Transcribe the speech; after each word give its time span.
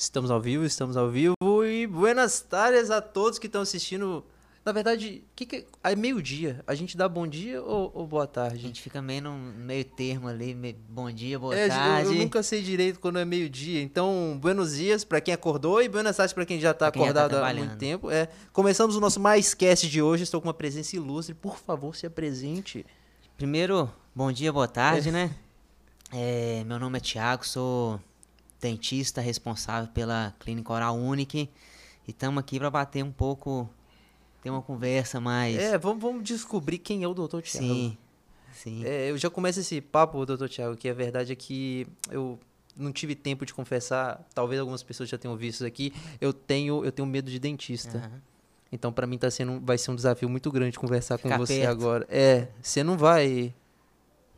Estamos 0.00 0.30
ao 0.30 0.40
vivo, 0.40 0.64
estamos 0.64 0.96
ao 0.96 1.10
vivo 1.10 1.34
e 1.66 1.84
buenas 1.84 2.40
tardes 2.40 2.88
a 2.88 3.00
todos 3.02 3.36
que 3.36 3.46
estão 3.48 3.62
assistindo. 3.62 4.24
Na 4.64 4.70
verdade, 4.70 5.24
que 5.34 5.44
que 5.44 5.66
é 5.82 5.96
meio-dia. 5.96 6.62
A 6.68 6.74
gente 6.76 6.96
dá 6.96 7.08
bom 7.08 7.26
dia 7.26 7.60
ou, 7.60 7.90
ou 7.92 8.06
boa 8.06 8.22
A 8.22 8.26
tarde? 8.28 8.58
gente 8.60 8.80
fica 8.80 9.02
meio 9.02 9.22
no 9.22 9.32
meio 9.36 9.84
termo 9.84 10.28
ali, 10.28 10.54
meio- 10.54 10.76
bom 10.88 11.10
dia, 11.10 11.36
boa 11.36 11.52
É, 11.52 11.64
eu- 11.64 11.68
tarde. 11.68 12.08
eu, 12.10 12.14
nunca 12.14 12.44
sei 12.44 12.62
direito 12.62 13.00
quando 13.00 13.18
é 13.18 13.24
meio-dia. 13.24 13.82
Então, 13.82 14.38
buenos 14.40 14.76
dias 14.76 15.02
para 15.02 15.20
quem 15.20 15.34
acordou 15.34 15.82
e 15.82 15.88
buenas 15.88 16.16
tardes 16.16 16.32
para 16.32 16.46
quem 16.46 16.60
já 16.60 16.70
está 16.70 16.92
quem 16.92 17.04
já 17.04 17.12
tá 17.12 17.24
acordado 17.24 17.44
há 17.44 17.52
muito 17.54 17.76
tempo. 17.76 18.08
É, 18.08 18.28
começamos 18.52 18.94
o 18.94 19.00
nosso 19.00 19.18
mais 19.18 19.52
cast 19.52 19.88
de 19.90 20.00
hoje. 20.00 20.22
Estou 20.22 20.40
com 20.40 20.46
uma 20.46 20.54
presença 20.54 20.94
ilustre. 20.94 21.34
Por 21.34 21.58
favor, 21.58 21.96
se 21.96 22.06
apresente. 22.06 22.86
Primeiro, 23.36 23.90
bom 24.14 24.30
dia, 24.30 24.52
boa 24.52 24.68
tarde, 24.68 25.10
né? 25.10 25.34
É, 26.12 26.62
meu 26.64 26.78
nome 26.78 26.98
é 26.98 27.00
Thiago, 27.00 27.44
sou 27.44 28.00
dentista 28.60 29.20
responsável 29.20 29.90
pela 29.92 30.34
Clínica 30.40 30.72
Oral 30.72 30.96
Unique 30.96 31.48
e 32.06 32.10
estamos 32.10 32.40
aqui 32.40 32.58
para 32.58 32.70
bater 32.70 33.04
um 33.04 33.12
pouco, 33.12 33.68
ter 34.42 34.50
uma 34.50 34.62
conversa 34.62 35.20
mais. 35.20 35.56
É, 35.56 35.78
vamos, 35.78 36.02
vamos 36.02 36.24
descobrir 36.24 36.78
quem 36.78 37.02
é 37.02 37.08
o 37.08 37.14
Dr. 37.14 37.40
Thiago. 37.40 37.44
sim, 37.44 37.98
sim. 38.52 38.84
É, 38.84 39.10
eu 39.10 39.18
já 39.18 39.30
começo 39.30 39.60
esse 39.60 39.80
papo, 39.80 40.24
doutor 40.24 40.48
Tiago, 40.48 40.76
que 40.76 40.88
a 40.88 40.94
verdade 40.94 41.32
é 41.32 41.36
que 41.36 41.86
eu 42.10 42.38
não 42.76 42.92
tive 42.92 43.14
tempo 43.14 43.44
de 43.44 43.52
confessar, 43.52 44.26
talvez 44.34 44.60
algumas 44.60 44.82
pessoas 44.82 45.08
já 45.08 45.18
tenham 45.18 45.36
visto 45.36 45.56
isso 45.56 45.66
aqui, 45.66 45.92
eu 46.20 46.32
tenho, 46.32 46.84
eu 46.84 46.92
tenho 46.92 47.06
medo 47.06 47.30
de 47.30 47.38
dentista. 47.38 47.98
Aham. 47.98 48.22
Então, 48.70 48.92
pra 48.92 49.06
mim, 49.06 49.16
tá 49.16 49.30
sendo, 49.30 49.60
vai 49.60 49.78
ser 49.78 49.90
um 49.90 49.94
desafio 49.94 50.28
muito 50.28 50.50
grande 50.52 50.78
conversar 50.78 51.16
com 51.16 51.28
Ficar 51.28 51.38
você 51.38 51.60
perto. 51.60 51.70
agora. 51.70 52.06
É, 52.10 52.48
você 52.60 52.84
não 52.84 52.98
vai. 52.98 53.54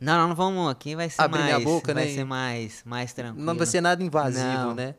Não, 0.01 0.17
não, 0.17 0.29
não 0.29 0.35
vamos 0.35 0.69
aqui, 0.71 0.95
vai 0.95 1.09
ser 1.09 1.21
Abrir 1.21 1.39
mais, 1.39 1.53
minha 1.55 1.59
boca, 1.65 1.93
vai 1.93 2.05
né? 2.07 2.13
ser 2.13 2.23
mais, 2.25 2.81
mais 2.83 3.13
tranquilo. 3.13 3.45
Não 3.45 3.55
vai 3.55 3.67
ser 3.67 3.81
nada 3.81 4.03
invasivo, 4.03 4.43
Não. 4.43 4.73
né? 4.75 4.95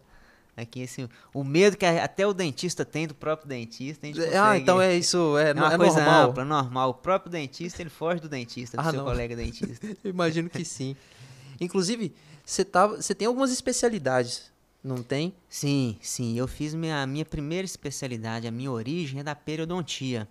Aqui, 0.56 0.84
assim, 0.84 1.08
o 1.34 1.42
medo 1.42 1.76
que 1.78 1.84
até 1.86 2.26
o 2.26 2.32
dentista 2.34 2.84
tem 2.84 3.06
do 3.08 3.14
próprio 3.14 3.48
dentista, 3.48 4.06
a 4.06 4.08
gente 4.08 4.20
Ah, 4.20 4.26
consegue- 4.26 4.60
então 4.62 4.80
é 4.80 4.94
isso, 4.94 5.36
é, 5.38 5.50
É 5.50 5.54
uma 5.54 5.72
é 5.72 5.76
coisa 5.78 5.96
normal. 5.96 6.30
ampla, 6.30 6.44
normal. 6.44 6.90
O 6.90 6.94
próprio 6.94 7.32
dentista, 7.32 7.82
ele 7.82 7.88
foge 7.90 8.20
do 8.20 8.28
dentista, 8.28 8.76
do 8.76 8.80
Ah, 8.80 8.90
seu 8.90 8.98
não. 9.00 9.04
colega 9.04 9.34
dentista. 9.34 9.84
Imagino 10.04 10.48
que 10.50 10.64
sim. 10.64 10.94
Inclusive, 11.60 12.14
você 12.44 12.64
tá, 12.64 12.86
você 12.86 13.14
tem 13.14 13.26
algumas 13.26 13.50
especialidades, 13.50 14.52
não 14.84 15.02
tem? 15.02 15.34
Sim, 15.48 15.96
sim. 16.02 16.36
Eu 16.38 16.46
fiz 16.46 16.74
minha, 16.74 17.02
a 17.02 17.06
minha 17.06 17.24
primeira 17.24 17.64
especialidade, 17.64 18.46
a 18.46 18.50
minha 18.50 18.70
origem 18.70 19.20
é 19.20 19.22
da 19.24 19.34
periodontia, 19.34 20.28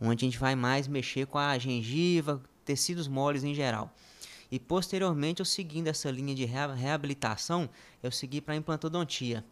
onde 0.00 0.24
a 0.24 0.28
gente 0.28 0.38
vai 0.38 0.54
mais 0.54 0.86
mexer 0.86 1.26
com 1.26 1.38
a 1.38 1.56
gengiva, 1.58 2.42
tecidos 2.66 3.08
moles 3.08 3.44
em 3.44 3.54
geral. 3.54 3.90
E 4.50 4.60
posteriormente, 4.60 5.40
eu 5.40 5.46
seguindo 5.46 5.88
essa 5.88 6.10
linha 6.10 6.34
de 6.34 6.44
rea- 6.44 6.74
reabilitação, 6.74 7.68
eu 8.02 8.12
segui 8.12 8.40
para 8.40 8.54
implantodontia, 8.54 9.42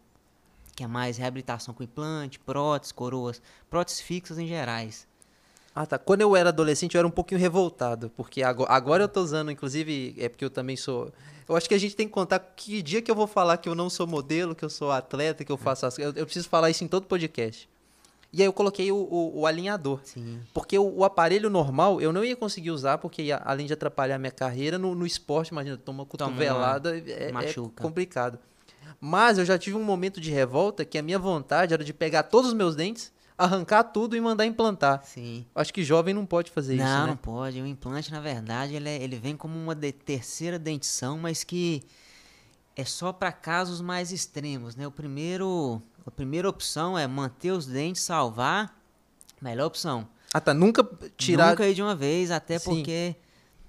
que 0.75 0.83
é 0.83 0.87
mais 0.87 1.17
reabilitação 1.17 1.73
com 1.73 1.83
implante, 1.83 2.37
prótese, 2.39 2.93
coroas, 2.93 3.41
próteses 3.69 4.01
fixas 4.01 4.37
em 4.37 4.47
gerais. 4.47 5.07
Ah, 5.73 5.85
tá. 5.85 5.97
Quando 5.97 6.21
eu 6.21 6.35
era 6.35 6.49
adolescente, 6.49 6.95
eu 6.95 6.99
era 6.99 7.07
um 7.07 7.11
pouquinho 7.11 7.39
revoltado, 7.39 8.09
porque 8.15 8.41
agora, 8.41 8.71
agora 8.71 9.03
eu 9.03 9.09
tô 9.09 9.21
usando, 9.21 9.51
inclusive, 9.51 10.15
é 10.17 10.29
porque 10.29 10.45
eu 10.45 10.49
também 10.49 10.77
sou. 10.77 11.11
Eu 11.47 11.55
acho 11.55 11.67
que 11.67 11.75
a 11.75 11.77
gente 11.77 11.95
tem 11.95 12.07
que 12.07 12.13
contar 12.13 12.39
que 12.39 12.81
dia 12.81 13.01
que 13.01 13.11
eu 13.11 13.15
vou 13.15 13.27
falar 13.27 13.57
que 13.57 13.67
eu 13.67 13.75
não 13.75 13.89
sou 13.89 14.07
modelo, 14.07 14.55
que 14.55 14.63
eu 14.63 14.69
sou 14.69 14.91
atleta, 14.91 15.43
que 15.43 15.51
eu 15.51 15.57
faço 15.57 15.85
as. 15.85 15.99
Eu, 15.99 16.13
eu 16.13 16.25
preciso 16.25 16.47
falar 16.47 16.69
isso 16.69 16.83
em 16.83 16.87
todo 16.87 17.05
podcast. 17.05 17.67
E 18.37 18.41
aí 18.41 18.47
eu 18.47 18.51
coloquei 18.51 18.91
o, 18.91 18.97
o- 18.97 19.39
o 19.39 19.45
alinhador. 19.47 20.01
Sim. 20.03 20.41
Porque 20.53 20.77
o, 20.77 20.83
o 20.97 21.03
aparelho 21.05 21.49
normal 21.49 22.01
eu 22.01 22.11
não 22.11 22.21
ia 22.23 22.35
conseguir 22.35 22.69
usar, 22.71 22.97
porque 22.97 23.21
ia- 23.21 23.41
além 23.45 23.65
de 23.65 23.71
atrapalhar 23.71 24.15
a 24.15 24.19
minha 24.19 24.31
carreira, 24.31 24.77
no, 24.77 24.93
no 24.93 25.05
esporte, 25.05 25.49
imagina, 25.49 25.77
toma 25.77 26.03
uma 26.03 26.05
Toma 26.05 26.29
cotovelada, 26.31 26.97
é, 26.97 27.29
é 27.29 27.31
machuca. 27.31 27.81
complicado. 27.81 28.37
Mas 28.99 29.37
eu 29.37 29.45
já 29.45 29.57
tive 29.57 29.77
um 29.77 29.83
momento 29.83 30.19
de 30.19 30.31
revolta 30.31 30.83
que 30.83 30.97
a 30.97 31.01
minha 31.01 31.17
vontade 31.17 31.73
era 31.73 31.83
de 31.83 31.93
pegar 31.93 32.23
todos 32.23 32.49
os 32.49 32.53
meus 32.53 32.75
dentes, 32.75 33.11
arrancar 33.37 33.83
tudo 33.83 34.15
e 34.17 34.21
mandar 34.21 34.45
implantar. 34.45 35.03
Sim. 35.05 35.45
Acho 35.55 35.73
que 35.73 35.83
jovem 35.83 36.13
não 36.13 36.25
pode 36.25 36.51
fazer 36.51 36.75
não, 36.75 36.83
isso, 36.85 36.97
não 36.97 37.07
né? 37.07 37.19
pode. 37.21 37.61
O 37.61 37.65
implante, 37.65 38.11
na 38.11 38.19
verdade, 38.19 38.75
ele, 38.75 38.89
é- 38.89 39.01
ele 39.01 39.15
vem 39.17 39.35
como 39.37 39.57
uma 39.57 39.73
de- 39.75 39.91
terceira 39.93 40.59
dentição, 40.59 41.17
mas 41.17 41.43
que 41.43 41.83
é 42.75 42.83
só 42.83 43.13
para 43.13 43.31
casos 43.31 43.79
mais 43.79 44.11
extremos, 44.11 44.75
né? 44.75 44.85
O 44.87 44.91
primeiro, 44.91 45.81
a 46.05 46.11
primeira 46.11 46.47
opção 46.49 46.97
é 46.97 47.07
manter 47.07 47.51
os 47.51 47.65
dentes, 47.65 48.01
salvar. 48.03 48.77
Melhor 49.41 49.65
opção. 49.67 50.07
Ah, 50.33 50.39
tá. 50.41 50.53
Nunca 50.53 50.87
tirar. 51.17 51.51
Nunca 51.51 51.67
ir 51.67 51.73
de 51.73 51.81
uma 51.81 51.95
vez, 51.95 52.31
até 52.31 52.59
Sim. 52.59 52.69
porque 52.69 53.15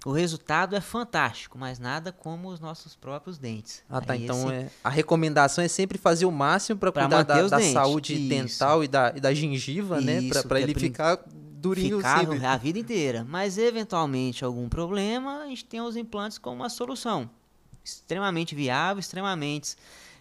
o 0.04 0.12
resultado 0.12 0.76
é 0.76 0.80
fantástico, 0.80 1.58
mas 1.58 1.78
nada 1.78 2.12
como 2.12 2.48
os 2.48 2.60
nossos 2.60 2.94
próprios 2.94 3.38
dentes. 3.38 3.82
Ah, 3.88 4.00
tá. 4.00 4.12
Aí 4.12 4.24
Então 4.24 4.44
esse- 4.44 4.52
é, 4.66 4.70
a 4.84 4.88
recomendação 4.90 5.62
é 5.64 5.68
sempre 5.68 5.98
fazer 5.98 6.26
o 6.26 6.30
máximo 6.32 6.78
para 6.78 6.92
cuidar 6.92 7.22
da, 7.22 7.42
da 7.48 7.60
saúde 7.72 8.14
isso. 8.14 8.28
dental 8.28 8.84
e 8.84 8.88
da, 8.88 9.12
e 9.16 9.20
da 9.20 9.32
gengiva, 9.34 10.00
né? 10.00 10.20
Isso, 10.20 10.42
pra 10.46 10.58
que 10.58 10.62
é 10.62 10.66
ele 10.66 10.74
prim- 10.74 10.86
ficar 10.88 11.18
durinho 11.26 11.96
ficar 11.98 12.20
sempre. 12.20 12.44
a 12.44 12.56
vida 12.56 12.78
inteira. 12.78 13.24
Mas 13.28 13.58
eventualmente 13.58 14.44
algum 14.44 14.68
problema, 14.68 15.42
a 15.42 15.46
gente 15.46 15.64
tem 15.64 15.80
os 15.80 15.96
implantes 15.96 16.38
como 16.38 16.56
uma 16.56 16.68
solução. 16.68 17.28
Extremamente 17.84 18.54
viável, 18.54 19.00
extremamente 19.00 19.76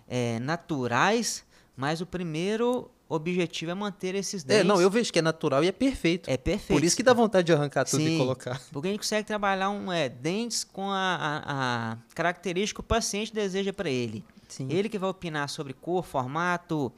eh, 0.08 0.40
naturais, 0.40 1.44
mas 1.76 2.02
o 2.02 2.06
primeiro 2.06 2.90
objetivo 3.08 3.70
é 3.72 3.74
manter 3.76 4.16
esses 4.16 4.44
É, 4.44 4.48
dentes. 4.48 4.66
não, 4.66 4.82
eu 4.82 4.90
vejo 4.90 5.14
que 5.14 5.20
é 5.20 5.22
natural 5.22 5.64
e 5.64 5.68
é 5.68 5.72
perfeito. 5.72 6.30
É 6.30 6.38
perfeito. 6.38 6.80
Por 6.80 6.84
isso 6.84 6.96
que 6.98 7.04
dá 7.04 7.14
vontade 7.14 7.46
de 7.46 7.54
arrancar 7.54 7.86
tudo 7.86 8.02
e 8.02 8.08
Sim, 8.08 8.18
colocar. 8.18 8.60
Porque 8.72 8.88
a 8.88 8.92
gente 8.92 9.00
consegue 9.02 9.28
trabalhar 9.28 9.70
um, 9.70 9.92
é, 9.92 10.10
dentes 10.10 10.64
com 10.64 10.90
a, 10.90 11.16
a- 11.16 11.92
a 11.94 11.98
característica 12.16 12.82
que 12.82 12.86
o 12.86 12.88
paciente 12.88 13.32
deseja 13.34 13.72
para 13.72 13.90
ele. 13.90 14.24
Sim. 14.48 14.68
Ele 14.72 14.90
que 14.90 14.98
vai 14.98 15.10
opinar 15.10 15.48
sobre 15.50 15.74
cor, 15.74 16.04
formato, 16.04 16.92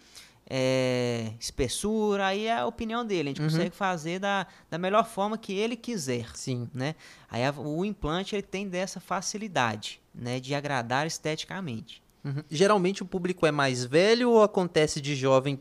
é, 0.49 1.33
espessura, 1.39 2.27
aí 2.27 2.45
é 2.45 2.57
a 2.59 2.65
opinião 2.65 3.05
dele. 3.05 3.29
A 3.29 3.31
gente 3.31 3.41
Uhum. 3.41 3.49
consegue 3.49 3.75
fazer 3.75 4.19
da, 4.19 4.47
da 4.69 4.77
melhor 4.77 5.05
forma 5.05 5.37
que 5.37 5.51
ele 5.53 5.75
quiser, 5.75 6.29
Sim. 6.35 6.69
né? 6.73 6.95
Aí 7.29 7.43
a- 7.43 7.51
o 7.51 7.83
implante 7.83 8.33
ele 8.35 8.43
tem 8.43 8.67
dessa 8.67 8.99
facilidade, 9.01 9.99
né, 10.15 10.39
de 10.39 10.55
agradar 10.55 11.05
esteticamente. 11.05 12.01
Uhum. 12.27 12.43
Geralmente 12.49 13.01
o 13.01 13.05
público 13.05 13.45
é 13.45 13.51
mais 13.51 13.85
velho 13.85 14.29
ou 14.31 14.43
acontece 14.43 14.99
de 14.99 15.15
jovem, 15.15 15.59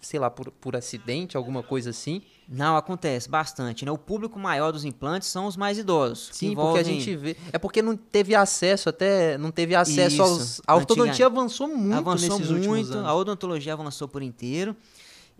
sei 0.00 0.20
lá, 0.20 0.30
por, 0.30 0.50
por 0.52 0.76
acidente, 0.76 1.36
alguma 1.36 1.62
coisa 1.62 1.90
assim? 1.90 2.22
Não, 2.48 2.76
acontece 2.76 3.28
bastante, 3.28 3.84
né? 3.84 3.90
O 3.90 3.98
público 3.98 4.38
maior 4.38 4.70
dos 4.70 4.84
implantes 4.84 5.28
são 5.28 5.46
os 5.46 5.56
mais 5.56 5.78
idosos. 5.78 6.30
Sim, 6.32 6.54
porque 6.54 6.60
a 6.78 6.82
envolvem- 6.82 7.00
gente 7.00 7.16
vê. 7.16 7.36
É 7.52 7.58
porque 7.58 7.82
não 7.82 7.96
teve 7.96 8.34
acesso 8.36 8.88
até. 8.88 9.36
Não 9.36 9.50
teve 9.50 9.74
acesso 9.74 10.14
Isso. 10.14 10.22
aos. 10.22 10.60
A 10.66 10.76
ortodontia 10.76 11.10
Antiga- 11.12 11.26
avançou 11.26 11.66
muito 11.66 11.96
avançou 11.96 12.38
nesses 12.38 12.50
últimos 12.52 12.66
muito, 12.66 12.92
anos. 12.94 13.06
a 13.08 13.14
odontologia 13.14 13.72
avançou 13.72 14.06
por 14.06 14.22
inteiro. 14.22 14.76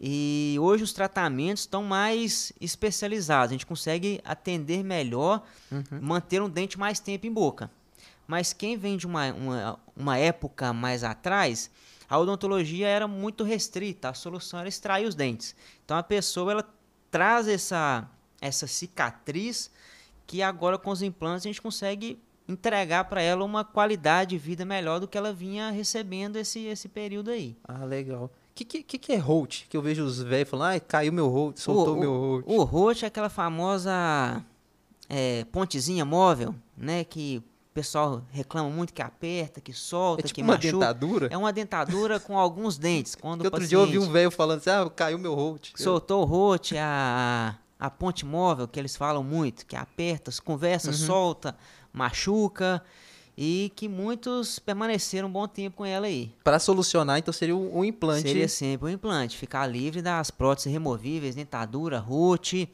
E 0.00 0.56
hoje 0.60 0.82
os 0.84 0.92
tratamentos 0.92 1.62
estão 1.62 1.82
mais 1.82 2.52
especializados. 2.60 3.50
A 3.50 3.54
gente 3.54 3.64
consegue 3.66 4.20
atender 4.24 4.82
melhor, 4.84 5.42
Uhum. 5.72 5.82
manter 6.02 6.42
um 6.42 6.50
dente 6.50 6.78
mais 6.78 7.00
tempo 7.00 7.26
em 7.26 7.32
boca. 7.32 7.70
Mas 8.26 8.52
quem 8.52 8.76
vem 8.76 8.96
de 8.96 9.06
uma, 9.06 9.32
uma, 9.32 9.80
uma 9.96 10.18
época 10.18 10.72
mais 10.72 11.04
atrás, 11.04 11.70
a 12.08 12.18
odontologia 12.18 12.88
era 12.88 13.06
muito 13.06 13.44
restrita. 13.44 14.08
A 14.08 14.14
solução 14.14 14.58
era 14.58 14.68
extrair 14.68 15.06
os 15.06 15.14
dentes. 15.14 15.54
Então 15.84 15.96
a 15.96 16.02
pessoa 16.02 16.52
ela 16.52 16.68
traz 17.10 17.48
essa, 17.48 18.08
essa 18.40 18.66
cicatriz 18.66 19.70
que 20.26 20.42
agora 20.42 20.76
com 20.76 20.90
os 20.90 21.02
implantes 21.02 21.46
a 21.46 21.48
gente 21.48 21.62
consegue 21.62 22.20
entregar 22.48 23.04
para 23.04 23.20
ela 23.20 23.44
uma 23.44 23.64
qualidade 23.64 24.30
de 24.30 24.38
vida 24.38 24.64
melhor 24.64 25.00
do 25.00 25.08
que 25.08 25.18
ela 25.18 25.32
vinha 25.32 25.70
recebendo 25.70 26.36
esse, 26.36 26.64
esse 26.66 26.88
período 26.88 27.30
aí. 27.30 27.56
Ah, 27.66 27.84
legal. 27.84 28.24
O 28.24 28.30
que, 28.54 28.82
que, 28.82 28.98
que 28.98 29.12
é 29.12 29.18
Holt? 29.18 29.66
Que 29.68 29.76
eu 29.76 29.82
vejo 29.82 30.04
os 30.04 30.22
velhos 30.22 30.48
falando, 30.48 30.68
ai, 30.68 30.80
caiu 30.80 31.12
meu 31.12 31.28
Holt, 31.28 31.58
soltou 31.58 31.94
o, 31.94 32.00
meu 32.00 32.12
Holt. 32.12 32.44
o 32.46 32.62
rote 32.62 33.04
é 33.04 33.08
aquela 33.08 33.28
famosa 33.28 34.42
é, 35.08 35.44
pontezinha 35.52 36.04
móvel, 36.04 36.54
né? 36.76 37.04
Que 37.04 37.42
pessoal 37.76 38.22
reclama 38.30 38.68
muito 38.70 38.92
que 38.94 39.02
aperta, 39.02 39.60
que 39.60 39.72
solta, 39.72 40.22
É 40.22 40.24
tipo 40.24 40.34
que 40.36 40.42
uma 40.42 40.54
machuca. 40.54 40.72
dentadura? 40.72 41.28
É 41.30 41.36
uma 41.36 41.52
dentadura 41.52 42.18
com 42.18 42.38
alguns 42.38 42.78
dentes. 42.78 43.14
Quando 43.20 43.44
outro 43.44 43.66
dia 43.66 43.76
eu 43.76 43.82
ouvi 43.82 43.98
um 43.98 44.00
paciente 44.00 44.12
velho 44.12 44.30
falando 44.30 44.58
assim, 44.58 44.70
ah, 44.70 44.90
caiu 44.90 45.18
meu 45.18 45.34
Holt. 45.34 45.72
soltou 45.76 46.22
o 46.22 46.24
rote, 46.24 46.76
a, 46.78 47.56
a 47.78 47.90
ponte 47.90 48.24
móvel, 48.24 48.66
que 48.66 48.80
eles 48.80 48.96
falam 48.96 49.22
muito, 49.22 49.66
que 49.66 49.76
aperta, 49.76 50.30
conversa, 50.44 50.88
Uhum. 50.90 50.96
solta, 50.96 51.56
machuca. 51.92 52.82
E 53.38 53.70
que 53.76 53.86
muitos 53.86 54.58
permaneceram 54.58 55.28
um 55.28 55.30
bom 55.30 55.46
tempo 55.46 55.76
com 55.76 55.84
ela 55.84 56.06
aí. 56.06 56.34
Pra 56.42 56.58
solucionar, 56.58 57.18
então 57.18 57.34
seria 57.34 57.54
um, 57.54 57.80
um 57.80 57.84
implante. 57.84 58.22
Seria 58.26 58.48
sempre 58.48 58.86
o 58.86 58.90
implante, 58.90 59.36
ficar 59.36 59.66
livre 59.66 60.00
das 60.00 60.30
próteses 60.30 60.72
removíveis, 60.72 61.34
dentadura, 61.34 61.98
rote, 61.98 62.66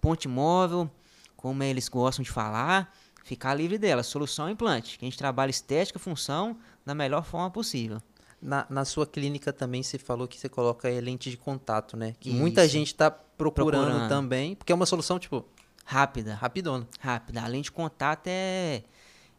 ponte 0.00 0.28
móvel, 0.28 0.88
como 1.36 1.60
eles 1.64 1.88
gostam 1.88 2.22
de 2.22 2.30
falar, 2.30 2.94
ficar 3.24 3.54
livre 3.54 3.76
dela. 3.78 4.04
Solução 4.04 4.48
implante, 4.48 4.96
que 4.98 5.04
a 5.04 5.08
gente 5.08 5.18
trabalha 5.18 5.50
estética, 5.50 5.98
função 5.98 6.56
da 6.86 6.94
melhor 6.94 7.24
forma 7.24 7.50
possível. 7.50 8.00
Na, 8.40 8.66
na 8.68 8.84
sua 8.84 9.06
clínica 9.06 9.52
também 9.52 9.82
você 9.82 9.98
falou 9.98 10.28
que 10.28 10.38
você 10.38 10.48
coloca 10.48 10.88
é, 10.88 11.00
lente 11.00 11.30
de 11.30 11.36
contato, 11.36 11.96
né? 11.96 12.14
Que 12.20 12.30
muita 12.30 12.62
Isso. 12.64 12.72
gente 12.74 12.94
tá 12.94 13.10
procurando, 13.10 13.86
Procurando. 13.86 14.08
também, 14.08 14.54
porque 14.54 14.70
é 14.70 14.74
uma 14.76 14.86
solução, 14.86 15.18
tipo, 15.18 15.44
Rápida, 15.84 16.34
rapidona. 16.34 16.86
rápida. 17.00 17.42
Além 17.42 17.62
de 17.62 17.72
contato, 17.72 18.26
é, 18.28 18.82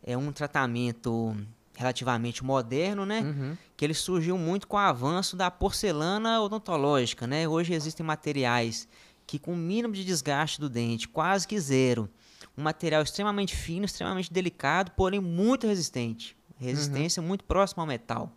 é 0.03 0.17
um 0.17 0.31
tratamento 0.31 1.35
relativamente 1.75 2.43
moderno, 2.43 3.05
né? 3.05 3.21
Uhum. 3.21 3.57
Que 3.75 3.85
ele 3.85 3.93
surgiu 3.93 4.37
muito 4.37 4.67
com 4.67 4.77
o 4.77 4.79
avanço 4.79 5.35
da 5.35 5.51
porcelana 5.51 6.41
odontológica, 6.41 7.27
né? 7.27 7.47
Hoje 7.47 7.73
existem 7.73 8.05
materiais 8.05 8.87
que 9.27 9.37
com 9.39 9.53
o 9.53 9.57
mínimo 9.57 9.93
de 9.93 10.05
desgaste 10.05 10.59
do 10.59 10.69
dente, 10.69 11.07
quase 11.07 11.47
que 11.47 11.59
zero, 11.59 12.09
um 12.57 12.63
material 12.63 13.02
extremamente 13.02 13.56
fino, 13.56 13.86
extremamente 13.86 14.31
delicado, 14.31 14.92
porém 14.92 15.19
muito 15.19 15.68
resistente, 15.68 16.36
resistência 16.57 17.22
muito 17.22 17.44
próxima 17.44 17.84
ao 17.84 17.88
metal. 17.88 18.31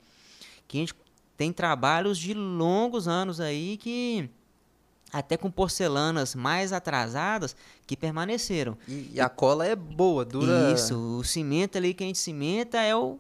Que 0.67 0.79
a 0.79 0.81
gente 0.81 0.94
tem 1.37 1.53
trabalhos 1.53 2.19
de 2.19 2.35
longos 2.35 3.06
anos 3.09 3.41
aí 3.41 3.76
que 3.76 4.29
até 5.12 5.37
com 5.38 5.50
porcelanas 5.50 6.35
mais 6.35 6.73
atrasadas 6.73 7.56
que 7.87 7.97
permaneceram. 7.97 8.76
E, 8.87 9.12
e 9.15 9.20
a 9.20 9.29
cola 9.29 9.67
é 9.67 9.75
boa, 9.75 10.25
dura. 10.25 10.73
Isso, 10.75 10.94
o 11.19 11.25
cimento 11.25 11.79
ali 11.79 11.94
que 11.94 12.05
a 12.05 12.06
gente 12.06 12.19
cimenta 12.19 12.79
é 12.82 12.94
o, 12.94 13.19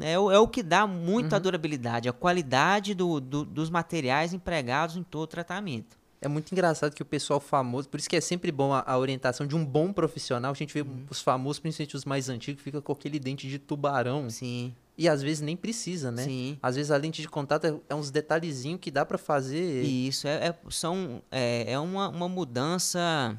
é 0.00 0.18
o, 0.18 0.32
é 0.32 0.38
o 0.40 0.48
que 0.48 0.62
dá 0.64 0.84
muita 0.86 1.36
Uhum. 1.36 1.42
durabilidade, 1.42 2.08
a 2.08 2.12
qualidade 2.12 2.92
do, 2.94 3.20
do- 3.20 3.44
dos 3.44 3.70
materiais 3.70 4.32
empregados 4.32 4.96
em 4.96 5.02
todo 5.04 5.22
o 5.22 5.26
tratamento. 5.28 5.95
É 6.20 6.28
muito 6.28 6.50
engraçado 6.52 6.94
que 6.94 7.02
o 7.02 7.04
pessoal 7.06 7.38
famoso, 7.38 7.88
por 7.88 8.00
isso 8.00 8.08
que 8.08 8.16
é 8.16 8.20
sempre 8.20 8.50
bom 8.50 8.72
a, 8.72 8.82
a 8.86 8.98
orientação 8.98 9.46
de 9.46 9.54
um 9.54 9.64
bom 9.64 9.92
profissional. 9.92 10.50
A 10.50 10.54
gente 10.54 10.72
vê 10.72 10.80
Uhum. 10.80 11.04
os 11.10 11.20
famosos, 11.20 11.58
principalmente 11.60 11.94
os 11.96 12.04
mais 12.04 12.28
antigos, 12.28 12.62
fica 12.62 12.80
com 12.80 12.92
aquele 12.92 13.18
dente 13.18 13.46
de 13.48 13.58
tubarão. 13.58 14.28
Sim, 14.30 14.74
E 14.96 15.08
às 15.08 15.20
vezes 15.22 15.42
nem 15.42 15.54
precisa, 15.56 16.10
né? 16.10 16.24
sim. 16.24 16.58
Às 16.62 16.74
vezes 16.76 16.90
a 16.90 16.96
lente 16.96 17.20
de 17.20 17.28
contato 17.28 17.66
é, 17.66 17.74
é 17.90 17.94
uns 17.94 18.10
detalhezinhos 18.10 18.80
que 18.80 18.90
dá 18.90 19.04
pra 19.04 19.18
fazer. 19.18 19.84
E 19.84 20.08
isso 20.08 20.26
é, 20.26 20.48
é- 20.48 20.56
são, 20.70 21.22
é, 21.30 21.72
é 21.72 21.78
uma, 21.78 22.08
uma 22.08 22.28
mudança 22.28 23.36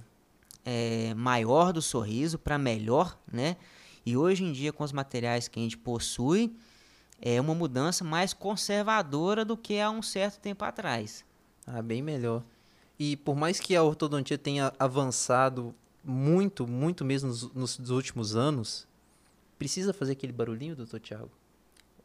é, 0.64 1.14
maior 1.16 1.74
do 1.74 1.82
sorriso 1.82 2.38
para 2.38 2.58
melhor, 2.60 3.18
né? 3.32 3.58
E 4.06 4.16
hoje 4.16 4.44
em 4.44 4.52
dia, 4.54 4.72
com 4.72 4.84
os 4.84 4.92
materiais 4.92 5.48
que 5.48 5.60
a 5.60 5.64
gente 5.64 5.78
possui, 5.78 6.56
é 7.20 7.42
uma 7.42 7.56
mudança 7.56 8.04
mais 8.04 8.34
conservadora 8.34 9.44
do 9.44 9.58
que 9.58 9.80
há 9.80 9.90
um 9.90 10.02
certo 10.04 10.40
tempo 10.40 10.64
atrás. 10.64 11.26
Ah, 11.66 11.82
bem 11.82 12.02
melhor. 12.04 12.44
E 13.00 13.16
por 13.18 13.36
mais 13.36 13.60
que 13.60 13.76
a 13.76 13.84
ortodontia 13.84 14.38
tenha 14.38 14.74
avançado 14.80 15.74
muito, 16.04 16.66
muito 16.68 17.04
mesmo 17.06 17.30
nos, 17.30 17.52
nos 17.54 17.90
últimos 17.90 18.36
anos, 18.36 18.88
precisa 19.60 19.94
fazer 19.94 20.14
aquele 20.14 20.34
barulhinho, 20.34 20.76
doutor 20.76 21.00
Tiago? 21.00 21.30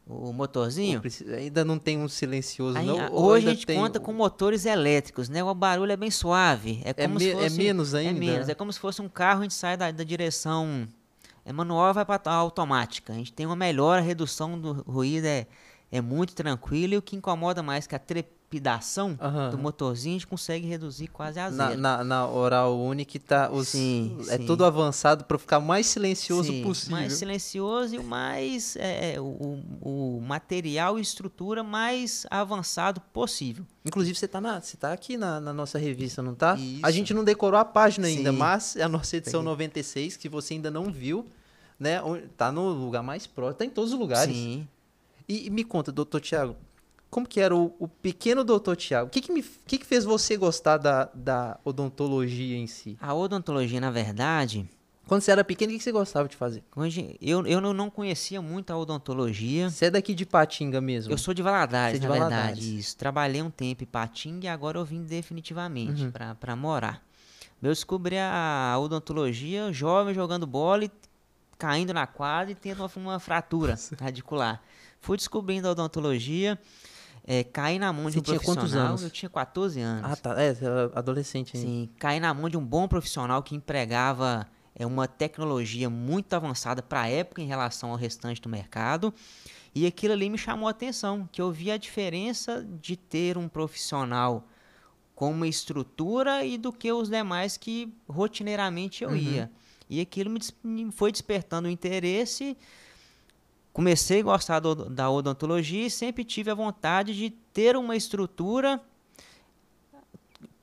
O 0.05 0.33
motorzinho, 0.33 1.01
Ainda 1.37 1.63
não 1.63 1.79
tem 1.79 1.97
um 1.97 2.09
silencioso, 2.09 2.77
Aí, 2.77 2.85
não? 2.85 2.99
a- 2.99 3.09
Ou 3.09 3.23
hoje 3.23 3.47
a 3.47 3.53
gente 3.53 3.65
conta 3.65 3.99
o- 3.99 4.01
com 4.01 4.11
motores 4.11 4.65
elétricos, 4.65 5.29
né? 5.29 5.41
O 5.41 5.55
barulho 5.55 5.93
é 5.93 5.95
bem 5.97 6.11
suave. 6.11 6.81
É 6.83 6.89
É, 6.89 6.93
como 6.93 7.13
me- 7.15 7.21
se 7.21 7.29
é 7.29 7.33
fosse, 7.35 7.57
menos 7.57 7.93
ainda? 7.95 8.09
É 8.17 8.19
menos. 8.19 8.49
É 8.49 8.53
como 8.53 8.71
se 8.73 8.79
fosse 8.79 9.01
um 9.01 9.07
carro, 9.07 9.39
a 9.39 9.43
gente 9.43 9.53
sai 9.53 9.77
da, 9.77 9.89
da 9.91 10.03
direção 10.03 10.85
é 11.45 11.53
manual 11.53 11.91
e 11.91 11.93
vai 11.93 12.05
para 12.05 12.31
automática. 12.33 13.13
A 13.13 13.15
gente 13.15 13.31
tem 13.31 13.45
uma 13.45 13.55
melhor, 13.55 13.97
a 13.97 14.01
redução 14.01 14.59
do 14.59 14.73
ruído 14.83 15.25
é, 15.25 15.47
é 15.89 16.01
muito 16.01 16.35
tranquilo 16.35 16.93
e 16.95 16.97
o 16.97 17.01
que 17.01 17.15
incomoda 17.15 17.63
mais 17.63 17.87
que 17.87 17.95
a 17.95 17.99
trepidação 18.53 19.17
Aham. 19.19 19.49
do 19.49 19.57
motorzinho, 19.57 20.15
a 20.15 20.19
gente 20.19 20.27
consegue 20.27 20.67
reduzir 20.67 21.07
quase 21.07 21.39
a 21.39 21.49
Na, 21.49 21.69
zero. 21.69 21.81
na, 21.81 22.03
na 22.03 22.27
oral 22.27 22.77
única 22.79 23.19
tá 23.19 23.49
os, 23.51 23.69
Sim, 23.69 24.17
é 24.29 24.37
sim. 24.37 24.45
tudo 24.45 24.63
avançado 24.65 25.23
para 25.25 25.37
ficar 25.39 25.59
mais 25.59 25.87
silencioso 25.87 26.51
Sim, 26.51 26.61
possível. 26.63 26.97
mais 26.97 27.13
silencioso 27.13 27.95
e 27.95 27.97
o 27.99 28.03
mais 28.03 28.75
é, 28.75 29.15
é, 29.15 29.19
o, 29.19 29.59
o 29.81 30.21
material 30.21 30.99
e 30.99 31.01
estrutura 31.01 31.63
mais 31.63 32.25
avançado 32.29 33.01
possível. 33.01 33.65
Inclusive, 33.85 34.17
você 34.17 34.27
tá, 34.27 34.39
na, 34.39 34.61
você 34.61 34.77
tá 34.77 34.93
aqui 34.93 35.17
na, 35.17 35.39
na 35.39 35.53
nossa 35.53 35.77
revista, 35.77 36.21
não 36.21 36.35
tá? 36.35 36.57
A 36.83 36.91
gente 36.91 37.13
não 37.13 37.23
decorou 37.23 37.59
a 37.59 37.65
página 37.65 38.07
ainda, 38.07 38.31
mas 38.31 38.75
é 38.75 38.83
a 38.83 38.89
nossa 38.89 39.17
edição 39.17 39.41
Peguei. 39.41 39.51
96, 39.53 40.17
que 40.17 40.29
você 40.29 40.53
ainda 40.53 40.69
não 40.71 40.91
viu, 40.91 41.27
né? 41.79 41.99
Tá 42.37 42.51
no 42.51 42.69
lugar 42.69 43.03
mais 43.03 43.25
próximo, 43.27 43.57
tá 43.57 43.65
em 43.65 43.69
todos 43.69 43.93
os 43.93 43.99
lugares. 43.99 44.35
Sim. 44.35 44.67
E, 45.27 45.47
e 45.47 45.49
me 45.49 45.63
conta, 45.63 45.91
doutor 45.91 46.19
Tiago, 46.21 46.55
como 47.13 47.27
que 47.27 47.39
era 47.39 47.55
o, 47.55 47.75
o 47.79 47.87
pequeno 47.87 48.43
doutor 48.43 48.75
Tiago? 48.75 49.07
O 49.07 49.09
que 49.11 49.21
que, 49.21 49.31
me, 49.31 49.41
que 49.43 49.77
que 49.77 49.85
fez 49.85 50.03
você 50.03 50.35
gostar 50.35 50.77
da, 50.77 51.09
da 51.13 51.59
odontologia 51.63 52.57
em 52.57 52.67
si? 52.67 52.97
A 52.99 53.13
odontologia, 53.13 53.79
na 53.79 53.91
verdade, 53.91 54.67
Quando 55.05 55.21
você 55.21 55.31
era 55.31 55.43
pequeno, 55.43 55.71
o 55.73 55.77
que 55.77 55.83
você 55.83 55.91
gostava 55.91 56.27
de 56.29 56.35
fazer? 56.35 56.63
Eu, 57.21 57.45
eu 57.45 57.59
não- 57.61 57.89
conhecia 57.89 58.41
muito 58.41 58.71
a 58.71 58.77
odontologia. 58.77 59.69
Você 59.69 59.85
é 59.85 59.91
daqui 59.91 60.13
de 60.15 60.25
Patinga 60.25 60.79
mesmo? 60.81 61.11
Eu 61.13 61.17
sou 61.17 61.33
de 61.33 61.41
Valadares, 61.41 61.91
Você 61.91 61.97
é 61.97 61.99
de 61.99 62.07
na 62.07 62.13
Valadares. 62.13 62.59
verdade. 62.59 62.79
Isso. 62.79 62.97
Trabalhei 62.97 63.41
um 63.41 63.49
tempo 63.51 63.83
em 63.83 63.87
Patinga 63.87 64.45
e 64.45 64.49
agora 64.49 64.77
eu 64.79 64.85
vim 64.85 65.03
definitivamente 65.03 66.03
Uhum. 66.05 66.11
pra 66.11 66.35
para 66.35 66.55
morar. 66.55 67.03
Eu 67.61 67.69
descobri 67.69 68.17
a 68.17 68.75
odontologia 68.79 69.71
jovem 69.71 70.13
jogando 70.13 70.47
bola 70.47 70.85
e 70.85 70.91
caindo 71.57 71.93
na 71.93 72.07
quadra 72.07 72.51
e 72.51 72.55
tendo 72.55 72.79
uma, 72.81 72.91
uma 72.95 73.19
fratura 73.19 73.77
radicular. 73.99 74.61
Fui 74.99 75.15
descobrindo 75.17 75.67
a 75.67 75.71
odontologia, 75.71 76.57
eh, 77.25 77.43
caí 77.43 77.79
na 77.79 77.91
mão 77.93 78.05
de 78.07 78.13
Você 78.13 78.19
um 78.19 78.21
tinha 78.23 78.39
quantos 78.39 78.55
profissional. 78.55 78.87
anos? 78.89 79.03
Eu 79.03 79.09
tinha 79.09 79.29
14 79.29 79.79
anos. 79.79 80.11
Ah, 80.11 80.15
tá. 80.15 80.41
É, 80.41 80.55
adolescente 80.95 81.55
ainda. 81.57 81.67
Sim, 81.69 81.89
caí 81.97 82.19
na 82.19 82.33
mão 82.33 82.49
de 82.49 82.57
um 82.57 82.65
bom 82.65 82.87
profissional 82.87 83.41
que 83.43 83.55
empregava 83.55 84.47
é, 84.75 84.85
uma 84.85 85.07
tecnologia 85.07 85.89
muito 85.89 86.33
avançada 86.33 86.81
para 86.81 87.01
a 87.01 87.07
época 87.09 87.41
em 87.41 87.45
relação 87.47 87.91
ao 87.91 87.95
restante 87.95 88.41
do 88.41 88.49
mercado. 88.49 89.13
E 89.75 89.87
aquilo 89.87 90.13
ali 90.13 90.29
me 90.29 90.37
chamou 90.37 90.67
a 90.67 90.71
atenção, 90.71 91.27
que 91.31 91.41
eu 91.41 91.51
vi 91.51 91.71
a 91.71 91.77
diferença 91.77 92.63
de 92.81 92.95
ter 92.95 93.37
um 93.37 93.47
profissional 93.47 94.47
com 95.15 95.31
uma 95.31 95.47
estrutura 95.47 96.43
e 96.43 96.57
do 96.57 96.71
que 96.73 96.91
os 96.91 97.09
demais 97.09 97.55
que 97.57 97.91
rotineiramente 98.07 99.03
eu 99.03 99.09
Uhum. 99.11 99.15
ia. 99.15 99.51
E 99.89 99.99
aquilo 100.01 100.35
me 100.63 100.91
foi 100.91 101.11
despertando 101.11 101.67
o 101.67 101.71
interesse. 101.71 102.57
Comecei 103.73 104.19
a 104.19 104.23
gostar 104.23 104.59
do- 104.59 104.87
da 104.87 105.09
odontologia 105.09 105.87
e 105.87 105.89
sempre 105.89 106.23
tive 106.23 106.51
a 106.51 106.53
vontade 106.55 107.15
de 107.15 107.31
ter 107.31 107.75
uma 107.75 107.95
estrutura 107.95 108.79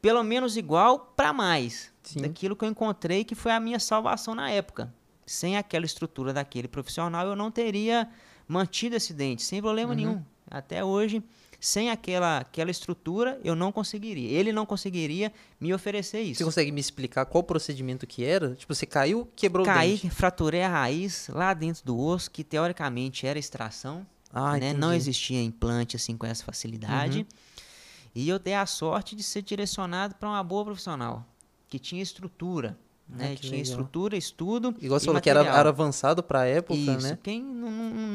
pelo 0.01 0.23
menos 0.23 0.57
igual 0.57 1.13
para 1.17 1.33
mais 1.33 1.93
Sim. 2.03 2.23
daquilo 2.23 2.57
que 2.57 2.65
eu 2.65 2.69
encontrei 2.69 3.25
que 3.25 3.35
foi 3.35 3.53
a 3.53 3.61
minha 3.61 3.79
salvação 3.79 4.35
na 4.35 4.51
época. 4.51 4.93
Sem 5.27 5.57
aquela 5.57 5.85
estrutura 5.85 6.33
daquele 6.33 6.67
profissional, 6.69 7.27
eu 7.27 7.37
não 7.37 7.51
teria 7.51 8.09
mantido 8.49 8.97
esse 8.97 9.13
dente 9.13 9.43
sem 9.43 9.61
problema 9.61 9.91
Uhum. 9.91 9.97
nenhum. 9.97 10.25
Até 10.51 10.85
hoje, 10.85 11.23
sem 11.61 11.91
aquela, 11.91 12.39
aquela 12.39 12.71
estrutura, 12.71 13.39
eu 13.45 13.55
não 13.55 13.71
conseguiria. 13.71 14.31
Ele 14.31 14.51
não 14.53 14.65
conseguiria 14.65 15.31
me 15.61 15.75
oferecer 15.75 16.19
Você 16.25 16.31
isso. 16.31 16.45
consegue 16.45 16.73
me 16.73 16.81
explicar 16.81 17.27
qual 17.27 17.43
procedimento 17.45 18.07
que 18.07 18.25
era? 18.25 18.55
Tipo, 18.55 18.75
você 18.75 18.87
caiu, 18.87 19.29
quebrou 19.37 19.63
o 19.65 19.67
Caí, 19.69 19.91
dente. 19.99 20.11
fraturei 20.11 20.63
a 20.63 20.69
raiz 20.71 21.29
lá 21.33 21.53
dentro 21.53 21.85
do 21.85 21.99
osso, 21.99 22.31
que 22.31 22.43
teoricamente 22.43 23.27
era 23.27 23.39
extração. 23.39 24.07
Ah, 24.33 24.57
né? 24.57 24.73
Não 24.73 24.93
existia 24.95 25.43
implante 25.43 25.97
assim 25.97 26.17
com 26.17 26.25
essa 26.27 26.43
facilidade. 26.45 27.19
Uhum. 27.21 27.27
E 28.15 28.29
eu 28.29 28.39
dei 28.39 28.55
a 28.55 28.65
sorte 28.65 29.15
de 29.15 29.23
ser 29.23 29.43
direcionado 29.43 30.15
para 30.15 30.29
uma 30.29 30.43
boa 30.43 30.65
profissional, 30.65 31.27
que 31.69 31.79
tinha 31.79 32.03
estrutura. 32.03 32.77
Né? 33.09 33.33
Ah, 33.33 33.37
tinha 33.37 33.51
legal. 33.51 33.63
estrutura, 33.65 34.17
estudo. 34.17 34.69
Igual 34.81 34.99
e 34.99 35.01
você 35.01 35.07
falou 35.07 35.21
que 35.21 35.29
era, 35.29 35.41
material. 35.41 35.59
era 35.61 35.69
avançado 35.69 36.23
pra 36.23 36.47
época, 36.47 36.79
Isso. 36.79 37.09
né? 37.09 37.19
Quem 37.23 37.43
não- 37.43 37.71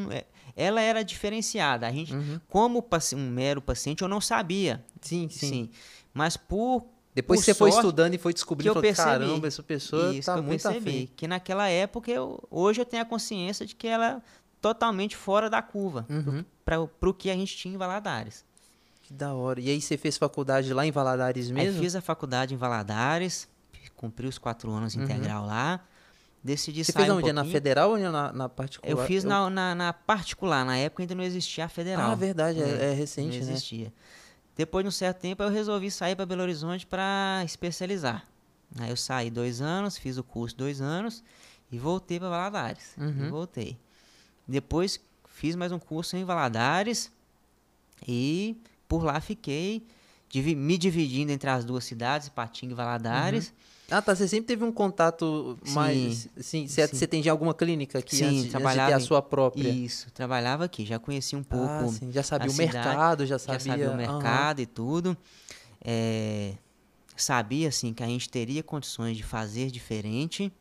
não- 0.05 0.11
é, 0.11 0.25
ela 0.55 0.81
era 0.81 1.03
diferenciada. 1.03 1.87
A 1.87 1.91
gente, 1.91 2.13
Uhum. 2.13 2.39
como 2.47 2.85
um 3.15 3.29
mero 3.29 3.61
paciente, 3.61 4.01
eu 4.01 4.07
não 4.07 4.21
sabia. 4.21 4.83
Sim, 5.01 5.27
sim. 5.29 5.47
Sim. 5.49 5.69
Mas 6.13 6.37
por 6.37 6.85
Depois 7.13 7.39
Por 7.39 7.45
que 7.45 7.53
você 7.53 7.57
foi 7.57 7.69
estudando 7.69 8.13
e 8.13 8.17
foi 8.17 8.33
descobrindo, 8.33 8.73
que 8.73 8.77
eu 8.77 8.93
falou, 8.93 9.05
percebi. 9.13 9.25
caramba, 9.25 9.47
essa 9.47 9.63
pessoa 9.63 10.13
tá 10.21 10.35
eu 10.35 10.43
muito 10.43 10.61
percebi, 10.61 11.07
que 11.15 11.25
naquela 11.29 11.69
época 11.69 12.11
eu, 12.11 12.45
hoje 12.51 12.81
eu 12.81 12.85
tenho 12.85 13.01
a 13.03 13.05
consciência 13.05 13.65
de 13.65 13.73
que 13.73 13.87
ela 13.87 14.17
é 14.17 14.21
totalmente 14.59 15.15
fora 15.15 15.49
da 15.49 15.61
curva 15.61 16.05
Uhum. 16.09 16.43
para 16.65 16.81
o 16.81 17.13
que 17.13 17.29
a 17.29 17.33
gente 17.33 17.55
tinha 17.55 17.73
em 17.73 17.77
Valadares. 17.77 18.43
Que 19.01 19.13
da 19.13 19.33
hora. 19.33 19.61
E 19.61 19.69
aí 19.69 19.79
você 19.81 19.95
fez 19.95 20.17
faculdade 20.17 20.73
lá 20.73 20.85
em 20.85 20.91
Valadares 20.91 21.49
mesmo? 21.49 21.77
Aí 21.77 21.81
fiz 21.85 21.95
a 21.95 22.01
faculdade 22.01 22.53
em 22.53 22.57
Valadares, 22.57 23.47
cumpri 23.95 24.27
os 24.27 24.37
quatro 24.37 24.69
anos 24.71 24.93
Uhum. 24.95 25.03
integral 25.03 25.45
lá. 25.45 25.79
Decidi 26.45 26.85
Você 26.85 26.91
sair 26.91 27.05
fez 27.05 27.15
um 27.15 27.17
onde? 27.17 27.33
Na 27.33 27.43
federal 27.43 27.89
ou 27.89 27.97
na, 27.97 28.31
na 28.31 28.47
particular? 28.47 28.91
Eu 28.91 29.03
fiz 29.07 29.23
na, 29.23 29.49
na, 29.49 29.73
na 29.73 29.91
particular, 29.91 30.63
na 30.63 30.77
época 30.77 31.01
ainda 31.01 31.15
não 31.15 31.23
existia 31.23 31.65
a 31.65 31.67
federal. 31.67 32.11
Ah, 32.11 32.13
verdade, 32.13 32.61
é, 32.61 32.91
é 32.91 32.93
recente, 32.93 33.39
não 33.39 33.47
né? 33.47 33.51
existia. 33.51 33.91
Depois 34.55 34.83
de 34.83 34.89
um 34.89 34.91
certo 34.91 35.21
tempo 35.21 35.41
eu 35.41 35.49
resolvi 35.49 35.89
sair 35.89 36.15
para 36.15 36.23
Belo 36.23 36.43
Horizonte 36.43 36.85
para 36.85 37.41
especializar. 37.43 38.27
Aí 38.77 38.91
eu 38.91 38.95
saí 38.95 39.31
dois 39.31 39.59
anos, 39.59 39.97
fiz 39.97 40.19
o 40.19 40.23
curso 40.23 40.55
dois 40.55 40.81
anos 40.81 41.23
e 41.71 41.79
voltei 41.79 42.19
para 42.19 42.29
Valadares. 42.29 42.93
Uhum. 42.95 43.31
Voltei. 43.31 43.75
Depois 44.47 44.99
fiz 45.27 45.55
mais 45.55 45.71
um 45.71 45.79
curso 45.79 46.15
em 46.15 46.23
Valadares 46.23 47.11
e 48.07 48.55
por 48.87 49.03
lá 49.03 49.19
fiquei 49.19 49.83
me 50.55 50.77
dividindo 50.77 51.31
entre 51.31 51.49
as 51.49 51.65
duas 51.65 51.85
cidades, 51.85 52.29
Patinga 52.29 52.73
e 52.73 52.75
Valadares. 52.75 53.51
Ah, 53.89 54.01
tá. 54.01 54.15
Você 54.15 54.27
sempre 54.27 54.47
teve 54.47 54.63
um 54.63 54.71
contato 54.71 55.57
Sim, 55.63 55.73
mais. 55.73 56.27
Sim, 56.37 56.67
você, 56.67 56.87
sim. 56.87 56.95
você 56.97 57.07
tem 57.07 57.21
de 57.21 57.29
alguma 57.29 57.53
clínica 57.53 57.99
aqui 57.99 58.15
Sim, 58.17 58.25
antes, 58.25 58.41
antes 58.43 58.51
trabalhava 58.51 58.95
a 58.95 58.99
em- 58.99 59.01
sua 59.01 59.21
própria? 59.21 59.69
Isso, 59.69 60.11
trabalhava 60.11 60.65
aqui, 60.65 60.85
já 60.85 60.97
conheci 60.99 61.35
um 61.35 61.43
pouco 61.43 61.83
ah, 61.83 61.87
sim. 61.87 62.11
Já 62.11 62.23
sabia 62.23 62.47
a 62.47 62.49
o 62.49 62.53
cidade, 62.53 62.73
mercado, 62.75 63.25
já 63.25 63.37
já 63.37 63.39
sabia. 63.39 63.59
sabia 63.59 63.91
o 63.91 63.97
mercado 63.97 64.59
e 64.61 64.65
tudo. 64.65 65.15
É, 65.83 66.53
sabia 67.15 67.69
assim 67.69 67.93
que 67.93 68.01
a 68.03 68.07
gente 68.07 68.27
teria 68.29 68.63
condições 68.63 69.15
de 69.15 69.23
fazer 69.23 69.69
diferente. 69.69 70.51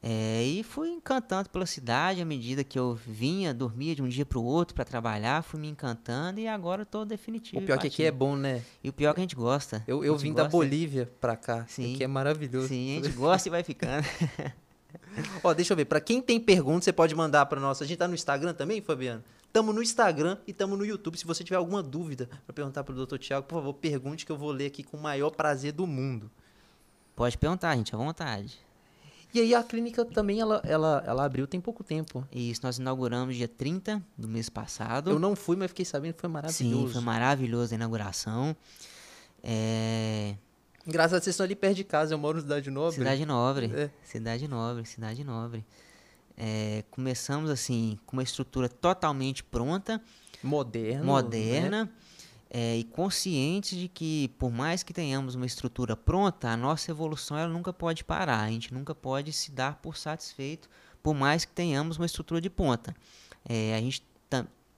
É, 0.00 0.44
e 0.44 0.62
fui 0.62 0.90
encantando 0.90 1.50
pela 1.50 1.66
cidade 1.66 2.22
à 2.22 2.24
medida 2.24 2.62
que 2.62 2.78
eu 2.78 2.94
vinha, 2.94 3.52
dormia 3.52 3.96
de 3.96 4.02
um 4.02 4.08
dia 4.08 4.24
para 4.24 4.38
o 4.38 4.44
outro 4.44 4.74
para 4.74 4.84
trabalhar, 4.84 5.42
fui 5.42 5.58
me 5.58 5.68
encantando 5.68 6.38
e 6.38 6.46
agora 6.46 6.82
estou 6.82 7.04
definitivo. 7.04 7.60
O 7.60 7.66
pior 7.66 7.74
é 7.74 7.78
que 7.78 7.86
aqui 7.88 8.04
é 8.04 8.10
bom, 8.10 8.36
né? 8.36 8.62
E 8.82 8.88
o 8.88 8.92
pior 8.92 9.10
é 9.10 9.14
que 9.14 9.20
a 9.20 9.22
gente 9.22 9.34
gosta. 9.34 9.82
Eu, 9.88 10.04
eu 10.04 10.16
vim 10.16 10.32
gosta. 10.32 10.44
da 10.44 10.48
Bolívia 10.48 11.10
para 11.20 11.36
cá, 11.36 11.66
Sim. 11.68 11.94
que 11.96 12.04
é 12.04 12.06
maravilhoso. 12.06 12.68
Sim, 12.68 12.98
a 12.98 13.04
gente 13.04 13.16
gosta 13.16 13.48
e 13.48 13.50
vai 13.50 13.64
ficando. 13.64 14.06
Ó, 15.42 15.52
deixa 15.52 15.72
eu 15.72 15.76
ver, 15.76 15.84
para 15.84 16.00
quem 16.00 16.22
tem 16.22 16.38
perguntas, 16.38 16.84
você 16.84 16.92
pode 16.92 17.14
mandar 17.14 17.46
para 17.46 17.60
nós. 17.60 17.82
A 17.82 17.86
gente 17.86 17.98
tá 17.98 18.06
no 18.06 18.14
Instagram 18.14 18.54
também, 18.54 18.80
Fabiano? 18.80 19.22
Tamo 19.52 19.72
no 19.72 19.82
Instagram 19.82 20.38
e 20.46 20.52
tamo 20.52 20.76
no 20.76 20.84
YouTube. 20.84 21.18
Se 21.18 21.26
você 21.26 21.42
tiver 21.42 21.56
alguma 21.56 21.82
dúvida 21.82 22.28
para 22.46 22.54
perguntar 22.54 22.84
pro 22.84 22.94
Dr. 22.94 23.18
Tiago, 23.18 23.46
por 23.46 23.56
favor, 23.56 23.74
pergunte 23.74 24.24
que 24.24 24.30
eu 24.30 24.36
vou 24.36 24.52
ler 24.52 24.66
aqui 24.66 24.84
com 24.84 24.96
o 24.96 25.02
maior 25.02 25.30
prazer 25.30 25.72
do 25.72 25.86
mundo. 25.86 26.30
Pode 27.16 27.36
perguntar, 27.36 27.74
gente, 27.74 27.94
à 27.94 27.98
vontade. 27.98 28.58
E 29.32 29.40
aí 29.40 29.54
a 29.54 29.62
clínica 29.62 30.04
também, 30.04 30.40
ela, 30.40 30.60
ela, 30.64 31.02
ela 31.06 31.24
abriu 31.24 31.46
tem 31.46 31.60
pouco 31.60 31.84
tempo. 31.84 32.26
Isso, 32.32 32.60
nós 32.62 32.78
inauguramos 32.78 33.36
dia 33.36 33.48
30 33.48 34.02
do 34.16 34.26
mês 34.26 34.48
passado. 34.48 35.10
Eu 35.10 35.18
não 35.18 35.36
fui, 35.36 35.54
mas 35.54 35.68
fiquei 35.68 35.84
sabendo 35.84 36.14
que 36.14 36.20
foi 36.20 36.30
maravilhoso. 36.30 36.86
Sim, 36.86 36.92
foi 36.92 37.02
maravilhoso 37.02 37.74
a 37.74 37.76
inauguração. 37.76 38.56
É... 39.42 40.34
Graças 40.86 41.12
a 41.12 41.20
vocês 41.20 41.34
estão 41.34 41.44
ali 41.44 41.54
perto 41.54 41.76
de 41.76 41.84
casa, 41.84 42.14
eu 42.14 42.18
moro 42.18 42.36
na 42.36 42.42
Cidade 42.42 42.70
Nobre. 42.70 42.94
Cidade 42.94 43.26
Nobre, 43.26 43.70
é. 43.74 43.90
Cidade 44.02 44.48
Nobre, 44.48 44.86
Cidade 44.86 45.22
Nobre. 45.22 45.64
É, 46.34 46.84
começamos 46.90 47.50
assim, 47.50 47.98
com 48.06 48.16
uma 48.16 48.22
estrutura 48.22 48.68
totalmente 48.68 49.44
pronta. 49.44 50.00
Moderna. 50.42 51.04
Moderna. 51.04 51.84
Né? 51.84 51.90
É, 52.50 52.76
e 52.76 52.84
conscientes 52.84 53.78
de 53.78 53.88
que, 53.88 54.28
por 54.38 54.50
mais 54.50 54.82
que 54.82 54.92
tenhamos 54.92 55.34
uma 55.34 55.46
estrutura 55.46 55.96
pronta, 55.96 56.48
a 56.48 56.56
nossa 56.56 56.90
evolução 56.90 57.36
ela 57.36 57.52
nunca 57.52 57.72
pode 57.72 58.04
parar, 58.04 58.40
a 58.40 58.50
gente 58.50 58.72
nunca 58.72 58.94
pode 58.94 59.32
se 59.32 59.50
dar 59.50 59.76
por 59.76 59.96
satisfeito, 59.96 60.68
por 61.02 61.14
mais 61.14 61.44
que 61.44 61.52
tenhamos 61.52 61.96
uma 61.96 62.06
estrutura 62.06 62.40
de 62.40 62.48
ponta. 62.48 62.94
É, 63.44 63.74
a 63.74 63.80
gente 63.80 64.02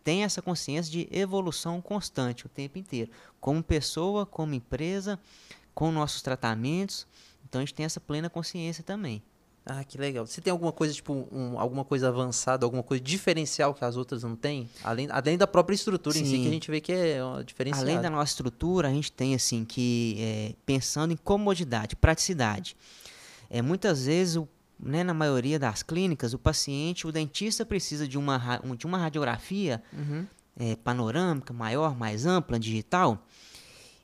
tem 0.03 0.25
essa 0.25 0.41
consciência 0.43 0.91
de 0.91 1.09
evolução 1.11 1.81
constante 1.81 2.47
o 2.47 2.49
tempo 2.49 2.79
inteiro, 2.79 3.11
como 3.41 3.63
pessoa, 3.63 4.25
como 4.27 4.55
empresa, 4.55 5.19
com 5.75 5.93
nossos 5.93 6.23
tratamentos. 6.23 7.07
Então 7.49 7.61
a 7.61 7.65
gente 7.65 7.75
tem 7.75 7.87
essa 7.87 8.01
plena 8.01 8.29
consciência 8.29 8.83
também. 8.83 9.23
Ah, 9.65 9.85
que 9.85 9.99
legal. 9.99 10.27
Você 10.27 10.41
tem 10.41 10.51
alguma 10.51 10.73
coisa, 10.73 10.93
tipo, 10.93 11.29
um, 11.31 11.59
alguma 11.59 11.85
coisa 11.85 12.09
avançada, 12.09 12.65
alguma 12.65 12.83
coisa 12.83 13.03
diferencial 13.03 13.75
que 13.75 13.85
as 13.85 13.97
outras 13.97 14.23
não 14.23 14.35
têm? 14.35 14.69
Além, 14.83 15.07
além 15.11 15.37
da 15.37 15.47
própria 15.47 15.75
estrutura 15.75 16.17
Sim. 16.17 16.23
em 16.23 16.27
si, 16.27 16.39
que 16.39 16.49
a 16.49 16.51
gente 16.51 16.71
vê 16.71 16.81
que 16.81 16.93
é 16.93 17.21
diferencial. 17.45 17.85
Além 17.85 18.01
da 18.01 18.11
nossa 18.11 18.33
estrutura, 18.33 18.89
a 18.89 18.91
gente 18.91 19.13
tem, 19.13 19.35
assim, 19.35 19.65
que, 19.65 20.17
é, 20.19 20.55
pensando 20.65 21.13
em 21.13 21.17
comodidade, 21.17 21.95
praticidade. 21.95 22.75
É, 23.49 23.61
muitas 23.61 24.07
vezes, 24.07 24.37
o, 24.37 24.49
né, 24.79 25.05
na 25.05 25.15
maioria 25.15 25.59
das 25.59 25.83
clínicas, 25.83 26.33
o 26.33 26.39
paciente, 26.39 27.07
o 27.07 27.13
dentista 27.13 27.65
precisa 27.67 28.09
de 28.09 28.17
uma, 28.17 28.61
de 28.77 28.87
uma 28.87 28.99
radiografia 28.99 29.83
uhum. 29.93 30.27
é, 30.59 30.75
panorâmica, 30.77 31.53
maior, 31.53 31.95
mais 31.95 32.25
ampla, 32.25 32.59
digital, 32.59 33.25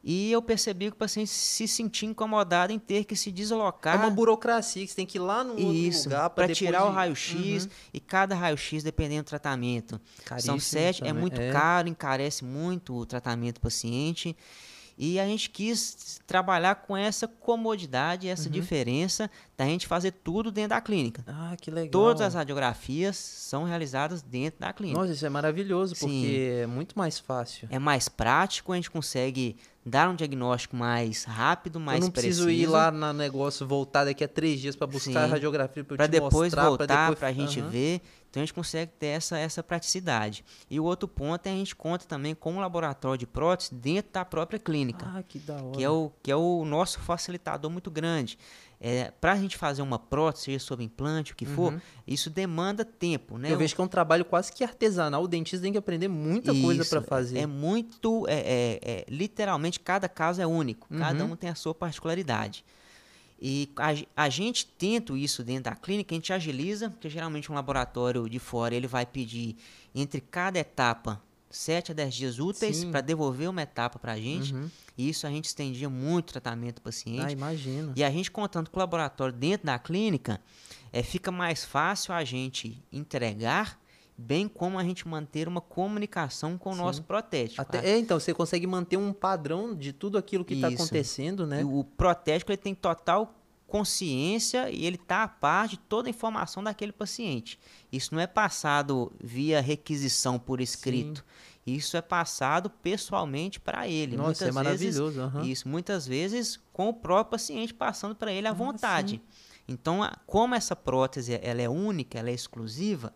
e 0.09 0.31
eu 0.31 0.41
percebi 0.41 0.87
que 0.87 0.93
o 0.93 0.97
paciente 0.97 1.29
se 1.31 1.67
sentia 1.67 2.09
incomodado 2.09 2.73
em 2.73 2.79
ter 2.79 3.03
que 3.03 3.17
se 3.17 3.33
deslocar. 3.33 3.97
É 3.97 3.99
uma 3.99 4.09
burocracia 4.09 4.85
que 4.85 4.89
você 4.89 4.95
tem 4.95 5.05
que 5.05 5.19
ir 5.19 5.21
lá 5.21 5.43
no 5.43 5.59
Isso, 5.59 6.05
lugar 6.05 6.31
para 6.31 6.55
tirar 6.55 6.83
de... 6.83 6.87
o 6.87 6.91
raio-x 6.93 7.65
uhum. 7.65 7.71
e 7.93 7.99
cada 7.99 8.33
raio-x 8.37 8.85
dependendo 8.85 9.25
do 9.25 9.27
tratamento. 9.27 10.01
Caríssimo 10.25 10.53
São 10.53 10.61
sete, 10.61 11.03
é 11.03 11.07
também. 11.07 11.19
é 11.19 11.21
muito 11.21 11.41
é. 11.41 11.51
caro, 11.51 11.89
encarece 11.89 12.45
muito 12.45 12.95
o 12.95 13.05
tratamento 13.05 13.57
do 13.57 13.63
paciente. 13.63 14.37
E 14.97 15.19
a 15.19 15.27
gente 15.27 15.51
quis 15.51 16.21
trabalhar 16.25 16.77
com 16.77 16.97
essa 16.97 17.27
comodidade, 17.27 18.29
essa 18.29 18.47
uhum. 18.47 18.53
diferença 18.53 19.29
da 19.59 19.65
gente 19.65 19.89
fazer 19.89 20.13
tudo 20.13 20.53
dentro 20.53 20.71
da 20.71 20.81
clínica. 20.81 21.25
Ah, 21.27 21.57
que 21.61 21.69
legal. 21.69 21.91
Todas 21.91 22.21
as 22.21 22.35
radiografias 22.35 23.17
são 23.17 23.65
realizadas 23.65 24.23
dentro 24.23 24.61
da 24.61 24.73
clínica. 24.73 25.01
Nossa, 25.01 25.13
isso 25.13 25.27
é 25.27 25.29
maravilhoso, 25.29 25.97
Sim. 25.97 26.07
porque 26.07 26.61
é 26.63 26.67
muito 26.67 26.97
mais 26.97 27.19
fácil. 27.19 27.67
É 27.73 27.79
mais 27.79 28.09
prático, 28.09 28.73
a 28.73 28.77
gente 28.77 28.91
consegue 28.91 29.57
dar 29.89 30.09
um 30.11 30.17
diagnóstico 30.17 30.77
mais 30.77 31.23
rápido, 31.23 31.79
mais 31.79 32.01
preciso. 32.01 32.05
Eu 32.05 32.09
não 32.09 32.13
preciso 32.13 32.45
preciso. 32.47 32.65
ir 32.65 32.67
lá 32.67 32.91
no 32.91 33.13
negócio, 33.13 33.65
voltar 33.65 34.05
daqui 34.05 34.25
a 34.25 34.29
três 34.29 34.61
dias 34.61 34.75
para 34.75 34.89
buscar 34.89 35.11
Sim. 35.11 35.19
a 35.19 35.27
radiografia 35.27 35.85
para 35.85 36.09
depois 36.09 36.53
mostrar, 36.53 36.69
voltar, 36.69 37.15
para 37.15 37.29
a 37.29 37.33
gente 37.33 37.61
uhum. 37.61 37.69
ver. 37.69 38.03
Então 38.29 38.43
a 38.43 38.45
gente 38.45 38.53
consegue 38.53 38.91
ter 38.99 39.07
essa, 39.07 39.39
essa 39.39 39.63
praticidade. 39.63 40.45
E 40.69 40.81
o 40.81 40.85
outro 40.85 41.07
ponto 41.07 41.47
é 41.47 41.51
a 41.51 41.55
gente 41.55 41.75
conta 41.75 42.05
também 42.05 42.35
com 42.35 42.55
um 42.55 42.59
laboratório 42.59 43.17
de 43.17 43.27
prótese 43.27 43.73
dentro 43.73 44.13
da 44.13 44.25
própria 44.25 44.59
clínica. 44.59 45.07
Ah, 45.09 45.23
que 45.23 45.39
da 45.39 45.55
hora. 45.55 45.71
Que 45.71 45.85
é 45.85 45.89
o, 45.89 46.11
que 46.21 46.31
é 46.33 46.37
o 46.37 46.65
nosso 46.65 46.99
facilitador 46.99 47.71
muito 47.71 47.91
grande. 47.91 48.37
É, 48.79 49.11
para 49.21 49.33
a 49.33 49.37
gente 49.37 49.57
fazer 49.57 49.81
uma 49.81 49.99
prótese, 49.99 50.45
seja 50.45 50.59
sob 50.59 50.85
implante, 50.85 51.33
o 51.33 51.37
que 51.37 51.47
for, 51.47 51.73
uhum. 51.73 51.81
isso 52.07 52.29
demanda 52.29 52.85
tempo, 52.85 53.39
né? 53.39 53.51
Eu 53.51 53.57
vejo 53.57 53.75
que 53.75 53.81
é 53.81 53.85
um 53.85 53.89
trabalho 53.89 54.25
quase 54.25 54.53
que 54.53 54.63
artesanal. 54.63 55.23
O 55.23 55.29
dentista 55.29 55.63
tem 55.63 55.73
que 55.73 55.79
aprender 55.79 56.09
muita 56.09 56.53
isso, 56.53 56.63
coisa 56.63 56.85
para 56.85 57.01
fazer. 57.01 57.39
É 57.39 57.47
muito, 57.47 58.27
é, 58.29 58.35
é, 58.35 58.81
é, 58.83 59.05
literalmente, 59.09 59.81
cada 59.81 60.09
caso 60.09 60.43
é 60.43 60.47
único. 60.47 60.87
Uhum. 60.91 60.99
Cada 60.99 61.25
um 61.25 61.35
tem 61.35 61.49
a 61.49 61.55
sua 61.55 61.75
particularidade. 61.75 62.65
E 63.41 63.71
a, 63.77 64.25
a, 64.25 64.29
gente 64.29 64.67
tenta 64.67 65.13
isso 65.15 65.43
dentro 65.45 65.65
da 65.65 65.77
clínica, 65.77 66.15
a 66.15 66.17
gente 66.17 66.33
agiliza, 66.33 66.91
porque 66.91 67.09
geralmente 67.09 67.53
um 67.53 67.55
laboratório 67.55 68.29
de 68.29 68.39
fora 68.39 68.75
ele 68.75 68.87
vai 68.87 69.05
pedir 69.05 69.57
entre 69.95 70.21
cada 70.21 70.59
etapa 70.59 71.23
7 71.51 71.93
a 71.93 71.95
10 71.95 72.15
dias 72.15 72.39
úteis 72.39 72.85
para 72.85 73.01
devolver 73.01 73.49
uma 73.49 73.63
etapa 73.63 73.99
para 73.99 74.13
a 74.13 74.17
gente. 74.17 74.55
Uhum. 74.55 74.71
E 74.97 75.09
isso 75.09 75.27
a 75.27 75.31
gente 75.31 75.45
estendia 75.45 75.89
muito 75.89 76.31
o 76.31 76.33
tratamento 76.33 76.77
do 76.77 76.83
paciente. 76.83 77.25
Ah, 77.25 77.33
imagino. 77.33 77.93
E 77.95 78.03
a 78.03 78.11
gente 78.11 78.31
contando 78.31 78.71
com 78.71 78.79
o 78.79 78.81
laboratório 78.81 79.33
dentro 79.33 79.67
da 79.67 79.79
clínica, 79.79 80.41
é, 80.93 81.03
fica 81.03 81.31
mais 81.31 81.65
fácil 81.65 82.15
a 82.15 82.25
gente 82.25 82.83
entregar 82.93 83.79
bem 84.19 84.49
como 84.49 84.79
a 84.79 84.85
gente 84.85 85.07
manter 85.07 85.47
uma 85.47 85.61
comunicação 85.61 86.57
com 86.57 86.71
o 86.71 86.75
Sim. 86.75 86.81
nosso 86.81 87.03
protético. 87.03 87.61
Até, 87.61 87.87
é, 87.87 87.99
então, 87.99 88.19
você 88.19 88.33
consegue 88.33 88.67
manter 88.67 88.97
um 88.97 89.13
padrão 89.13 89.75
de 89.75 89.93
tudo 89.93 90.17
aquilo 90.17 90.45
que 90.45 90.55
está 90.55 90.69
acontecendo, 90.69 91.47
né? 91.47 91.61
E 91.61 91.65
o 91.65 91.85
protético 91.85 92.51
ele 92.51 92.57
tem 92.57 92.75
total 92.75 93.35
consciência 93.67 94.71
e 94.71 94.87
ele 94.87 94.97
está 94.97 95.25
a 95.25 95.29
par 95.29 95.69
de 95.69 95.77
toda 95.77 96.09
a 96.09 96.11
informação 96.11 96.63
daquele 96.63 96.93
paciente. 96.93 97.59
Isso 97.93 98.15
não 98.15 98.21
é 98.21 98.27
passado 98.27 99.13
via 99.23 99.61
requisição 99.61 100.39
por 100.39 100.61
escrito. 100.61 101.21
Sim. 101.21 101.57
Isso 101.75 101.97
é 101.97 102.01
passado 102.01 102.71
pessoalmente 102.71 103.59
para 103.59 103.89
ele. 103.89 104.17
Nossa, 104.17 104.27
muitas 104.27 104.49
é 104.49 104.53
maravilhoso. 104.53 105.21
Vezes, 105.21 105.35
uhum. 105.35 105.43
Isso, 105.43 105.69
muitas 105.69 106.07
vezes 106.07 106.61
com 106.73 106.89
o 106.89 106.95
próprio 106.95 107.33
paciente 107.33 107.75
passando 107.75 108.15
para 108.15 108.33
ele 108.33 108.47
à 108.47 108.51
ah, 108.51 108.55
vontade. 108.55 109.21
Então, 109.67 110.09
como 110.27 110.55
essa 110.55 110.77
prótese 110.77 111.39
ela 111.43 111.61
é 111.61 111.69
única, 111.69 112.19
ela 112.19 112.31
é 112.31 112.33
exclusiva, 112.33 113.13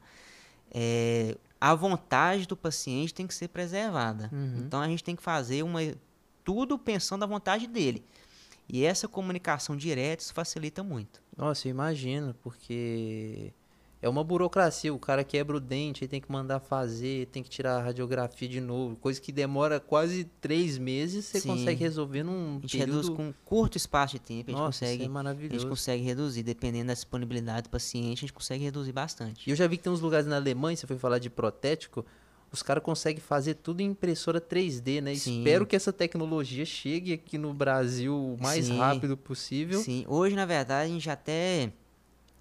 é, 0.73 1.38
a 1.61 1.73
vontade 1.76 2.47
do 2.47 2.57
paciente 2.57 3.14
tem 3.14 3.25
que 3.25 3.35
ser 3.35 3.49
preservada. 3.49 4.28
Uhum. 4.33 4.64
Então, 4.66 4.80
a 4.80 4.88
gente 4.88 5.04
tem 5.04 5.14
que 5.14 5.23
fazer 5.23 5.62
uma, 5.62 5.80
tudo 6.42 6.76
pensando 6.76 7.23
a 7.23 7.26
vontade 7.26 7.69
dele. 7.69 8.04
E 8.72 8.84
essa 8.84 9.08
comunicação 9.08 9.76
direta 9.76 10.22
isso 10.22 10.34
facilita 10.34 10.82
muito. 10.82 11.22
Nossa, 11.36 11.66
eu 11.66 11.70
imagino, 11.70 12.34
porque 12.42 13.52
é 14.02 14.08
uma 14.08 14.24
burocracia. 14.24 14.92
O 14.92 14.98
cara 14.98 15.22
quebra 15.22 15.56
o 15.56 15.60
dente, 15.60 16.04
aí 16.04 16.08
tem 16.08 16.20
que 16.20 16.30
mandar 16.30 16.60
fazer, 16.60 17.26
tem 17.26 17.42
que 17.42 17.50
tirar 17.50 17.76
a 17.76 17.82
radiografia 17.82 18.48
de 18.48 18.60
novo. 18.60 18.96
Coisa 18.96 19.20
que 19.20 19.30
demora 19.30 19.78
quase 19.78 20.24
três 20.40 20.78
meses, 20.78 21.26
você 21.26 21.40
Sim. 21.40 21.48
consegue 21.48 21.80
resolver 21.80 22.22
num 22.22 22.58
A 22.58 22.60
gente 22.60 22.78
período... 22.78 22.96
reduz 22.96 23.08
com 23.08 23.28
um 23.28 23.34
curto 23.44 23.76
espaço 23.76 24.14
de 24.14 24.20
tempo, 24.20 24.50
a 24.50 24.52
gente, 24.52 24.60
Nossa, 24.60 24.80
consegue, 24.80 25.04
é 25.04 25.08
maravilhoso. 25.08 25.54
a 25.54 25.58
gente 25.58 25.68
consegue 25.68 26.02
reduzir. 26.02 26.42
Dependendo 26.42 26.86
da 26.88 26.94
disponibilidade 26.94 27.64
do 27.64 27.70
paciente, 27.70 28.18
a 28.18 28.20
gente 28.22 28.32
consegue 28.32 28.64
reduzir 28.64 28.92
bastante. 28.92 29.46
E 29.46 29.50
eu 29.50 29.56
já 29.56 29.66
vi 29.66 29.76
que 29.76 29.82
tem 29.82 29.92
uns 29.92 30.00
lugares 30.00 30.26
na 30.26 30.36
Alemanha, 30.36 30.76
você 30.76 30.86
foi 30.86 30.96
falar 30.98 31.18
de 31.18 31.28
protético, 31.28 32.04
os 32.52 32.62
caras 32.62 32.83
conseguem 32.83 33.21
fazer 33.21 33.54
tudo 33.54 33.80
em 33.80 33.87
impressora 33.87 34.40
3D, 34.40 35.00
né? 35.00 35.14
Sim. 35.14 35.38
Espero 35.38 35.64
que 35.64 35.76
essa 35.76 35.92
tecnologia 35.92 36.64
chegue 36.64 37.12
aqui 37.12 37.38
no 37.38 37.54
Brasil 37.54 38.14
o 38.14 38.37
mais 38.40 38.66
Sim. 38.66 38.78
rápido 38.78 39.16
possível. 39.16 39.80
Sim, 39.80 40.04
hoje, 40.09 40.35
na 40.35 40.45
verdade, 40.45 40.90
a 40.90 40.92
gente 40.92 41.09
até 41.09 41.73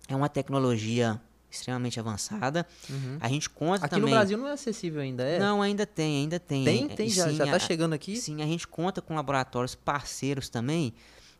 é 0.07 0.15
uma 0.15 0.27
tecnologia 0.27 1.21
extremamente 1.51 1.99
avançada. 1.99 2.65
Uhum. 2.89 3.17
A 3.19 3.27
gente 3.29 3.49
conta 3.49 3.85
aqui 3.85 3.95
também... 3.95 4.09
no 4.09 4.15
Brasil 4.15 4.37
não 4.37 4.47
é 4.47 4.53
acessível 4.53 5.01
ainda, 5.01 5.23
é? 5.23 5.39
Não, 5.39 5.61
ainda 5.61 5.85
tem, 5.85 6.21
ainda 6.21 6.39
tem. 6.39 6.65
Tem, 6.65 6.87
tem, 6.87 7.09
já, 7.09 7.29
sim, 7.29 7.35
já 7.35 7.45
tá 7.45 7.59
chegando 7.59 7.93
aqui? 7.93 8.17
Sim, 8.17 8.41
a 8.41 8.45
gente 8.45 8.67
conta 8.67 9.01
com 9.01 9.15
laboratórios 9.15 9.75
parceiros 9.75 10.49
também, 10.49 10.93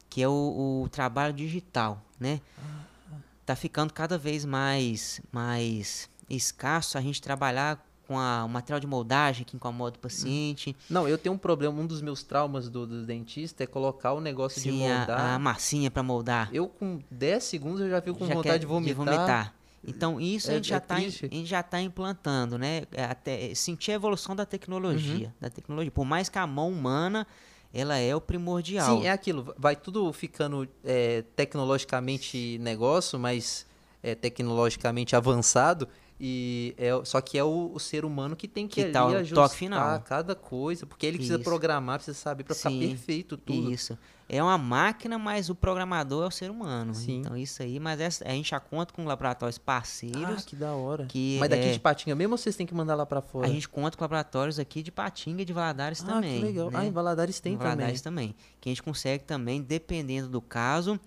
que 0.10 0.22
é 0.22 0.28
o, 0.28 0.84
o 0.84 0.90
trabalho 0.90 1.34
digital, 1.34 2.04
né? 2.20 2.40
Ah. 2.58 3.16
Tá 3.46 3.56
ficando 3.56 3.92
cada 3.94 4.16
vez 4.16 4.46
mais, 4.46 5.22
mais 5.32 6.08
escasso 6.30 7.00
a 7.00 7.02
gente 7.02 7.20
trabalhar 7.20 7.84
com 8.10 8.18
a, 8.18 8.44
o 8.44 8.50
material 8.50 8.80
de 8.80 8.88
moldagem 8.88 9.46
que 9.46 9.56
incomoda 9.56 9.96
o 9.96 10.00
paciente. 10.00 10.76
Não, 10.90 11.08
eu 11.08 11.16
tenho 11.16 11.36
um 11.36 11.38
problema, 11.38 11.80
um 11.80 11.86
dos 11.86 12.02
meus 12.02 12.24
traumas 12.24 12.68
do, 12.68 12.88
do 12.88 13.06
dentista 13.06 13.64
é 13.64 13.68
colocar 13.68 14.14
o 14.14 14.20
negócio 14.20 14.60
Sim, 14.60 14.72
de 14.72 14.78
moldar. 14.80 15.20
A, 15.20 15.36
a 15.36 15.40
massinha 15.40 15.92
para 15.92 16.02
moldar. 16.02 16.50
Eu 16.52 16.68
com 16.68 17.00
10 17.12 17.44
segundos 17.44 17.82
eu 17.82 17.88
já 17.88 18.02
fico 18.02 18.18
com 18.18 18.26
já 18.26 18.34
vontade 18.34 18.62
de 18.62 18.66
vomitar. 18.66 19.06
de 19.06 19.12
vomitar. 19.12 19.54
Então 19.88 20.20
isso 20.20 20.50
é, 20.50 20.56
a, 20.56 20.56
gente 20.56 20.74
é 20.74 20.80
tá 20.80 20.96
já 21.44 21.60
está 21.60 21.80
implantando, 21.80 22.58
né? 22.58 22.82
É 22.92 23.04
até 23.04 23.54
sentir 23.54 23.92
a 23.92 23.94
evolução 23.94 24.36
da 24.36 24.44
tecnologia, 24.44 25.28
uhum. 25.28 25.34
da 25.40 25.50
tecnologia. 25.52 25.92
Por 25.92 26.04
mais 26.04 26.30
que 26.30 26.40
a 26.40 26.48
mão 26.48 26.70
humana 26.72 27.28
ela 27.72 27.96
é 27.96 28.16
o 28.16 28.20
primordial. 28.20 28.98
Sim, 28.98 29.06
é 29.06 29.12
aquilo. 29.12 29.54
Vai 29.56 29.76
tudo 29.76 30.12
ficando 30.12 30.68
é, 30.84 31.24
tecnologicamente 31.36 32.58
negócio, 32.58 33.20
mas 33.20 33.68
é, 34.02 34.16
tecnologicamente 34.16 35.16
avançado. 35.16 35.88
E 36.22 36.76
é, 36.78 36.90
só 37.06 37.22
que 37.22 37.38
é 37.38 37.44
o, 37.44 37.72
o 37.74 37.80
ser 37.80 38.04
humano 38.04 38.36
que 38.36 38.48
tem 38.48 38.68
que, 38.68 38.84
Que 38.84 38.92
tá 38.92 39.02
ali 39.04 39.12
o 39.12 39.14
toque 39.14 39.22
ajustar 39.22 39.50
final. 39.50 40.00
cada 40.02 40.36
coisa, 40.36 40.86
porque 40.86 41.06
ele 41.06 41.18
precisa 41.18 41.36
Isso. 41.38 41.44
programar, 41.46 41.96
precisa 41.98 42.18
saber 42.18 42.44
para 42.44 42.54
ficar 42.56 42.72
perfeito 42.72 43.38
tudo. 43.38 43.72
Isso. 43.72 43.98
É 44.32 44.44
uma 44.44 44.58
máquina, 44.60 45.18
mas 45.18 45.50
o 45.50 45.56
programador 45.56 46.26
é 46.26 46.28
o 46.28 46.32
ser 46.32 46.52
humano. 46.52 46.94
Sim. 46.94 47.22
Então 47.22 47.36
isso 47.38 47.64
aí, 47.64 47.80
mas 47.80 48.22
a 48.22 48.30
gente 48.32 48.50
já 48.50 48.60
conta 48.60 48.94
com 48.94 49.04
laboratórios 49.06 49.58
Ah, 49.58 49.62
parceiros. 49.66 50.44
que 50.46 50.56
da 50.56 50.74
hora. 50.74 51.06
que 51.06 51.38
Mas 51.40 51.50
daqui 51.50 51.70
é- 51.70 51.72
de 51.72 51.80
Patinga 51.80 52.16
mesmo 52.16 52.34
ou 52.34 52.38
vocês 52.38 52.56
têm 52.56 52.68
que 52.68 52.74
mandar 52.76 52.94
lá 52.96 53.06
para 53.08 53.22
fora? 53.22 53.48
a 53.48 53.50
gente 53.50 53.68
conta 53.70 53.98
com 53.98 54.04
laboratórios 54.04 54.60
aqui 54.60 54.84
de 54.84 54.92
Patinga 54.92 55.42
e 55.42 55.46
de 55.46 55.54
Valadares 55.54 56.04
ah, 56.04 56.06
também. 56.14 56.42
que 56.42 56.46
legal. 56.46 56.70
né? 56.70 56.78
Ah, 56.80 56.86
em 56.86 56.92
Valadares 56.92 57.40
tem 57.40 57.54
Em 57.54 57.58
também. 57.58 57.72
Valadares 57.72 58.02
também. 58.02 58.36
Que 58.62 58.70
a 58.70 58.72
gente 58.72 58.84
consegue 58.84 59.24
também, 59.24 59.62
dependendo 59.64 60.28
do 60.28 60.42
caso, 60.42 61.00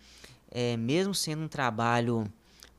é, 0.51 0.77
mesmo 0.77 1.15
sendo 1.15 1.43
um 1.43 1.49
trabalho 1.49 2.25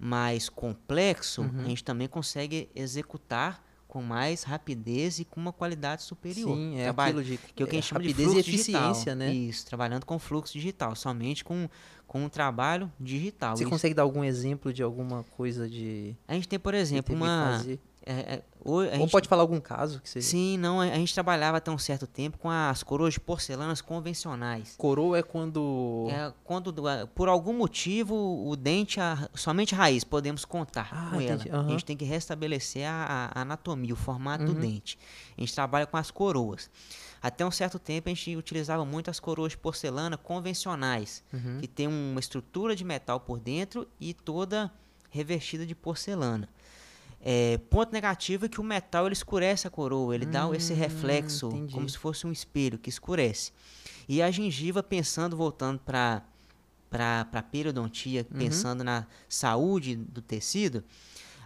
mais 0.04 0.50
complexo, 0.50 1.42
Uhum. 1.44 1.62
a 1.62 1.64
gente 1.70 1.84
também 1.84 2.08
consegue 2.10 2.70
executar 2.76 3.64
com 3.88 4.02
mais 4.02 4.42
rapidez 4.44 5.20
e 5.20 5.26
com 5.26 5.40
uma 5.40 5.54
qualidade 5.54 6.02
superior. 6.02 6.56
Sim, 6.58 6.80
é 6.80 6.84
Traba- 6.86 7.04
aquilo 7.06 7.24
de 7.24 7.38
que 7.38 7.62
é 7.62 7.66
o 7.66 7.70
que 7.70 7.76
a 7.76 7.80
gente 7.80 7.88
chama 7.88 8.02
de 8.02 8.08
rapidez 8.10 8.34
e 8.34 8.40
eficiência, 8.40 8.92
digital. 8.92 9.16
né? 9.16 9.34
Isso, 9.34 9.66
trabalhando 9.68 10.06
com 10.06 10.18
fluxo 10.18 10.52
digital, 10.54 10.96
somente 10.96 11.44
com, 11.44 11.70
com 12.08 12.26
um 12.26 12.28
trabalho 12.30 12.92
digital. 13.00 13.56
Você 13.56 13.64
Isso- 13.64 13.70
consegue 13.70 13.94
dar 13.94 14.02
algum 14.02 14.24
exemplo 14.24 14.74
de 14.74 14.82
alguma 14.82 15.24
coisa 15.38 15.70
de 15.70 16.16
A 16.28 16.34
gente 16.34 16.48
tem, 16.50 16.58
por 16.60 16.74
exemplo, 16.74 17.16
uma. 17.16 17.64
É, 18.06 18.14
é, 18.36 18.36
a 18.36 18.42
Ou 18.70 18.84
gente- 18.86 19.12
pode 19.12 19.28
falar 19.28 19.42
algum 19.42 19.60
caso 19.60 20.02
que 20.02 20.10
seja? 20.10 20.28
Sim, 20.28 20.58
não, 20.58 20.80
a 20.80 20.86
a 20.86 20.96
gente 20.96 21.14
trabalhava 21.14 21.58
até 21.58 21.70
um 21.72 21.78
certo 21.78 22.06
tempo 22.08 22.38
com 22.38 22.50
as 22.50 22.84
coroas 22.84 23.14
de 23.14 23.20
porcelanas 23.20 23.82
convencionais. 23.82 24.76
Coroa 24.78 25.18
é 25.20 25.24
quando 25.24 26.08
É, 26.12 26.32
quando 26.44 26.72
do- 26.72 26.88
ah, 26.88 27.08
por 27.16 27.28
algum 27.30 27.54
motivo 27.54 28.16
o 28.48 28.56
dente, 28.56 29.00
a- 29.00 29.30
somente 29.34 29.74
raiz, 29.76 30.04
podemos 30.04 30.46
contar 30.46 30.90
Ah, 30.92 31.10
com 31.12 31.16
ela. 31.22 31.34
entendi, 31.36 31.50
A 31.52 31.64
gente 31.70 31.86
tem 31.86 31.98
que 31.98 32.06
restabelecer 32.06 32.88
a, 32.90 33.32
a 33.34 33.42
anatomia, 33.42 33.94
o 33.94 33.98
formato 33.98 34.46
do 34.46 34.54
Uhum. 34.54 34.60
dente. 34.60 34.98
A 35.38 35.42
gente 35.42 35.54
trabalha 35.54 35.86
com 35.86 35.98
as 35.98 36.12
coroas. 36.12 36.70
Até 37.22 37.46
um 37.46 37.52
certo 37.52 37.80
tempo 37.80 38.10
a 38.10 38.14
gente 38.14 38.36
utilizava 38.36 38.84
muito 38.86 39.10
as 39.10 39.20
coroas 39.20 39.52
de 39.54 39.58
porcelana 39.58 40.18
convencionais, 40.18 41.24
Uhum. 41.34 41.58
que 41.60 41.68
tem 41.68 41.88
uma 41.88 42.20
estrutura 42.20 42.76
de 42.76 42.84
metal 42.84 43.20
por 43.20 43.40
dentro 43.40 43.88
e 44.00 44.14
toda 44.14 44.72
revestida 45.10 45.66
de 45.66 45.74
porcelana. 45.76 46.50
É, 47.26 47.58
ponto 47.70 47.94
negativo 47.94 48.46
é 48.46 48.50
que 48.50 48.60
o 48.60 48.64
metal 48.64 49.06
ele 49.06 49.14
escurece 49.14 49.66
a 49.66 49.70
coroa, 49.70 50.14
ele 50.14 50.26
dá 50.26 50.46
esse 50.54 50.74
Hum, 50.74 50.78
reflexo, 50.78 51.48
entendi. 51.48 51.74
como 51.74 51.88
se 51.88 51.98
fosse 51.98 52.28
um 52.28 52.32
espelho 52.34 52.78
que 52.78 52.90
escurece. 52.90 53.52
E 54.10 54.22
a 54.22 54.30
gengiva, 54.30 54.84
pensando, 54.84 55.38
voltando 55.38 55.80
para 55.80 56.22
a 57.32 57.42
periodontia, 57.42 58.28
Uhum. 58.30 58.38
pensando 58.40 58.84
na 58.84 59.08
saúde 59.30 59.96
do 59.96 60.22
tecido, 60.22 60.84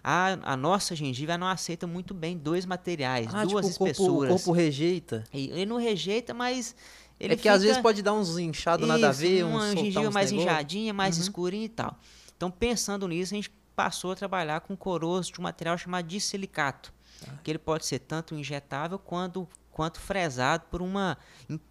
a, 0.04 0.38
a 0.54 0.58
nossa 0.58 0.96
gengiva 0.96 1.38
não 1.38 1.48
aceita 1.48 1.86
muito 1.86 2.14
bem 2.14 2.36
dois 2.38 2.66
materiais, 2.66 3.28
Ah, 3.34 3.46
duas 3.46 3.66
tipo, 3.68 3.76
o 3.76 3.78
corpo, 3.78 3.84
o 3.84 3.86
espessuras. 3.88 4.30
corpo 4.32 4.52
rejeita. 4.52 5.24
E 5.32 5.50
ele 5.52 5.66
não 5.68 5.78
rejeita, 5.78 6.34
mas 6.34 6.76
ele 7.20 7.34
é 7.34 7.38
que 7.38 7.48
às 7.48 7.62
fica- 7.62 7.68
vezes 7.68 7.82
pode 7.84 8.02
dar 8.02 8.14
uns 8.14 8.38
inchados 8.40 8.88
nada 8.88 9.10
a 9.10 9.12
ver, 9.12 9.44
uns 9.46 9.50
uma 9.52 9.60
soltar 9.68 9.84
gengiva 9.84 10.08
uns 10.08 10.14
mais 10.14 10.32
negócio. 10.32 10.50
inchadinha, 10.50 10.94
mais 10.94 11.18
Uhum. 11.18 11.22
escurinha 11.24 11.66
e 11.66 11.70
tal. 11.70 12.00
Então, 12.36 12.50
pensando 12.50 13.08
nisso, 13.08 13.34
a 13.34 13.38
gente 13.38 13.52
passou 13.78 14.12
a 14.12 14.16
trabalhar 14.16 14.60
com 14.62 14.76
coroas 14.76 15.28
de 15.28 15.40
um 15.40 15.44
material 15.44 15.78
chamado 15.78 16.08
de 16.08 16.20
silicato, 16.20 16.92
Ah. 17.26 17.34
que 17.44 17.52
ele 17.52 17.60
pode 17.60 17.86
ser 17.86 18.00
tanto 18.00 18.36
injetável 18.36 18.98
quanto 19.00 19.48
quanto 19.72 20.00
fresado 20.00 20.64
por 20.72 20.82
uma 20.82 21.16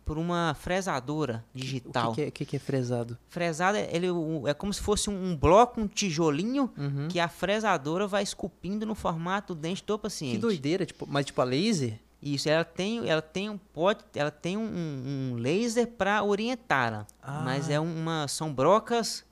por 0.05 0.17
uma 0.17 0.55
fresadora 0.55 1.45
O 1.53 1.59
digital. 1.59 2.13
que, 2.13 2.15
que 2.15 2.23
é, 2.23 2.29
o 2.29 2.33
que, 2.33 2.45
que 2.45 2.57
é 2.57 2.59
fresado? 2.61 3.19
Fresado 3.29 3.77
é, 3.77 3.89
ele, 3.93 4.09
o- 4.09 4.47
é 4.47 4.55
como 4.55 4.73
se 4.73 4.81
fosse 4.81 5.11
um, 5.11 5.31
um 5.33 5.37
bloco, 5.37 5.81
um 5.81 5.89
tijolinho 5.89 6.73
Uhum. 6.79 7.09
que 7.09 7.19
a 7.19 7.27
fresadora 7.29 8.07
vai 8.07 8.23
esculpindo 8.23 8.87
no 8.87 8.95
formato 8.95 9.55
do 9.57 9.61
dente 9.61 9.85
do 9.85 9.99
paciente. 9.99 10.35
Que 10.37 10.39
doideira, 10.39 10.87
tipo, 10.87 11.05
mas 11.09 11.27
tipo 11.27 11.41
a 11.41 11.45
laser? 11.45 11.99
Isso, 12.23 12.49
ela 12.49 12.65
tem, 12.65 13.09
ela 13.09 13.21
tem 13.23 13.51
um 13.51 13.59
pode, 13.59 14.05
ela 14.15 14.31
tem 14.31 14.57
um, 14.57 14.63
um 14.63 15.35
laser 15.37 15.89
para 15.89 16.23
orientá-la, 16.23 17.07
mas 17.45 17.69
Ah. 17.69 17.73
é 17.75 17.81
uma 17.81 18.29
são 18.29 18.53
brocas 18.55 19.25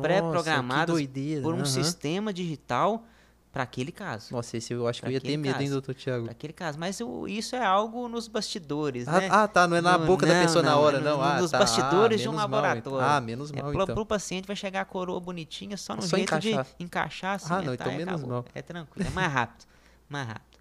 pré-programadas 0.00 0.86
que 0.96 1.02
doideira. 1.06 1.42
por 1.42 1.54
um 1.54 1.58
aham. 1.58 1.64
sistema 1.64 2.32
digital 2.32 3.04
para 3.52 3.64
aquele 3.64 3.92
caso. 3.92 4.32
Nossa, 4.32 4.56
esse 4.56 4.72
eu 4.72 4.88
acho 4.88 5.00
que 5.00 5.02
Pra 5.02 5.10
eu 5.10 5.14
ia 5.14 5.20
ter 5.20 5.36
medo, 5.36 5.56
hein, 5.56 5.68
caso. 5.68 5.72
doutor 5.72 5.94
Thiago? 5.94 6.22
Para 6.24 6.32
aquele 6.32 6.52
caso, 6.54 6.78
mas 6.78 6.98
o- 7.02 7.28
isso 7.28 7.54
é 7.54 7.62
algo 7.62 8.08
nos 8.08 8.26
bastidores, 8.26 9.06
Ah, 9.06 9.20
né? 9.20 9.28
ah, 9.30 9.46
tá, 9.46 9.68
não 9.68 9.76
é 9.76 9.82
na 9.82 9.98
No- 9.98 10.06
boca 10.06 10.24
da 10.24 10.32
não, 10.34 10.42
pessoa 10.42 10.62
na 10.62 10.70
não, 10.70 10.80
hora, 10.80 10.96
é 10.96 11.00
não. 11.02 11.18
no- 11.18 11.22
ah, 11.22 11.38
nos 11.38 11.50
tá. 11.50 11.58
bastidores 11.58 12.18
ah, 12.20 12.22
de 12.22 12.28
um 12.30 12.32
mal, 12.32 12.46
então. 12.48 12.60
laboratório. 12.62 13.06
Ah, 13.06 13.20
menos 13.20 13.50
É, 13.52 13.60
mal, 13.60 13.70
pro, 13.72 13.82
então. 13.82 13.94
pro 13.94 14.06
paciente 14.06 14.46
vai 14.46 14.56
chegar 14.56 14.80
a 14.80 14.84
coroa 14.86 15.20
bonitinha 15.20 15.76
só 15.76 15.94
no 15.94 16.00
Só 16.00 16.16
jeito 16.16 16.28
encaixar. 16.34 16.64
de 16.78 16.84
encaixar 16.84 17.34
assim. 17.36 17.46
Ah, 17.52 17.56
não, 17.60 17.64
tá, 17.76 17.84
então 17.84 17.92
e 17.92 17.96
menos 17.98 18.14
acabou. 18.14 18.30
mal. 18.30 18.44
É 18.54 18.62
tranquilo, 18.62 19.06
é 19.06 19.10
mais 19.10 19.30
rápido, 19.32 19.66
mais 20.08 20.28
rápido. 20.28 20.58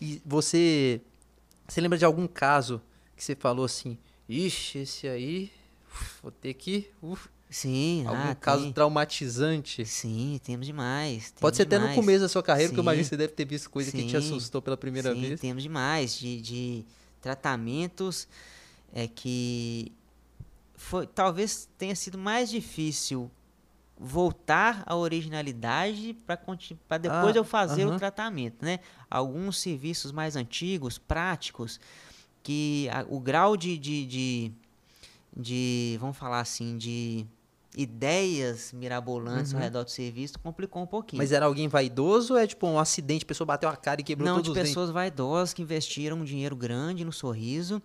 E 0.00 0.22
você, 0.24 1.00
você 1.66 1.80
lembra 1.80 1.98
de 1.98 2.04
algum 2.04 2.28
caso 2.28 2.80
que 3.16 3.24
você 3.24 3.34
falou 3.34 3.64
assim, 3.64 3.98
ixi, 4.28 4.78
esse 4.78 5.08
aí, 5.08 5.50
uf, 5.92 6.20
vou 6.22 6.30
ter 6.30 6.54
que, 6.54 6.88
uf, 7.02 7.28
Sim, 7.50 8.04
algum 8.06 8.30
ah, 8.30 8.34
caso 8.34 8.64
tem. 8.64 8.72
traumatizante? 8.72 9.84
Sim, 9.86 10.38
temos 10.44 10.66
demais. 10.66 11.32
Pode 11.40 11.40
temos 11.40 11.56
ser 11.56 11.62
até 11.62 11.76
no 11.76 11.82
demais. 11.82 11.96
começo 11.96 12.20
da 12.20 12.28
sua 12.28 12.42
carreira, 12.42 12.68
porque 12.70 12.80
eu 12.80 12.82
imagino 12.82 13.02
que 13.04 13.06
Sim. 13.06 13.10
você 13.10 13.16
deve 13.16 13.32
ter 13.32 13.44
visto 13.46 13.70
coisa 13.70 13.90
que 13.90 14.02
te 14.04 14.10
Sim. 14.10 14.16
assustou 14.18 14.60
pela 14.60 14.76
primeira 14.76 15.14
Sim, 15.14 15.20
vez. 15.22 15.40
temos 15.40 15.62
demais 15.62 16.18
de, 16.18 16.40
de 16.42 16.84
tratamentos 17.22 18.28
é 18.92 19.06
que 19.06 19.92
foi, 20.74 21.06
talvez 21.06 21.68
tenha 21.78 21.94
sido 21.96 22.16
mais 22.18 22.50
difícil 22.50 23.30
voltar 23.98 24.82
à 24.86 24.94
originalidade 24.94 26.14
para 26.24 26.36
depois 26.98 27.34
Ah, 27.34 27.38
eu 27.38 27.44
fazer 27.44 27.84
aham. 27.84 27.94
o 27.96 27.98
tratamento, 27.98 28.64
né? 28.64 28.78
Alguns 29.10 29.58
serviços 29.58 30.12
mais 30.12 30.36
antigos, 30.36 30.98
práticos, 30.98 31.80
que 32.42 32.88
a- 32.92 33.04
o 33.08 33.18
grau 33.18 33.56
de, 33.56 33.76
de, 33.76 34.06
de, 34.06 34.52
de, 35.36 35.96
vamos 36.00 36.16
falar 36.16 36.40
assim, 36.40 36.78
de 36.78 37.26
ideias 37.76 38.72
mirabolantes 38.72 39.52
ao 39.52 39.58
Uhum. 39.58 39.64
redor 39.64 39.84
do 39.84 39.90
serviço 39.90 40.38
complicou 40.38 40.82
um 40.82 40.86
pouquinho. 40.86 41.18
Mas 41.22 41.32
era 41.32 41.46
alguém 41.46 41.68
vaidoso 41.68 42.34
ou 42.34 42.38
é 42.38 42.46
tipo 42.46 42.66
um 42.66 42.78
acidente, 42.78 43.24
a 43.24 43.26
pessoa 43.28 43.46
bateu 43.46 43.68
a 43.68 43.76
cara 43.76 44.00
e 44.00 44.04
quebrou 44.04 44.26
não, 44.28 44.36
todos 44.36 44.44
de 44.44 44.50
os 44.50 44.54
dentes? 44.54 44.70
pessoas 44.70 44.90
vaidosas 44.90 45.52
que 45.54 45.62
investiram 45.62 46.18
um 46.18 46.24
dinheiro 46.24 46.56
grande 46.56 47.04
no 47.04 47.12
sorriso 47.12 47.80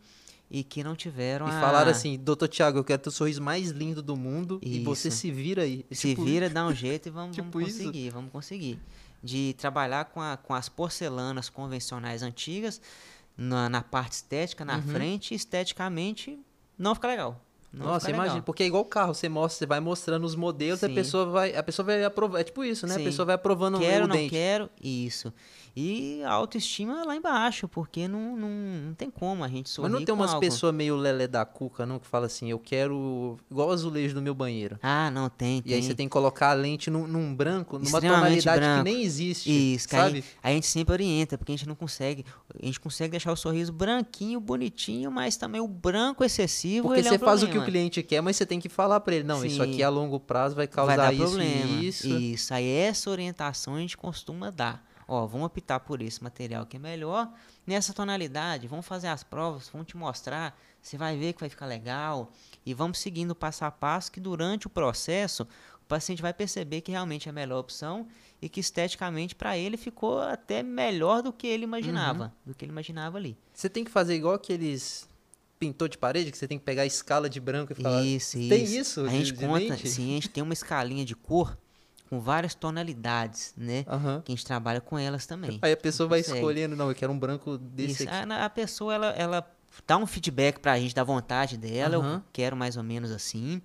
e 0.50 0.63
que 0.63 0.84
não 0.84 0.96
tiveram 0.96 1.48
E 1.48 1.52
a... 1.52 1.60
falaram 1.60 1.91
assim, 1.91 2.17
doutor 2.17 2.48
Thiago, 2.48 2.78
eu 2.80 2.84
quero 2.84 3.02
ter 3.02 3.10
o 3.10 3.12
sorriso 3.12 3.41
mais 3.41 3.69
lindo 3.69 4.02
do 4.02 4.15
mundo 4.15 4.60
e 4.62 4.80
você 4.84 5.08
Isso. 5.10 5.17
se 5.17 5.32
vira 5.32 5.63
aí. 5.63 5.86
Se 5.91 6.10
Tipo, 6.10 6.24
vira, 6.24 6.50
dá 6.50 6.65
um 6.65 6.74
jeito 6.76 7.08
e 7.08 7.12
vamos, 7.12 7.36
tipo 7.36 7.50
vamos 7.52 7.67
isso. 7.69 7.78
conseguir, 7.80 8.10
vamos 8.10 8.32
conseguir. 8.32 8.80
De 9.24 9.56
trabalhar 9.58 10.06
com, 10.06 10.22
a- 10.22 10.38
com 10.38 10.54
as 10.54 10.67
porcelanas 10.69 11.50
convencionais 11.50 12.22
antigas 12.22 12.82
na, 13.38 13.69
na 13.69 13.82
parte 13.82 14.13
estética, 14.13 14.63
na 14.65 14.76
Uhum. 14.78 14.82
frente, 14.84 15.34
esteticamente 15.34 16.38
não 16.78 16.93
fica 16.93 17.08
legal. 17.08 17.39
Não 17.74 17.88
Nossa, 17.88 18.06
legal. 18.08 18.24
imagina, 18.26 18.44
porque 18.44 18.62
é 18.62 18.68
igual 18.68 18.84
o 18.84 18.86
carro, 18.86 19.16
você 19.16 19.28
mostra, 19.28 19.58
você 19.60 19.66
vai 19.66 19.80
mostrando 19.80 20.24
os 20.26 20.36
modelos, 20.36 20.84
a 20.84 20.88
Sim. 20.88 20.94
pessoa 20.94 21.26
vai, 21.26 21.56
a 21.56 21.64
pessoa 21.64 21.84
vai 21.84 22.04
aprovando, 22.04 22.40
é 22.40 22.44
tipo 22.44 22.64
isso, 22.64 22.86
né? 22.86 22.94
Sim. 22.94 23.02
A 23.02 23.04
pessoa 23.04 23.26
vai 23.26 23.36
aprovando 23.36 23.80
Quero, 23.80 24.06
o 24.06 24.08
não 24.08 24.16
dente. 24.16 24.30
quero, 24.30 24.70
isso. 24.80 25.34
E 25.76 26.22
a 26.24 26.32
autoestima 26.32 27.04
lá 27.04 27.16
embaixo, 27.16 27.68
porque 27.68 28.08
não, 28.08 28.36
não, 28.38 28.50
não 28.50 28.94
tem 28.94 29.10
como 29.10 29.44
a 29.44 29.48
gente 29.48 29.70
sorrir 29.70 29.90
Mas 29.90 30.00
não 30.00 30.06
tem 30.06 30.14
umas 30.14 30.36
pessoas 30.36 30.74
meio 30.74 30.96
lelé 30.96 31.28
da 31.28 31.44
cuca, 31.46 31.86
não, 31.86 31.98
que 31.98 32.06
fala 32.06 32.28
assim, 32.28 32.52
eu 32.52 32.60
quero 32.60 33.38
igual 33.50 33.70
o 33.70 33.72
azulejo 33.72 34.14
do 34.14 34.22
meu 34.22 34.36
banheiro. 34.36 34.78
Ah, 34.84 35.10
não, 35.10 35.30
tem, 35.30 35.64
E 35.66 35.74
aí 35.74 35.82
você 35.82 35.96
tem 35.96 36.08
que 36.08 36.12
colocar 36.12 36.52
a 36.52 36.54
lente 36.54 36.92
num, 36.92 37.08
num 37.08 37.34
branco, 37.34 37.80
numa 37.80 38.00
tonalidade 38.00 38.60
branco. 38.60 38.84
que 38.86 38.94
nem 38.94 39.02
existe, 39.04 39.50
Isso, 39.74 39.88
sabe? 39.90 40.18
gente, 40.18 40.28
a 40.44 40.50
gente 40.52 40.68
sempre 40.68 40.94
orienta, 40.94 41.38
porque 41.38 41.52
a 41.52 41.56
gente 41.56 41.68
não 41.68 41.76
consegue. 41.76 42.24
A 42.62 42.66
gente 42.66 42.80
consegue 42.80 43.12
deixar 43.12 43.32
o 43.32 43.36
sorriso 43.36 43.74
branquinho, 43.74 44.40
bonitinho, 44.40 45.12
mas 45.12 45.38
também 45.38 45.60
o 45.60 45.68
branco 45.68 46.24
excessivo. 46.24 46.88
Porque 46.88 47.00
ele 47.00 47.08
é 47.08 47.12
você 47.12 47.18
um 47.18 47.20
faz 47.20 47.42
o 47.42 47.46
que 47.46 47.52
o 47.52 47.54
problema. 47.54 47.66
cliente 47.72 48.04
quer, 48.04 48.22
mas 48.22 48.36
você 48.36 48.46
tem 48.46 48.60
que 48.60 48.70
falar 48.70 49.00
pra 49.00 49.16
ele, 49.16 49.24
não, 49.24 49.44
isso 49.44 49.56
Sim. 49.64 49.72
aqui 49.72 49.82
a 49.84 49.90
longo 49.90 50.20
prazo 50.20 50.56
vai 50.56 50.68
vai 50.68 50.68
causar 50.68 50.96
dar 50.98 51.14
isso 51.14 51.24
problema. 51.24 51.84
isso. 51.84 52.08
Isso, 52.08 52.54
aí 52.54 52.68
essa 52.70 53.10
orientação 53.10 53.76
a 53.76 53.80
gente 53.80 53.98
costuma 53.98 54.50
dar. 54.52 54.93
Ó, 55.08 55.26
vamos 55.28 55.48
optar 55.48 55.80
por 55.82 56.02
esse 56.02 56.24
material 56.24 56.66
que 56.66 56.78
é 56.78 56.80
melhor, 56.80 57.32
nessa 57.68 57.94
tonalidade, 57.94 58.68
vamos 58.68 58.86
fazer 58.86 59.08
as 59.08 59.24
provas, 59.24 59.70
vamos 59.70 59.88
te 59.88 59.98
mostrar, 59.98 60.58
você 60.82 60.98
vai 60.98 61.18
ver 61.18 61.34
que 61.34 61.39
vai 61.42 61.50
ficar 61.50 61.66
legal. 61.66 62.32
E 62.66 62.74
vamos 62.74 63.00
seguindo 63.00 63.34
passo 63.36 63.66
a 63.66 63.72
passo 63.72 64.12
que 64.12 64.20
durante 64.20 64.68
o 64.68 64.70
processo 64.70 65.44
o 65.82 65.86
paciente 65.86 66.22
vai 66.22 66.34
perceber 66.34 66.82
que 66.82 66.92
realmente 66.92 67.28
é 67.28 67.32
a 67.32 67.34
melhor 67.34 67.60
opção 67.60 68.08
e 68.42 68.48
que 68.48 68.60
esteticamente 68.60 69.36
para 69.36 69.58
ele 69.58 69.76
ficou 69.78 70.20
até 70.22 70.63
melhor 70.63 71.22
do 71.22 71.32
que 71.34 71.46
ele 71.48 71.63
imaginava, 71.66 72.26
Uhum. 72.26 72.32
do 72.52 72.56
que 72.56 72.63
ele 72.66 72.72
imaginava 72.72 73.18
ali. 73.18 73.38
Você 73.54 73.70
tem 73.70 73.84
que 73.84 73.92
fazer 73.92 74.16
igual 74.16 74.34
aqueles 74.34 75.08
pintor 75.60 75.88
de 75.88 75.98
parede, 75.98 76.30
que 76.32 76.38
você 76.38 76.48
tem 76.48 76.58
que 76.60 76.66
pegar 76.66 76.82
a 76.82 76.86
escala 76.86 77.30
de 77.30 77.39
branco 77.39 77.72
e 77.72 77.76
falar. 77.76 78.04
Isso, 78.04 78.38
isso. 78.38 78.50
Tem 78.50 78.63
isso? 78.66 79.02
A 79.02 79.08
de- 79.08 79.18
gente 79.18 79.32
de 79.34 79.46
conta, 79.46 79.60
dente? 79.60 79.88
sim, 79.89 80.12
a 80.12 80.13
gente 80.16 80.30
tem 80.30 80.44
uma 80.44 80.52
escalinha 80.54 81.06
de 81.06 81.16
cor 81.16 81.58
com 82.13 82.19
várias 82.19 82.54
tonalidades, 82.54 83.56
né? 83.58 83.84
Aham. 83.88 84.21
Que 84.23 84.32
a 84.32 84.36
gente 84.36 84.45
trabalha 84.45 84.80
com 84.80 84.99
elas 84.99 85.26
também. 85.26 85.58
Aí 85.63 85.71
a 85.71 85.78
pessoa 85.78 86.08
vai 86.08 86.19
Consegue. 86.19 86.38
escolhendo, 86.38 86.76
não, 86.76 86.89
eu 86.89 86.95
quero 86.95 87.12
um 87.12 87.17
branco 87.17 87.58
desse 87.58 88.04
Isso, 88.04 88.10
aqui. 88.13 88.32
a, 88.32 88.45
a 88.45 88.49
pessoa, 88.52 88.93
ela, 88.93 89.08
ela 89.12 89.52
dá 89.88 89.97
um 89.97 90.06
feedback 90.06 90.60
pra 90.60 90.78
gente 90.80 90.93
da 90.93 91.04
vontade 91.04 91.58
dela, 91.58 91.95
eu 91.95 92.02
Aham. 92.02 92.23
quero 92.32 92.56
mais 92.56 92.78
ou 92.78 92.84
menos 92.84 93.10
assim. 93.12 93.60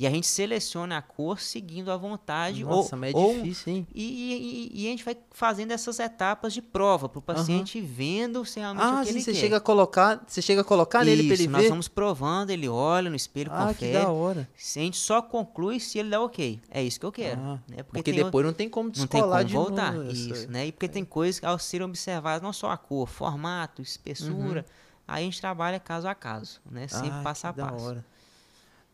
E 0.00 0.06
a 0.06 0.10
gente 0.10 0.28
seleciona 0.28 0.98
a 0.98 1.02
cor 1.02 1.40
seguindo 1.40 1.90
à 1.90 1.96
vontade. 1.96 2.62
Nossa, 2.62 2.94
ou, 2.94 3.00
mas 3.00 3.12
é 3.12 3.16
ou- 3.18 3.34
difícil, 3.34 3.72
hein? 3.72 3.86
E, 3.92 4.70
e- 4.72 4.82
e 4.84 4.86
a 4.86 4.90
gente 4.90 5.04
vai 5.04 5.16
fazendo 5.32 5.72
essas 5.72 5.98
etapas 5.98 6.52
de 6.54 6.62
prova 6.62 7.08
para 7.08 7.18
o 7.18 7.22
paciente 7.22 7.80
vendo 7.80 8.44
se 8.44 8.60
realmente 8.60 8.84
o 8.84 8.86
Ah, 8.86 9.00
que 9.00 9.06
sim, 9.06 9.10
ele 9.14 9.20
você 9.22 9.32
quer. 9.32 9.38
chega 9.40 9.56
a 9.56 9.60
colocar, 9.60 10.22
você 10.24 10.40
chega 10.40 10.60
a 10.60 10.64
colocar 10.64 11.04
nele 11.04 11.24
pra 11.24 11.34
Isso, 11.34 11.42
ele 11.42 11.50
nós 11.50 11.62
ver. 11.62 11.68
vamos 11.70 11.88
provando, 11.88 12.50
ele 12.50 12.68
olha 12.68 13.10
no 13.10 13.16
espelho, 13.16 13.50
Ah, 13.52 13.66
que 13.74 13.74
confere. 13.74 13.92
da 13.94 14.08
hora. 14.08 14.48
A 14.56 14.78
gente 14.78 14.96
só 14.98 15.20
conclui 15.20 15.80
se 15.80 15.98
ele 15.98 16.10
dá 16.10 16.20
ok. 16.20 16.60
É 16.70 16.80
isso 16.80 17.00
que 17.00 17.06
eu 17.06 17.10
quero. 17.10 17.40
Ah, 17.40 17.58
né? 17.68 17.82
Porque, 17.82 18.12
tem 18.12 18.22
depois 18.22 18.46
não 18.46 18.52
tem 18.52 18.68
como 18.68 18.90
descolar 18.92 19.44
de 19.44 19.52
voltar. 19.52 19.92
novo. 19.94 20.10
essa- 20.12 20.12
Isso, 20.32 20.48
né? 20.48 20.68
E 20.68 20.70
porque 20.70 20.86
tem 20.86 21.04
coisas 21.04 21.40
que 21.40 21.46
ao 21.46 21.58
serem 21.58 21.84
observadas, 21.84 22.40
não 22.40 22.52
só 22.52 22.70
a 22.70 22.76
cor, 22.76 23.08
formato, 23.08 23.82
espessura, 23.82 24.64
aí 25.08 25.22
a 25.22 25.26
gente 25.26 25.40
trabalha 25.40 25.80
caso 25.80 26.06
a 26.06 26.14
caso, 26.14 26.60
né? 26.70 26.86
Sempre 26.86 27.08
Uhum. 27.10 27.18
Ah, 27.18 27.22
passo 27.24 27.46
a 27.48 27.52
que 27.52 27.56
da 27.58 27.66
passo. 27.66 27.84
hora. 27.84 28.04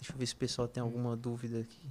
Deixa 0.05 0.13
eu 0.13 0.19
ver 0.19 0.27
se 0.27 0.35
o 0.35 0.37
pessoal 0.37 0.69
tem 0.69 0.83
alguma 0.83 1.17
dúvida 1.17 1.61
aqui. 1.61 1.89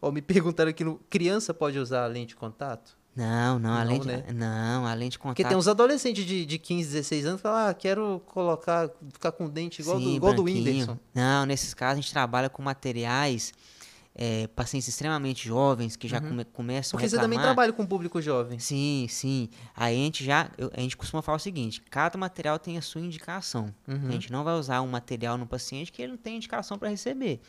Ó, 0.00 0.10
me 0.10 0.22
perguntaram 0.22 0.70
aqui 0.70 0.82
no 0.82 0.96
criança 1.10 1.52
pode 1.52 1.78
usar 1.78 2.04
a 2.04 2.06
lente 2.06 2.28
de 2.28 2.36
contato? 2.36 2.96
Não, 3.14 3.58
não, 3.58 3.70
Não, 3.70 3.78
além 3.78 4.00
de, 4.00 4.06
né? 4.06 4.24
não, 4.32 4.86
além 4.86 5.08
de 5.10 5.18
contato. 5.18 5.36
Porque 5.36 5.44
tem 5.46 5.56
uns 5.56 5.68
adolescentes 5.68 6.24
de, 6.24 6.46
de 6.46 6.58
15, 6.58 6.92
16 6.92 7.26
anos 7.26 7.36
que 7.36 7.42
falam, 7.42 7.68
ah, 7.68 7.74
quero 7.74 8.22
colocar, 8.26 8.90
ficar 9.12 9.32
com 9.32 9.48
dente 9.48 9.82
igual, 9.82 9.98
do, 9.98 10.04
Sim, 10.04 10.16
igual 10.16 10.34
do. 10.34 10.44
Whindersson. 10.44 10.98
Não, 11.14 11.44
nesses 11.44 11.74
casos 11.74 11.98
a 11.98 12.00
gente 12.00 12.12
trabalha 12.12 12.48
com 12.48 12.62
materiais, 12.62 13.52
é, 14.16 14.46
pacientes 14.48 14.86
extremamente 14.88 15.46
jovens 15.48 15.96
que 15.96 16.06
já 16.06 16.20
come- 16.20 16.44
começam 16.44 16.96
Uhum. 16.96 17.00
Porque 17.00 17.06
a 17.06 17.08
você 17.08 17.16
também 17.22 17.38
trabalha 17.38 17.72
com 17.72 17.84
público 17.84 18.22
jovem. 18.22 18.58
Sim, 18.60 19.06
sim. 19.10 19.48
Aí 19.74 19.94
a 20.00 20.04
gente 20.04 20.24
já, 20.24 20.50
eu- 20.56 20.70
a 20.76 20.80
gente 20.80 20.96
costuma 20.96 21.20
falar 21.22 21.36
o 21.36 21.40
seguinte: 21.40 21.80
cada 21.90 22.16
material 22.16 22.58
tem 22.58 22.78
a 22.78 22.82
sua 22.82 23.00
indicação. 23.00 23.74
Uhum. 23.88 24.08
A 24.08 24.12
gente 24.12 24.30
não 24.30 24.44
vai 24.44 24.54
usar 24.54 24.80
um 24.82 24.86
material 24.88 25.36
no 25.36 25.46
paciente 25.46 25.90
que 25.90 26.00
ele 26.00 26.12
não 26.12 26.18
tem 26.18 26.36
indicação 26.36 26.78
para 26.78 26.88
receber. 26.90 27.40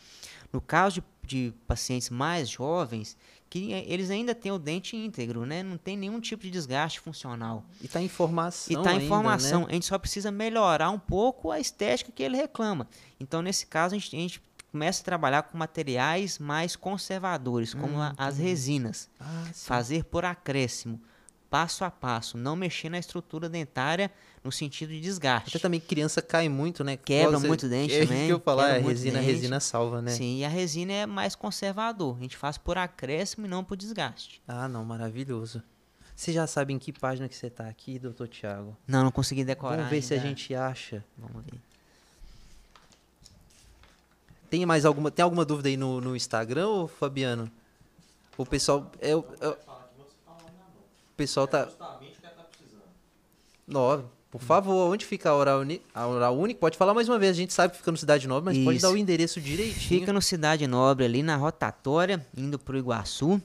No 0.52 0.60
caso 0.60 1.02
de, 1.22 1.46
de 1.48 1.54
pacientes 1.68 2.10
mais 2.10 2.48
jovens, 2.48 3.16
que 3.48 3.72
eh, 3.72 3.84
eles 3.86 4.10
ainda 4.10 4.34
têm 4.34 4.50
o 4.50 4.58
dente 4.58 4.96
íntegro, 4.96 5.44
né? 5.46 5.62
Não 5.62 5.76
tem 5.76 5.96
nenhum 5.96 6.18
tipo 6.20 6.42
de 6.42 6.50
desgaste 6.50 6.98
funcional. 6.98 7.64
E 7.80 7.86
tá 7.86 8.00
em 8.00 8.08
formação 8.08 8.74
E 8.74 8.76
está 8.78 8.92
em 8.94 9.06
formação. 9.06 9.60
né? 9.62 9.66
A 9.70 9.72
gente 9.74 9.86
só 9.86 9.98
precisa 9.98 10.30
melhorar 10.32 10.90
um 10.90 10.98
pouco 10.98 11.50
a 11.52 11.60
estética 11.60 12.10
que 12.12 12.22
ele 12.24 12.36
reclama. 12.36 12.88
Então, 13.20 13.40
nesse 13.42 13.66
caso, 13.66 13.94
a 13.94 13.98
gente, 13.98 14.16
a 14.16 14.18
gente 14.18 14.40
começa 14.72 15.02
a 15.02 15.04
trabalhar 15.04 15.42
com 15.44 15.56
materiais 15.58 16.38
mais 16.38 16.76
conservadores, 16.76 17.72
como 17.74 17.98
Hum, 17.98 18.12
as 18.16 18.38
resinas. 18.38 19.08
Ah. 19.20 19.44
Fazer 19.54 20.04
por 20.04 20.24
acréscimo, 20.24 21.00
passo 21.48 21.84
a 21.84 21.90
passo, 21.90 22.36
não 22.36 22.56
mexer 22.56 22.88
na 22.90 22.98
estrutura 22.98 23.48
dentária 23.48 24.10
no 24.44 24.52
sentido 24.52 24.90
de 24.90 25.00
desgaste. 25.00 25.48
Até 25.50 25.58
também 25.58 25.80
criança 25.80 26.20
cai 26.22 26.48
muito, 26.48 26.84
né? 26.84 26.96
Quebra 26.96 27.38
você- 27.38 27.48
muito 27.48 27.66
dente 27.70 27.94
é 27.94 27.98
isso 28.00 28.08
também, 28.08 28.26
que 28.26 28.32
eu 28.32 28.40
falar, 28.40 28.74
quebra 28.74 28.80
a 28.80 28.88
resina, 28.90 29.18
dente. 29.20 29.32
resina 29.32 29.60
salva, 29.60 30.02
né? 30.02 30.10
Sim, 30.12 30.38
e 30.38 30.44
a 30.44 30.48
resina 30.48 30.92
é 30.92 31.06
mais 31.06 31.34
conservador. 31.34 32.16
A 32.18 32.20
gente 32.22 32.36
faz 32.36 32.58
por 32.58 32.76
acréscimo 32.78 33.46
e 33.46 33.48
não 33.48 33.64
por 33.64 33.76
desgaste. 33.76 34.42
Ah, 34.46 34.68
não, 34.68 34.84
maravilhoso. 34.84 35.62
Você 36.14 36.32
já 36.32 36.46
sabe 36.46 36.72
em 36.72 36.78
que 36.78 36.92
página 36.92 37.28
que 37.28 37.36
você 37.36 37.50
tá 37.50 37.68
aqui, 37.68 37.98
doutor 37.98 38.26
Tiago? 38.28 38.74
Não, 38.86 39.04
não 39.04 39.10
consegui 39.12 39.44
decorar. 39.44 39.76
Vamos 39.76 39.90
ver 39.90 40.00
se 40.02 40.14
a 40.14 40.16
ainda. 40.16 40.28
gente 40.28 40.54
acha. 40.54 41.04
Vamos 41.18 41.44
ver. 41.44 41.60
Tem 44.50 44.64
mais 44.66 44.84
alguma, 44.84 45.10
tem 45.10 45.22
alguma 45.22 45.44
dúvida 45.44 45.68
aí 45.68 45.76
no, 45.76 46.00
no 46.00 46.14
Instagram, 46.16 46.68
ô 46.68 46.88
Fabiano? 46.88 47.50
O 48.38 48.44
pessoal, 48.46 48.90
é, 49.00 49.14
o- 49.16 49.24
é 49.40 49.48
o 49.48 49.52
o 49.52 51.16
pessoal 51.16 51.46
tá... 51.48 51.68
Não, 53.66 54.04
por 54.30 54.40
favor, 54.40 54.92
onde 54.92 55.04
fica 55.04 55.30
a 55.30 55.34
Oral, 55.36 55.60
Uni, 55.60 55.80
a 55.94 56.06
Oral 56.06 56.36
Único? 56.38 56.60
Pode 56.60 56.76
falar 56.76 56.92
mais 56.94 57.08
uma 57.08 57.18
vez, 57.18 57.30
a 57.32 57.34
gente 57.34 57.52
sabe 57.52 57.72
que 57.72 57.78
fica 57.78 57.90
no 57.90 57.96
Cidade 57.96 58.28
Nova, 58.28 58.44
mas 58.44 58.58
pode 58.58 58.76
Isso. 58.76 58.86
dar 58.86 58.92
o 58.92 58.96
endereço 58.96 59.40
direitinho. 59.40 59.80
Fica 60.00 60.12
no 60.12 60.20
Cidade 60.22 60.66
Nobre, 60.66 61.04
ali 61.04 61.22
na 61.22 61.36
rotatória, 61.36 62.24
indo 62.36 62.58
pro 62.58 62.76
Iguaçu, 62.78 63.40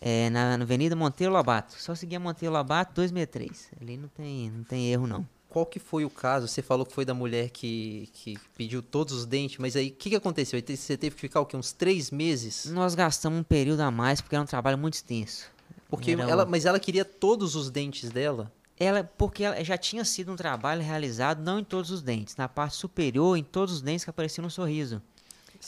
é, 0.00 0.30
na, 0.30 0.56
na 0.56 0.64
Avenida 0.64 0.96
Monteiro 0.96 1.32
Lobato. 1.32 1.74
Só 1.78 1.94
seguir 1.94 2.16
a 2.16 2.20
Monteiro 2.20 2.52
Lobato 2.54 2.94
263. 2.94 3.68
Ali 3.80 3.96
não 3.96 4.08
tem, 4.08 4.50
não 4.50 4.64
tem 4.64 4.90
erro, 4.90 5.06
não. 5.06 5.26
Qual 5.56 5.64
que 5.64 5.78
foi 5.78 6.04
o 6.04 6.10
caso? 6.10 6.46
Você 6.46 6.60
falou 6.60 6.84
que 6.84 6.92
foi 6.92 7.06
da 7.06 7.14
mulher 7.14 7.48
que, 7.48 8.10
que 8.12 8.36
pediu 8.58 8.82
todos 8.82 9.14
os 9.14 9.24
dentes, 9.24 9.56
mas 9.56 9.74
aí 9.74 9.88
o 9.88 9.92
que, 9.92 10.10
que 10.10 10.16
aconteceu? 10.16 10.60
Você 10.60 10.98
teve 10.98 11.14
que 11.14 11.20
ficar 11.22 11.40
o 11.40 11.46
quê? 11.46 11.56
Uns 11.56 11.72
três 11.72 12.10
meses? 12.10 12.66
Nós 12.66 12.94
gastamos 12.94 13.40
um 13.40 13.42
período 13.42 13.80
a 13.80 13.90
mais 13.90 14.20
porque 14.20 14.34
era 14.34 14.42
um 14.42 14.46
trabalho 14.46 14.76
muito 14.76 14.92
extenso. 14.96 15.50
Porque 15.88 16.10
Era 16.10 16.28
ela, 16.28 16.44
mas 16.44 16.66
ela 16.66 16.78
queria 16.78 17.06
todos 17.06 17.56
os 17.56 17.70
dentes 17.70 18.10
dela? 18.10 18.52
Ela, 18.78 19.02
porque 19.16 19.44
ela 19.44 19.64
já 19.64 19.78
tinha 19.78 20.04
sido 20.04 20.30
um 20.30 20.36
trabalho 20.36 20.82
realizado 20.82 21.42
não 21.42 21.58
em 21.58 21.64
todos 21.64 21.90
os 21.90 22.02
dentes, 22.02 22.36
na 22.36 22.50
parte 22.50 22.76
superior, 22.76 23.34
em 23.38 23.42
todos 23.42 23.76
os 23.76 23.80
dentes 23.80 24.04
que 24.04 24.10
apareciam 24.10 24.42
no 24.42 24.50
sorriso. 24.50 25.00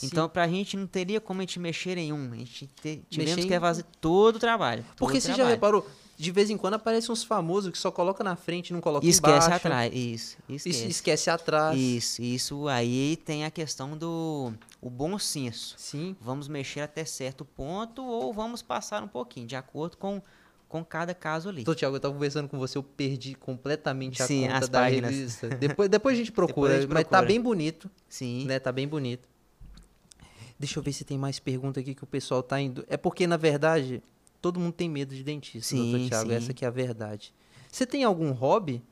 Então, 0.02 0.28
pra 0.28 0.46
gente 0.46 0.76
não 0.76 0.86
teria 0.86 1.18
como 1.18 1.40
a 1.40 1.44
gente 1.44 1.58
mexer 1.58 1.96
em 1.96 2.12
um. 2.12 2.30
A 2.30 2.36
gente 2.36 2.66
te, 2.82 3.02
tivemos 3.08 3.42
que 3.42 3.58
fazer 3.58 3.86
todo 4.02 4.36
o 4.36 4.38
trabalho. 4.38 4.84
Porque 4.98 5.18
você 5.18 5.28
já 5.28 5.36
trabalho. 5.36 5.54
reparou, 5.54 5.86
de 6.18 6.32
vez 6.32 6.50
em 6.50 6.56
quando 6.56 6.74
aparecem 6.74 7.12
uns 7.12 7.22
famosos 7.22 7.70
que 7.70 7.78
só 7.78 7.92
coloca 7.92 8.24
na 8.24 8.34
frente 8.34 8.70
e 8.70 8.72
não 8.72 8.80
coloca 8.80 9.06
esquece 9.06 9.46
embaixo. 9.46 9.54
atrás. 9.66 9.94
Isso, 9.94 10.36
esquece. 10.48 10.86
esquece 10.88 11.30
atrás. 11.30 11.78
Isso, 11.78 12.20
isso 12.20 12.66
aí 12.66 13.16
tem 13.24 13.44
a 13.44 13.50
questão 13.52 13.96
do 13.96 14.52
o 14.82 14.90
bom 14.90 15.16
senso. 15.16 15.76
Sim. 15.78 16.16
Vamos 16.20 16.48
mexer 16.48 16.80
até 16.80 17.04
certo 17.04 17.44
ponto 17.44 18.04
ou 18.04 18.32
vamos 18.32 18.62
passar 18.62 19.00
um 19.04 19.06
pouquinho, 19.08 19.46
de 19.46 19.54
acordo 19.54 19.96
com, 19.96 20.20
com 20.68 20.84
cada 20.84 21.14
caso 21.14 21.50
ali. 21.50 21.62
Doutor 21.62 21.78
Tiago, 21.78 21.94
eu 21.94 22.00
tava 22.00 22.14
conversando 22.14 22.48
com 22.48 22.58
você, 22.58 22.76
eu 22.76 22.82
perdi 22.82 23.36
completamente 23.36 24.20
a 24.20 24.26
Sim, 24.26 24.42
conta 24.48 24.58
as 24.58 24.68
da 24.68 24.80
páginas. 24.80 25.10
revista. 25.12 25.48
Depois, 25.50 25.88
depois 25.88 26.14
a 26.16 26.18
gente 26.18 26.32
procura, 26.32 26.78
a 26.78 26.80
gente 26.80 26.92
mas 26.92 27.04
tá 27.04 27.10
procura. 27.10 27.26
bem 27.28 27.40
bonito, 27.40 27.88
Sim. 28.08 28.44
né? 28.44 28.58
Tá 28.58 28.72
bem 28.72 28.88
bonito. 28.88 29.28
Deixa 30.58 30.80
eu 30.80 30.82
ver 30.82 30.92
se 30.92 31.04
tem 31.04 31.16
mais 31.16 31.38
pergunta 31.38 31.78
aqui 31.78 31.94
que 31.94 32.02
o 32.02 32.06
pessoal 32.08 32.42
tá 32.42 32.60
indo. 32.60 32.84
É 32.88 32.96
porque, 32.96 33.24
na 33.28 33.36
verdade, 33.36 34.02
todo 34.40 34.58
mundo 34.60 34.72
tem 34.72 34.88
medo 34.88 35.14
de 35.14 35.22
dentista, 35.22 35.68
Sim, 35.74 35.90
doutor 35.92 36.08
Tiago. 36.08 36.30
sim. 36.30 36.36
Essa 36.36 36.52
que 36.54 36.64
é 36.64 36.68
a 36.68 36.70
verdade. 36.70 37.32
Você 37.70 37.86
tem 37.86 38.04
algum 38.04 38.30
hobby? 38.32 38.82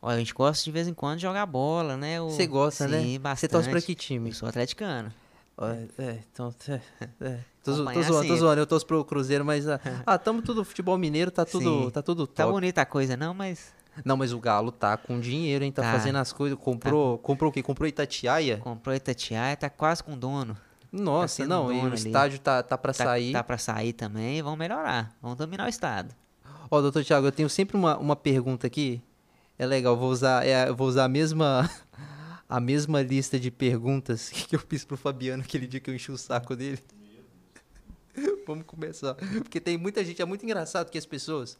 Olha, 0.00 0.16
a 0.16 0.18
gente 0.18 0.34
gosta 0.34 0.62
de 0.64 0.70
vez 0.70 0.86
em 0.86 0.94
quando 0.94 1.16
de 1.16 1.22
jogar 1.22 1.46
bola, 1.46 1.96
né? 1.96 2.20
O- 2.20 2.30
Você 2.30 2.46
gosta, 2.46 2.86
né? 2.86 3.00
Sim, 3.02 3.18
bastante. 3.20 3.40
Você 3.40 3.48
torce 3.48 3.70
pra 3.70 3.80
que 3.82 3.94
time? 3.94 4.30
Eu 4.30 4.34
sou 4.34 4.48
atleticano. 4.48 5.12
Olha, 5.56 5.88
É, 5.98 6.18
então. 6.32 6.54
É, 6.68 6.80
é. 7.26 7.38
Tô, 7.64 7.72
zo- 7.72 7.84
tô 7.84 8.02
zoando, 8.02 8.28
tô 8.28 8.36
zoando, 8.36 8.60
eu 8.60 8.66
torço 8.66 8.86
pro 8.86 9.04
Cruzeiro, 9.04 9.44
mas. 9.44 9.66
Ah, 9.66 9.80
ah, 10.06 10.18
tamo 10.18 10.40
tudo 10.42 10.64
futebol 10.64 10.96
mineiro, 10.96 11.30
tá 11.32 11.44
tudo, 11.44 11.84
Sim. 11.86 11.90
tá 11.90 12.02
tudo 12.02 12.26
Tá 12.26 12.44
top. 12.44 12.52
bonita 12.52 12.82
a 12.82 12.86
coisa, 12.86 13.16
não, 13.16 13.34
mas 13.34 13.74
Não, 14.04 14.16
mas 14.16 14.32
o 14.32 14.38
Galo 14.38 14.70
tá 14.70 14.96
com 14.96 15.18
dinheiro, 15.18 15.64
hein? 15.64 15.72
Tá, 15.72 15.82
Tá. 15.82 15.92
fazendo 15.92 16.16
as 16.16 16.32
coisas. 16.32 16.56
Comprou, 16.58 17.18
comprou 17.18 17.50
o 17.50 17.52
quê? 17.52 17.62
Comprou 17.62 17.88
Itatiaia? 17.88 18.58
comprou 18.58 18.94
Itatiaia, 18.94 19.56
tá 19.56 19.68
quase 19.70 20.04
com 20.04 20.16
dono. 20.16 20.56
Nossa, 21.02 21.42
tendo 21.42 21.48
não, 21.48 21.72
e 21.72 21.78
o 21.78 21.86
ali. 21.86 21.94
estádio 21.94 22.38
tá, 22.38 22.62
tá 22.62 22.76
pra 22.78 22.92
Tá, 22.92 23.04
sair. 23.04 23.32
tá 23.32 23.42
pra 23.44 23.58
sair 23.58 23.92
também, 23.92 24.42
vão 24.42 24.56
melhorar. 24.56 25.14
Vão 25.22 25.34
dominar 25.36 25.66
o 25.66 25.68
estado. 25.68 26.14
Ó, 26.70 26.80
doutor 26.80 27.04
Tiago, 27.04 27.26
eu 27.26 27.32
tenho 27.32 27.48
sempre 27.48 27.76
uma, 27.76 27.96
uma 27.98 28.16
pergunta 28.16 28.66
aqui. 28.66 29.00
É 29.58 29.64
legal, 29.64 29.96
vou 29.96 30.10
usar, 30.10 30.46
é, 30.46 30.70
vou 30.72 30.86
usar 30.88 31.04
a 31.04 31.08
mesma, 31.08 31.70
a 32.48 32.60
mesma 32.60 33.00
lista 33.02 33.38
de 33.38 33.50
perguntas 33.50 34.28
que 34.48 34.54
eu 34.56 34.60
fiz 34.60 34.84
pro 34.84 34.96
Fabiano 34.96 35.42
aquele 35.42 35.66
dia 35.66 35.80
que 35.80 35.88
eu 35.90 35.94
enchi 35.94 36.10
o 36.12 36.18
saco 36.18 36.54
dele. 36.56 36.78
Vamos 38.46 38.64
começar. 38.66 39.14
Porque 39.14 39.60
tem 39.60 39.76
muita 39.76 40.04
gente, 40.04 40.20
é 40.22 40.24
muito 40.24 40.44
engraçado 40.44 40.90
que 40.90 40.98
as 40.98 41.06
pessoas 41.06 41.56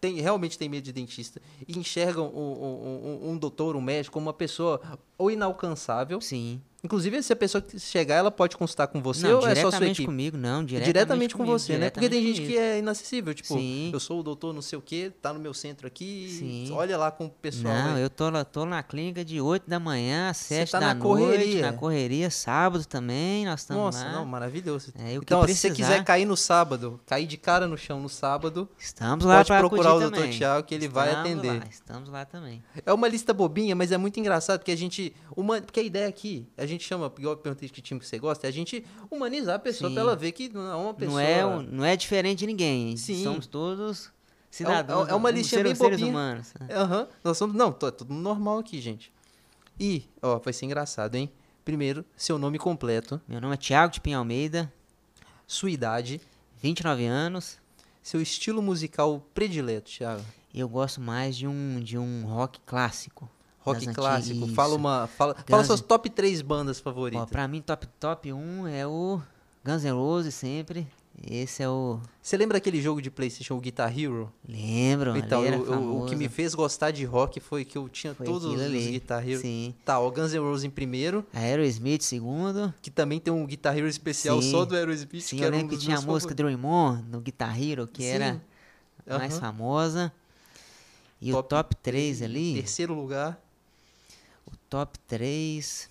tem, 0.00 0.20
realmente 0.20 0.58
têm 0.58 0.68
medo 0.68 0.84
de 0.84 0.92
dentista 0.92 1.40
e 1.66 1.78
enxergam 1.78 2.26
um, 2.28 2.38
um, 2.38 3.28
um- 3.28 3.30
um 3.32 3.38
doutor, 3.38 3.76
um 3.76 3.80
médico, 3.80 4.14
como 4.14 4.26
uma 4.26 4.32
pessoa 4.34 4.80
ou 5.16 5.30
inalcançável. 5.30 6.20
Sim. 6.20 6.60
Inclusive, 6.84 7.22
se 7.22 7.32
a 7.32 7.36
pessoa 7.36 7.62
que 7.62 7.78
chegar, 7.80 8.16
ela 8.16 8.30
pode 8.30 8.56
consultar 8.56 8.86
com 8.88 9.00
você 9.02 9.26
não, 9.26 9.38
ou 9.40 9.46
é 9.48 9.54
só 9.54 9.62
sua 9.62 9.70
diretamente 9.70 9.90
equipe? 10.02 10.06
comigo, 10.06 10.36
não. 10.36 10.62
Diretamente, 10.64 10.84
Diretamente, 10.92 11.34
com 11.34 11.38
comigo, 11.38 11.58
você, 11.58 11.78
né? 11.78 11.88
Porque 11.90 12.08
tem 12.08 12.20
diretamente 12.20 12.36
gente 12.36 12.46
que 12.46 12.54
comigo. 12.58 12.72
é 12.74 12.78
inacessível, 12.78 13.34
tipo, 13.34 13.54
Sim. 13.54 13.90
eu 13.92 13.98
sou 13.98 14.20
o 14.20 14.22
doutor 14.22 14.52
não 14.52 14.60
sei 14.60 14.78
o 14.78 14.82
quê, 14.82 15.10
tá 15.22 15.32
no 15.32 15.40
meu 15.40 15.54
centro 15.54 15.86
aqui, 15.86 16.28
Sim. 16.38 16.72
olha 16.72 16.98
lá 16.98 17.10
com 17.10 17.24
o 17.24 17.30
pessoal. 17.30 17.72
Não, 17.74 17.94
aí. 17.94 18.02
eu 18.02 18.10
tô, 18.10 18.28
lá- 18.28 18.44
tô 18.44 18.66
na 18.66 18.82
clínica 18.82 19.24
de 19.24 19.40
8 19.40 19.68
da 19.68 19.80
manhã 19.80 20.28
às 20.28 20.36
7 20.36 20.72
tá 20.72 20.78
da 20.80 20.88
na 20.88 20.94
noite, 20.94 21.24
correria. 21.24 21.62
na 21.62 21.72
correria, 21.72 22.30
sábado 22.30 22.84
também, 22.84 23.46
nós 23.46 23.60
estamos 23.60 23.82
Nossa, 23.82 24.04
lá. 24.04 24.12
não, 24.12 24.26
maravilhoso. 24.26 24.92
É, 24.98 25.14
então, 25.14 25.40
ó, 25.40 25.46
se 25.46 25.54
você 25.54 25.70
quiser 25.70 26.04
cair 26.04 26.26
no 26.26 26.36
sábado, 26.36 27.00
cair 27.06 27.26
de 27.26 27.38
cara 27.38 27.66
no 27.66 27.78
chão 27.78 27.98
no 27.98 28.10
sábado, 28.10 28.68
Estamos 28.78 29.24
lá 29.24 29.42
pode 29.44 29.58
procurar 29.58 29.94
o 29.94 30.00
também. 30.10 30.30
Tiago 30.30 30.66
que 30.66 30.74
ele 30.74 30.86
vai 30.88 31.08
Estamos 31.08 31.30
atender. 31.30 31.58
Lá, 31.60 31.66
estamos 31.70 32.08
lá 32.10 32.24
também. 32.26 32.62
É 32.84 32.92
uma 32.92 33.08
lista 33.08 33.32
bobinha, 33.32 33.74
mas 33.74 33.90
é 33.90 33.96
muito 33.96 34.20
engraçado 34.20 34.58
porque 34.58 34.72
a 34.72 34.76
gente. 34.76 35.14
Uma, 35.36 35.62
porque 35.62 35.80
a 35.80 35.82
ideia 35.82 36.08
aqui, 36.08 36.46
a 36.58 36.66
gente 36.66 36.73
chama, 36.82 37.12
igual 37.18 37.34
eu 37.34 37.38
perguntei 37.38 37.68
que 37.68 37.80
time 37.80 38.00
que 38.00 38.06
você 38.06 38.18
gosta, 38.18 38.46
é 38.46 38.48
a 38.48 38.52
gente 38.52 38.84
humanizar 39.10 39.54
a 39.54 39.58
pessoa 39.58 39.88
Sim. 39.88 39.94
pra 39.94 40.02
ela 40.02 40.16
ver 40.16 40.32
que 40.32 40.48
não 40.48 40.66
é 40.70 40.74
uma 40.74 40.94
pessoa. 40.94 41.12
Não 41.22 41.60
é, 41.60 41.62
não 41.70 41.84
é 41.84 41.94
diferente 41.96 42.40
de 42.40 42.46
ninguém. 42.46 42.96
Sim. 42.96 43.22
Somos 43.22 43.46
todos 43.46 44.10
cidadãos. 44.50 45.08
é 45.08 45.14
uma 45.14 45.28
somos 45.28 45.40
listinha 45.40 45.62
bem 45.62 45.74
seres, 45.74 45.98
bobinha. 46.00 46.10
humanos. 46.10 46.52
Aham, 46.70 47.06
nós 47.22 47.36
somos. 47.38 47.54
Não, 47.54 47.70
tô- 47.70 47.86
é 47.88 47.90
tudo 47.90 48.12
normal 48.14 48.58
aqui, 48.58 48.80
gente. 48.80 49.12
E, 49.78 50.04
ó, 50.22 50.38
vai 50.38 50.52
ser 50.52 50.64
engraçado, 50.66 51.14
hein? 51.16 51.30
Primeiro, 51.64 52.04
seu 52.16 52.38
nome 52.38 52.58
completo, 52.58 53.20
Meu 53.28 53.40
nome 53.40 53.54
é 53.54 53.56
Thiago 53.56 53.92
de 53.92 54.00
Pinha 54.00 54.18
Almeida, 54.18 54.72
sua 55.46 55.70
idade, 55.70 56.20
29 56.62 57.04
anos. 57.06 57.58
seu 58.02 58.20
estilo 58.20 58.60
musical 58.60 59.26
predileto, 59.32 59.90
Thiago. 59.90 60.22
Eu 60.54 60.68
gosto 60.68 61.00
mais 61.00 61.34
de 61.36 61.46
um, 61.48 61.80
de 61.80 61.96
um 61.98 62.24
rock 62.26 62.60
clássico. 62.66 63.28
Rock 63.64 63.86
clássico. 63.94 64.36
antigas, 64.38 64.54
Fala 64.54 64.74
uma. 64.74 65.06
Fala, 65.06 65.34
fala 65.48 65.64
suas 65.64 65.80
top 65.80 66.10
3 66.10 66.42
bandas 66.42 66.78
Ó, 66.80 66.82
favoritas. 66.82 67.28
pra 67.30 67.48
mim, 67.48 67.60
top, 67.62 67.86
top 67.98 68.32
1 68.32 68.66
é 68.68 68.86
o 68.86 69.20
Guns 69.64 69.84
N' 69.84 69.92
Roses 69.92 70.34
sempre. 70.34 70.86
Esse 71.30 71.62
é 71.62 71.68
o. 71.68 72.00
Você 72.20 72.36
lembra 72.36 72.58
aquele 72.58 72.82
jogo 72.82 73.00
de 73.00 73.08
Playstation, 73.08 73.54
o 73.56 73.60
Guitar 73.60 73.96
Hero? 73.96 74.32
Lembro, 74.46 75.16
Então, 75.16 75.44
eu- 75.44 75.64
eu- 75.64 76.02
o 76.02 76.06
que 76.06 76.16
me 76.16 76.28
fez 76.28 76.56
gostar 76.56 76.90
de 76.90 77.04
rock 77.04 77.38
foi 77.38 77.64
que 77.64 77.78
eu 77.78 77.88
tinha 77.88 78.12
Foi 78.14 78.26
todos 78.26 78.44
os 78.52 78.60
ali. 78.60 78.90
Guitar 78.90 79.26
Hero. 79.26 79.40
Sim. 79.40 79.72
Tá, 79.84 79.98
o 80.00 80.10
Guns 80.10 80.32
N' 80.32 80.40
Roses 80.40 80.64
em 80.64 80.70
primeiro, 80.70 81.24
Aerosmith 81.32 82.02
segundo. 82.02 82.74
que 82.82 82.90
também 82.90 83.20
tem 83.20 83.32
um 83.32 83.46
Guitar 83.46 83.78
Hero 83.78 83.86
especial 83.86 84.42
Sim. 84.42 84.50
só 84.50 84.64
do 84.64 84.74
Aerosmith, 84.74 85.20
Sim, 85.22 85.36
que 85.36 85.42
eu 85.42 85.46
era 85.46 85.54
um 85.54 85.58
lembro 85.60 85.76
que 85.78 85.84
tinha 85.84 85.98
a 85.98 86.00
música 86.02 86.34
Dream 86.34 86.64
On 86.64 86.94
no 87.08 87.20
Guitar 87.20 87.62
Hero, 87.62 87.86
que 87.86 88.02
Sim. 88.02 88.08
era 88.08 88.42
a 89.08 89.18
mais 89.18 89.38
famosa. 89.38 90.12
E 91.20 91.30
o 91.32 91.36
Top 91.36 91.48
top 91.50 91.76
3 91.76 92.22
ali, 92.22 92.54
Terceiro 92.54 92.92
lugar. 92.92 93.40
Top 94.74 94.98
3. 95.06 95.88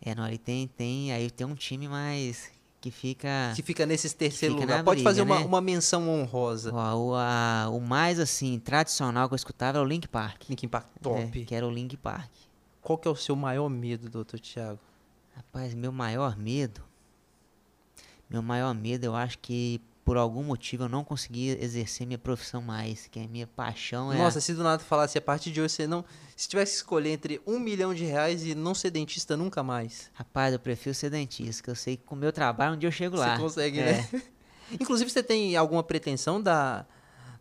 É, 0.00 0.14
não, 0.14 0.24
ali 0.24 0.38
tem, 0.38 0.66
tem, 0.66 1.12
aí 1.12 1.30
tem 1.30 1.46
um 1.46 1.54
time 1.54 1.86
mais 1.88 2.50
que 2.80 2.90
fica 2.90 3.52
Que 3.54 3.62
fica 3.62 3.84
nesses 3.86 4.12
terceiro 4.14 4.54
Fica 4.54 4.64
lugar. 4.66 4.82
Pode 4.84 4.96
briga, 5.02 5.10
fazer 5.10 5.22
uma, 5.22 5.40
né? 5.40 5.44
uma 5.44 5.60
menção 5.60 6.08
honrosa. 6.08 6.72
Ó, 6.74 6.96
o, 6.96 7.14
a- 7.14 7.68
o 7.70 7.80
mais 7.80 8.18
assim 8.18 8.58
tradicional 8.58 9.28
que 9.28 9.34
eu 9.34 9.36
escutava 9.36 9.78
era 9.78 9.84
o 9.84 9.88
Link 9.88 10.08
Park. 10.08 10.42
Linkin 10.48 10.68
Park, 10.68 10.86
É, 10.96 10.98
top. 11.02 11.44
que 11.44 11.54
era 11.54 11.66
o 11.66 11.70
Link 11.70 11.96
Park. 11.98 12.30
Qual 12.80 12.96
que 12.98 13.06
é 13.08 13.10
o 13.10 13.16
seu 13.16 13.36
maior 13.36 13.68
medo, 13.68 14.08
doutor 14.08 14.38
Thiago? 14.40 14.78
Rapaz, 15.36 15.74
meu 15.74 15.92
maior 15.92 16.36
medo. 16.36 16.82
Meu 18.28 18.42
maior 18.42 18.74
medo, 18.74 19.04
eu 19.04 19.14
acho 19.14 19.38
que 19.38 19.80
por 20.04 20.16
algum 20.18 20.42
motivo 20.42 20.84
eu 20.84 20.88
não 20.88 21.02
consegui 21.02 21.48
exercer 21.60 22.06
minha 22.06 22.18
profissão 22.18 22.60
mais, 22.60 23.06
que 23.06 23.18
a 23.18 23.26
minha 23.26 23.46
paixão 23.46 24.12
é. 24.12 24.18
Nossa, 24.18 24.40
se 24.40 24.52
do 24.52 24.62
nada 24.62 24.82
falasse 24.82 25.16
a 25.16 25.20
partir 25.22 25.50
de 25.50 25.60
hoje 25.60 25.74
você 25.74 25.86
não. 25.86 26.04
Se 26.36 26.46
tivesse 26.48 26.72
que 26.72 26.76
escolher 26.78 27.10
entre 27.12 27.40
um 27.46 27.58
milhão 27.58 27.94
de 27.94 28.04
reais 28.04 28.44
e 28.44 28.54
não 28.54 28.74
ser 28.74 28.90
dentista 28.90 29.36
nunca 29.36 29.62
mais. 29.62 30.10
Rapaz, 30.12 30.52
eu 30.52 30.58
prefiro 30.58 30.94
ser 30.94 31.08
dentista, 31.10 31.62
que 31.62 31.70
eu 31.70 31.74
sei 31.74 31.96
que 31.96 32.04
com 32.04 32.14
o 32.14 32.18
meu 32.18 32.32
trabalho 32.32 32.74
um 32.74 32.78
dia 32.78 32.88
eu 32.88 32.92
chego 32.92 33.16
lá. 33.16 33.34
Você 33.36 33.42
consegue, 33.42 33.80
É. 33.80 33.92
né? 33.92 34.22
Inclusive, 34.80 35.10
você 35.10 35.22
tem 35.22 35.56
alguma 35.56 35.82
pretensão 35.82 36.40
da, 36.40 36.84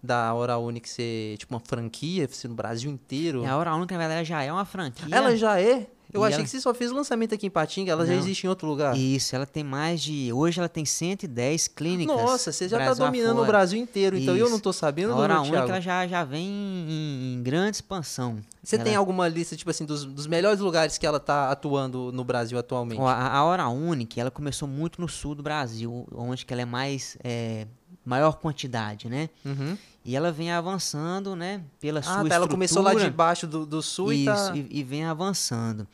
da 0.01 0.33
Hora 0.33 0.57
Única 0.57 0.87
ser 0.87 1.37
tipo 1.37 1.53
uma 1.53 1.59
franquia, 1.61 2.27
ser 2.29 2.47
no 2.47 2.55
Brasil 2.55 2.91
inteiro? 2.91 3.43
E 3.43 3.45
a 3.47 3.57
Hora 3.57 3.73
Única, 3.75 3.97
na 3.97 4.07
verdade, 4.07 4.27
já 4.27 4.43
é 4.43 4.51
uma 4.51 4.65
franquia. 4.65 5.07
Ela 5.15 5.35
já 5.35 5.59
é? 5.59 5.87
Eu 6.13 6.21
E 6.21 6.25
achei 6.25 6.35
ela- 6.35 6.43
que 6.43 6.49
você 6.49 6.61
só 6.61 6.73
fez 6.73 6.91
o 6.91 6.95
lançamento 6.95 7.33
aqui 7.33 7.47
em 7.47 7.49
Patinga, 7.49 7.91
ela 7.91 8.05
já 8.05 8.13
Não. 8.13 8.19
existe 8.19 8.45
em 8.45 8.49
outro 8.49 8.67
lugar. 8.67 8.95
Isso, 8.97 9.35
ela 9.35 9.45
tem 9.45 9.63
mais 9.63 10.01
de. 10.01 10.31
Hoje 10.31 10.59
ela 10.59 10.69
tem 10.69 10.85
110 10.85 11.67
clínicas. 11.67 12.15
Nossa, 12.15 12.51
você 12.51 12.69
já 12.69 12.77
tá 12.77 12.85
Brasil 12.85 13.05
dominando 13.05 13.29
o 13.37 13.41
afora. 13.41 13.47
Brasil 13.47 13.79
inteiro, 13.79 14.17
então 14.17 14.35
eu 14.37 14.45
Isso. 14.45 14.53
não 14.53 14.59
tô 14.59 14.71
sabendo, 14.71 15.13
A 15.13 15.15
Hora 15.15 15.39
Única 15.41 15.51
Thiago. 15.57 15.69
ela 15.71 15.81
já, 15.81 16.07
já 16.07 16.23
vem 16.23 16.47
em, 16.47 17.33
em 17.35 17.43
grande 17.43 17.77
expansão. 17.77 18.37
Você 18.63 18.75
Ela- 18.75 18.85
tem 18.85 18.95
alguma 18.95 19.27
lista, 19.27 19.55
tipo 19.55 19.69
assim, 19.69 19.85
dos, 19.85 20.05
dos 20.05 20.27
melhores 20.27 20.59
lugares 20.59 20.97
que 20.97 21.05
ela 21.05 21.19
tá 21.19 21.49
atuando 21.51 22.11
no 22.13 22.23
Brasil 22.23 22.57
atualmente? 22.57 23.01
Ó, 23.01 23.07
a, 23.07 23.27
a 23.35 23.43
Hora 23.43 23.67
Única, 23.67 24.19
ela 24.21 24.31
começou 24.31 24.67
muito 24.67 25.01
no 25.01 25.09
sul 25.09 25.35
do 25.35 25.43
Brasil, 25.43 26.07
onde 26.15 26.45
que 26.45 26.53
ela 26.53 26.61
é 26.61 26.65
mais 26.65 27.17
é, 27.23 27.67
maior 28.05 28.33
quantidade, 28.37 29.09
né? 29.09 29.29
Uhum. 29.45 29.77
E 30.05 30.15
ela 30.15 30.31
vem 30.31 30.51
avançando, 30.51 31.35
né? 31.35 31.61
Pela 31.79 32.01
sua 32.01 32.21
Ah, 32.21 32.25
tá, 32.27 32.35
ela 32.35 32.47
começou 32.47 32.81
lá 32.81 32.91
de 32.91 32.97
estrutura. 32.97 33.17
baixo 33.17 33.47
do, 33.47 33.65
do 33.65 33.81
sul 33.81 34.11
e 34.11 34.25
Isso, 34.25 34.47
tá... 34.49 34.55
e, 34.55 34.67
e 34.69 34.83
vem 34.83 35.05
avançando. 35.05 35.87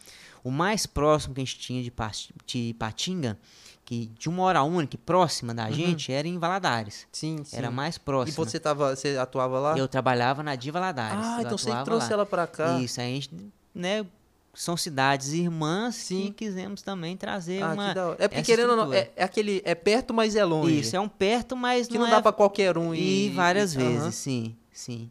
O 0.43 0.49
mais 0.49 0.85
próximo 0.85 1.35
que 1.35 1.41
a 1.41 1.43
gente 1.43 1.59
tinha 1.59 1.83
de, 1.83 1.93
de 2.45 2.73
Patinga, 2.79 3.37
que 3.85 4.07
de 4.17 4.29
uma 4.29 4.41
hora 4.43 4.63
única, 4.63 4.97
próxima 4.97 5.53
da 5.53 5.69
gente, 5.69 6.11
era 6.11 6.27
em 6.27 6.39
Valadares. 6.39 7.05
Sim, 7.11 7.43
sim. 7.43 7.55
Era 7.57 7.69
mais 7.69 7.97
E 7.97 7.99
próximo. 7.99 8.45
você, 8.45 8.59
tava, 8.59 8.95
você 8.95 9.17
atuava 9.17 9.59
lá? 9.59 9.77
Eu 9.77 9.87
trabalhava 9.87 10.41
na 10.41 10.55
Diva 10.55 10.79
Valadares. 10.79 11.25
Ah, 11.25 11.37
então 11.41 11.57
você 11.57 11.71
trouxe 11.83 12.07
lá. 12.07 12.13
ela 12.13 12.25
pra 12.25 12.47
cá. 12.47 12.79
Isso, 12.79 12.99
aí 13.01 13.11
a 13.11 13.15
gente, 13.15 13.31
né? 13.75 14.05
São 14.59 14.75
cidades 14.75 15.31
irmãs 15.31 15.95
Sim. 15.95 16.33
que 16.35 16.45
quisemos 16.45 16.81
também 16.81 17.15
trazer 17.15 17.63
Ah, 17.63 17.71
uma. 17.71 17.93
que. 17.93 18.23
É 18.23 18.27
porque, 18.27 18.43
querendo 18.43 18.75
não, 18.75 18.91
é, 18.93 19.09
é 19.15 19.23
aquele... 19.23 19.61
É 19.63 19.73
perto, 19.73 20.13
mas 20.13 20.35
é 20.35 20.43
longe. 20.43 20.81
Isso, 20.81 20.93
é 20.97 20.99
um 20.99 21.07
perto, 21.07 21.55
mas 21.55 21.87
que 21.87 21.93
não, 21.97 22.03
não, 22.03 22.11
dá 22.11 22.17
é... 22.17 22.21
pra 22.21 22.33
qualquer 22.33 22.77
um 22.77 22.93
E 22.93 23.27
ir. 23.27 23.29
várias 23.31 23.73
e- 23.73 23.77
vezes, 23.77 24.01
Aham. 24.01 24.11
sim, 24.11 24.55
sim. 24.73 25.09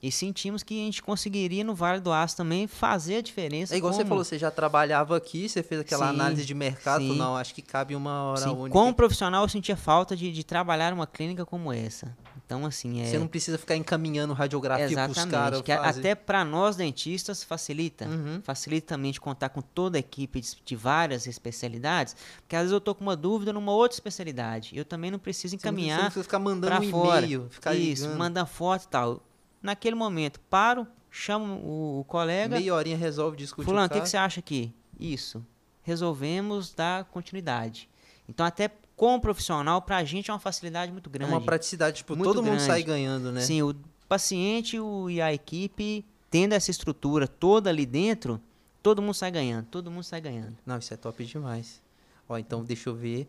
E 0.00 0.12
sentimos 0.12 0.62
que 0.62 0.80
a 0.80 0.84
gente 0.84 1.02
conseguiria 1.02 1.64
no 1.64 1.74
Vale 1.74 2.00
do 2.00 2.12
Aço 2.12 2.36
também 2.36 2.68
fazer 2.68 3.16
a 3.16 3.20
diferença. 3.22 3.74
É 3.74 3.76
igual 3.78 3.92
você 3.92 3.98
como- 4.02 4.08
falou, 4.10 4.24
você 4.24 4.38
já 4.38 4.52
trabalhava 4.52 5.16
aqui, 5.16 5.48
você 5.48 5.64
fez 5.64 5.80
aquela 5.80 6.04
Sim, 6.06 6.14
análise 6.14 6.44
de 6.44 6.54
mercado, 6.54 7.02
sim. 7.02 7.16
não, 7.16 7.34
acho 7.36 7.52
que 7.56 7.62
cabe 7.62 7.96
uma 7.96 8.22
hora 8.22 8.42
Sim, 8.42 8.50
única. 8.50 8.70
como 8.70 8.94
profissional 8.94 9.42
eu 9.42 9.48
sentia 9.48 9.76
falta 9.76 10.14
de, 10.14 10.30
de 10.30 10.44
trabalhar 10.44 10.92
uma 10.92 11.08
clínica 11.08 11.44
como 11.44 11.72
essa. 11.72 12.16
Então, 12.46 12.64
assim, 12.64 13.00
é... 13.02 13.06
Você 13.06 13.18
não 13.18 13.26
precisa 13.26 13.58
ficar 13.58 13.74
encaminhando 13.74 14.32
radiografia 14.32 14.86
pros 14.86 14.92
Exatamente, 15.16 15.30
caras. 15.32 15.62
que 15.62 15.72
a- 15.72 15.82
fazer. 15.82 15.98
até 15.98 16.14
para 16.14 16.44
nós 16.44 16.76
dentistas 16.76 17.42
facilita. 17.42 18.06
Uhum. 18.06 18.40
Facilita 18.40 18.94
também 18.94 19.10
de 19.10 19.20
contar 19.20 19.48
com 19.48 19.60
toda 19.60 19.98
a 19.98 20.00
equipe 20.00 20.40
de, 20.40 20.56
de 20.64 20.76
várias 20.76 21.26
especialidades, 21.26 22.14
porque 22.42 22.54
às 22.54 22.62
vezes 22.62 22.72
eu 22.72 22.80
tô 22.80 22.94
com 22.94 23.02
uma 23.02 23.16
dúvida 23.16 23.52
numa 23.52 23.72
outra 23.72 23.96
especialidade. 23.96 24.76
Eu 24.78 24.84
também 24.84 25.10
não 25.10 25.18
preciso 25.18 25.56
encaminhar 25.56 25.96
Você 25.96 26.02
não 26.02 26.10
precisa 26.10 26.22
ficar 26.24 26.38
mandando 26.38 26.76
para 26.76 26.84
um 26.84 26.90
fora. 26.90 27.26
e-mail, 27.26 27.48
ficar 27.50 27.74
Isso, 27.74 28.02
ligando. 28.04 28.18
mandar 28.18 28.46
foto 28.46 28.84
e 28.84 28.88
tal. 28.88 29.22
Naquele 29.60 29.96
momento, 29.96 30.38
paro, 30.48 30.86
chamo 31.10 31.54
o, 31.64 32.00
o 32.00 32.04
colega. 32.04 32.56
Meia 32.60 32.72
horinha 32.72 32.96
resolve 32.96 33.36
discutir 33.36 33.66
Fulano, 33.66 33.86
o 33.86 33.90
que, 33.90 34.00
que 34.00 34.08
você 34.08 34.16
acha 34.16 34.38
aqui? 34.38 34.72
Isso. 35.00 35.44
Resolvemos 35.82 36.72
dar 36.72 37.04
continuidade. 37.06 37.88
Então, 38.28 38.44
até 38.44 38.70
como 38.96 39.20
profissional, 39.20 39.82
pra 39.82 40.02
gente 40.04 40.30
é 40.30 40.34
uma 40.34 40.40
facilidade 40.40 40.90
muito 40.90 41.08
É 41.10 41.12
grande. 41.12 41.32
uma 41.32 41.40
praticidade, 41.40 41.98
tipo, 41.98 42.16
todo 42.16 42.36
mundo 42.42 42.52
grande. 42.54 42.62
sai 42.64 42.82
ganhando, 42.82 43.30
né? 43.30 43.40
Sim, 43.42 43.62
o 43.62 43.74
paciente 44.08 44.78
o- 44.80 45.10
e 45.10 45.20
a 45.20 45.32
equipe, 45.32 46.04
tendo 46.30 46.54
essa 46.54 46.70
estrutura 46.70 47.28
toda 47.28 47.68
ali 47.70 47.84
dentro, 47.84 48.40
todo 48.82 49.02
mundo 49.02 49.14
sai 49.14 49.30
ganhando. 49.30 49.66
Todo 49.66 49.90
mundo 49.90 50.02
sai 50.04 50.20
ganhando. 50.20 50.56
Não, 50.64 50.78
isso 50.78 50.92
é 50.94 50.96
top 50.96 51.24
demais. 51.24 51.80
Ó, 52.28 52.38
então 52.38 52.64
deixa 52.64 52.88
eu 52.88 52.94
ver. 52.94 53.28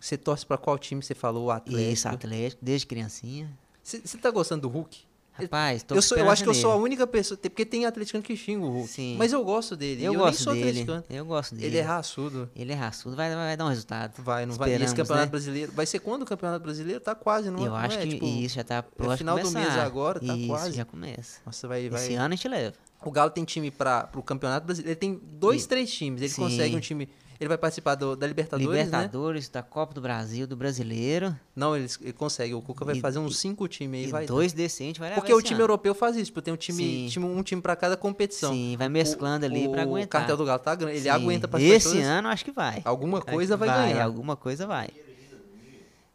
Você 0.00 0.16
torce 0.16 0.44
pra 0.44 0.56
qual 0.58 0.78
time 0.78 1.02
você 1.02 1.14
falou? 1.14 1.46
O 1.46 1.50
Atlético. 1.50 1.92
Isso, 1.92 2.08
Atlético, 2.08 2.64
desde 2.64 2.86
criancinha. 2.86 3.48
Você 3.82 4.18
tá 4.18 4.30
gostando 4.30 4.62
do 4.62 4.68
Hulk? 4.68 5.00
Rapaz, 5.34 5.82
tô 5.82 5.94
eu, 5.94 6.02
sou, 6.02 6.18
eu 6.18 6.28
acho 6.30 6.42
que 6.42 6.48
eu 6.50 6.54
sou 6.54 6.70
a 6.72 6.76
única 6.76 7.06
pessoa. 7.06 7.38
Porque 7.38 7.64
tem 7.64 7.86
atleticano 7.86 8.22
que 8.22 8.36
xinga 8.36 8.64
o 8.64 8.70
Hulk. 8.70 8.88
Sim. 8.88 9.16
Mas 9.18 9.32
eu 9.32 9.42
gosto 9.42 9.74
dele. 9.74 10.04
Eu, 10.04 10.12
eu 10.12 10.20
gosto 10.20 10.44
dele. 10.52 10.60
atleticano. 10.68 11.04
Eu 11.08 11.24
gosto 11.24 11.54
dele. 11.54 11.66
Ele 11.68 11.78
é 11.78 11.82
raçudo. 11.82 12.50
Ele 12.54 12.72
é 12.72 12.74
raçudo, 12.74 13.16
vai, 13.16 13.34
vai 13.34 13.56
dar 13.56 13.64
um 13.64 13.68
resultado. 13.68 14.22
Vai, 14.22 14.44
não 14.44 14.54
vai. 14.54 14.68
E 14.68 14.72
esse 14.74 14.84
Esperamos, 14.84 14.92
campeonato 15.08 15.26
né? 15.26 15.30
brasileiro. 15.30 15.72
Vai 15.72 15.86
ser 15.86 15.98
quando 16.00 16.22
o 16.22 16.26
campeonato 16.26 16.62
brasileiro? 16.62 17.00
Tá 17.00 17.14
quase, 17.14 17.50
não, 17.50 17.58
eu 17.60 17.66
não 17.70 17.76
acho 17.76 17.98
é? 17.98 18.02
que 18.02 18.08
Tipo, 18.10 18.26
isso 18.26 18.54
já 18.56 18.64
tá 18.64 18.82
de 18.82 19.16
final 19.16 19.38
do 19.38 19.50
mês 19.50 19.76
agora, 19.78 20.20
tá 20.20 20.36
isso, 20.36 20.46
quase. 20.46 20.72
já 20.72 20.84
começa. 20.84 21.40
Nossa, 21.46 21.66
vai, 21.66 21.88
vai. 21.88 22.00
Esse 22.00 22.14
ano 22.14 22.26
a 22.32 22.36
gente 22.36 22.48
leva. 22.48 22.74
O 23.04 23.10
Galo 23.10 23.30
tem 23.30 23.44
time 23.44 23.70
para 23.70 24.08
o 24.14 24.22
campeonato 24.22 24.66
brasileiro. 24.66 24.90
Ele 24.90 24.96
tem 24.96 25.20
dois, 25.32 25.64
E- 25.64 25.68
três 25.68 25.90
times. 25.92 26.20
Ele 26.20 26.30
Sim. 26.30 26.42
consegue 26.42 26.76
um 26.76 26.80
time. 26.80 27.08
Ele 27.42 27.48
vai 27.48 27.58
participar 27.58 27.96
do- 27.96 28.14
da 28.14 28.24
Libertadores, 28.24 28.68
né? 28.68 28.82
Libertadores, 28.84 29.48
da 29.48 29.62
Copa 29.64 29.92
do 29.92 30.00
Brasil, 30.00 30.46
do 30.46 30.54
Brasileiro. 30.54 31.36
Não, 31.56 31.76
ele, 31.76 31.88
ele 32.00 32.12
consegue. 32.12 32.54
O 32.54 32.62
Cuca 32.62 32.84
vai 32.84 32.94
E- 32.96 33.00
fazer 33.00 33.18
uns 33.18 33.36
cinco 33.36 33.66
times 33.66 34.02
aí. 34.02 34.08
E 34.08 34.12
vai 34.12 34.26
dois 34.26 34.52
a 34.54 34.56
gente 34.86 35.00
vai 35.00 35.08
levar 35.08 35.20
Porque 35.20 35.34
o 35.34 35.42
time 35.42 35.54
ano. 35.54 35.64
europeu 35.64 35.92
faz 35.92 36.14
isso. 36.14 36.26
Tipo, 36.26 36.40
tem 36.40 36.54
um 36.54 36.56
time, 36.56 37.08
time- 37.10 37.26
um 37.26 37.42
time 37.42 37.60
para 37.60 37.74
cada 37.74 37.96
competição. 37.96 38.52
Sim, 38.52 38.76
vai 38.78 38.88
mesclando 38.88 39.44
O- 39.44 39.48
ali 39.48 39.68
pra 39.68 39.80
O 39.80 39.82
aguentar. 39.82 40.20
cartel 40.20 40.36
do 40.36 40.44
Galo 40.44 40.60
tá 40.60 40.72
grande. 40.76 40.94
Ele 40.94 41.02
Sim, 41.02 41.08
aguenta 41.08 41.48
de 41.48 41.64
Esse 41.64 41.88
todas- 41.88 42.06
ano 42.06 42.28
acho 42.28 42.44
que 42.44 42.52
vai. 42.52 42.80
Alguma 42.84 43.20
coisa 43.20 43.58
que 43.58 43.64
vai, 43.66 43.68
ganhar. 43.88 44.04
Alguma 44.04 44.36
coisa 44.36 44.66
vai. 44.66 44.88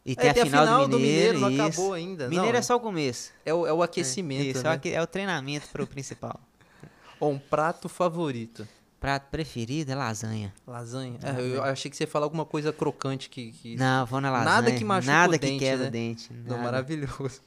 E 0.06 0.12
É, 0.12 0.14
tem, 0.14 0.30
a, 0.42 0.46
final 0.46 0.88
do 0.88 0.96
Mineiro, 0.98 1.38
não 1.38 1.50
isso. 1.50 1.60
acabou 1.62 1.92
ainda. 1.92 2.28
Mineiro 2.28 2.52
não, 2.52 2.58
é 2.58 2.62
só 2.62 2.76
o 2.76 2.80
começo. 2.80 3.30
é 3.44 3.52
o, 3.52 3.66
é 3.66 3.72
o 3.74 3.82
aquecimento, 3.82 4.44
Isso, 4.56 4.62
né? 4.62 4.68
é 4.70 4.72
o 4.72 4.74
aque- 4.74 4.92
é 4.94 5.02
o 5.02 5.06
treinamento 5.06 5.68
para 5.70 5.82
o 5.82 5.86
principal. 5.86 6.40
Ó, 7.20 7.28
um 7.28 7.38
prato 7.38 7.86
favorito. 7.90 8.66
Prato 9.00 9.30
preferido 9.30 9.92
é 9.92 9.94
lasanha. 9.94 10.52
Lasanha. 10.66 11.18
É, 11.22 11.40
eu 11.56 11.62
achei 11.62 11.88
que 11.88 11.96
você 11.96 12.02
ia 12.02 12.08
falar 12.08 12.26
alguma 12.26 12.44
coisa 12.44 12.72
crocante 12.72 13.30
que... 13.30 13.52
que... 13.52 13.76
Não, 13.76 14.04
vou 14.04 14.20
na 14.20 14.28
lasanha. 14.28 14.50
Nada 14.50 14.72
que 14.72 14.84
machuca 14.84 15.12
Nada 15.12 15.36
o 15.36 15.38
que 15.38 15.46
dente, 15.46 15.58
quebra 15.60 15.82
né? 15.84 15.88
o 15.88 15.90
dente. 15.92 16.32
Não, 16.32 16.56
nada. 16.56 16.62
maravilhoso. 16.62 17.40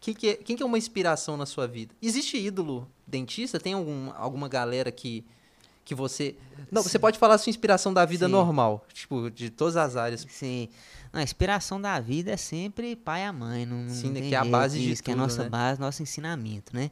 Quem 0.00 0.14
que, 0.14 0.28
é, 0.28 0.34
quem 0.34 0.56
que 0.56 0.62
é 0.62 0.66
uma 0.66 0.78
inspiração 0.78 1.36
na 1.36 1.46
sua 1.46 1.66
vida? 1.66 1.94
Existe 2.00 2.36
ídolo 2.36 2.88
dentista? 3.06 3.58
Tem 3.58 3.72
algum, 3.72 4.12
alguma 4.16 4.48
galera 4.48 4.92
que, 4.92 5.24
que 5.84 5.94
você... 5.94 6.36
Não, 6.70 6.82
você 6.82 6.98
pode 6.98 7.18
falar 7.18 7.34
a 7.34 7.38
sua 7.38 7.50
inspiração 7.50 7.92
da 7.92 8.04
vida 8.04 8.26
Sim. 8.26 8.32
normal. 8.32 8.86
Tipo, 8.92 9.28
de 9.28 9.50
todas 9.50 9.76
as 9.76 9.96
áreas. 9.96 10.24
Sim. 10.28 10.68
Não, 11.12 11.20
a 11.20 11.22
inspiração 11.22 11.80
da 11.80 11.98
vida 11.98 12.30
é 12.30 12.36
sempre 12.36 12.94
pai 12.96 13.24
e 13.24 13.32
mãe. 13.32 13.66
Não, 13.66 13.78
não 13.78 13.94
Sim, 13.94 14.08
né, 14.08 14.20
tem 14.20 14.28
que 14.28 14.34
é 14.34 14.38
a 14.38 14.44
base 14.44 14.78
de 14.78 14.92
isso, 14.92 15.02
que 15.02 15.10
é 15.10 15.14
a 15.14 15.16
nossa 15.16 15.44
né? 15.44 15.48
base, 15.48 15.80
nosso 15.80 16.02
ensinamento, 16.02 16.74
né? 16.74 16.90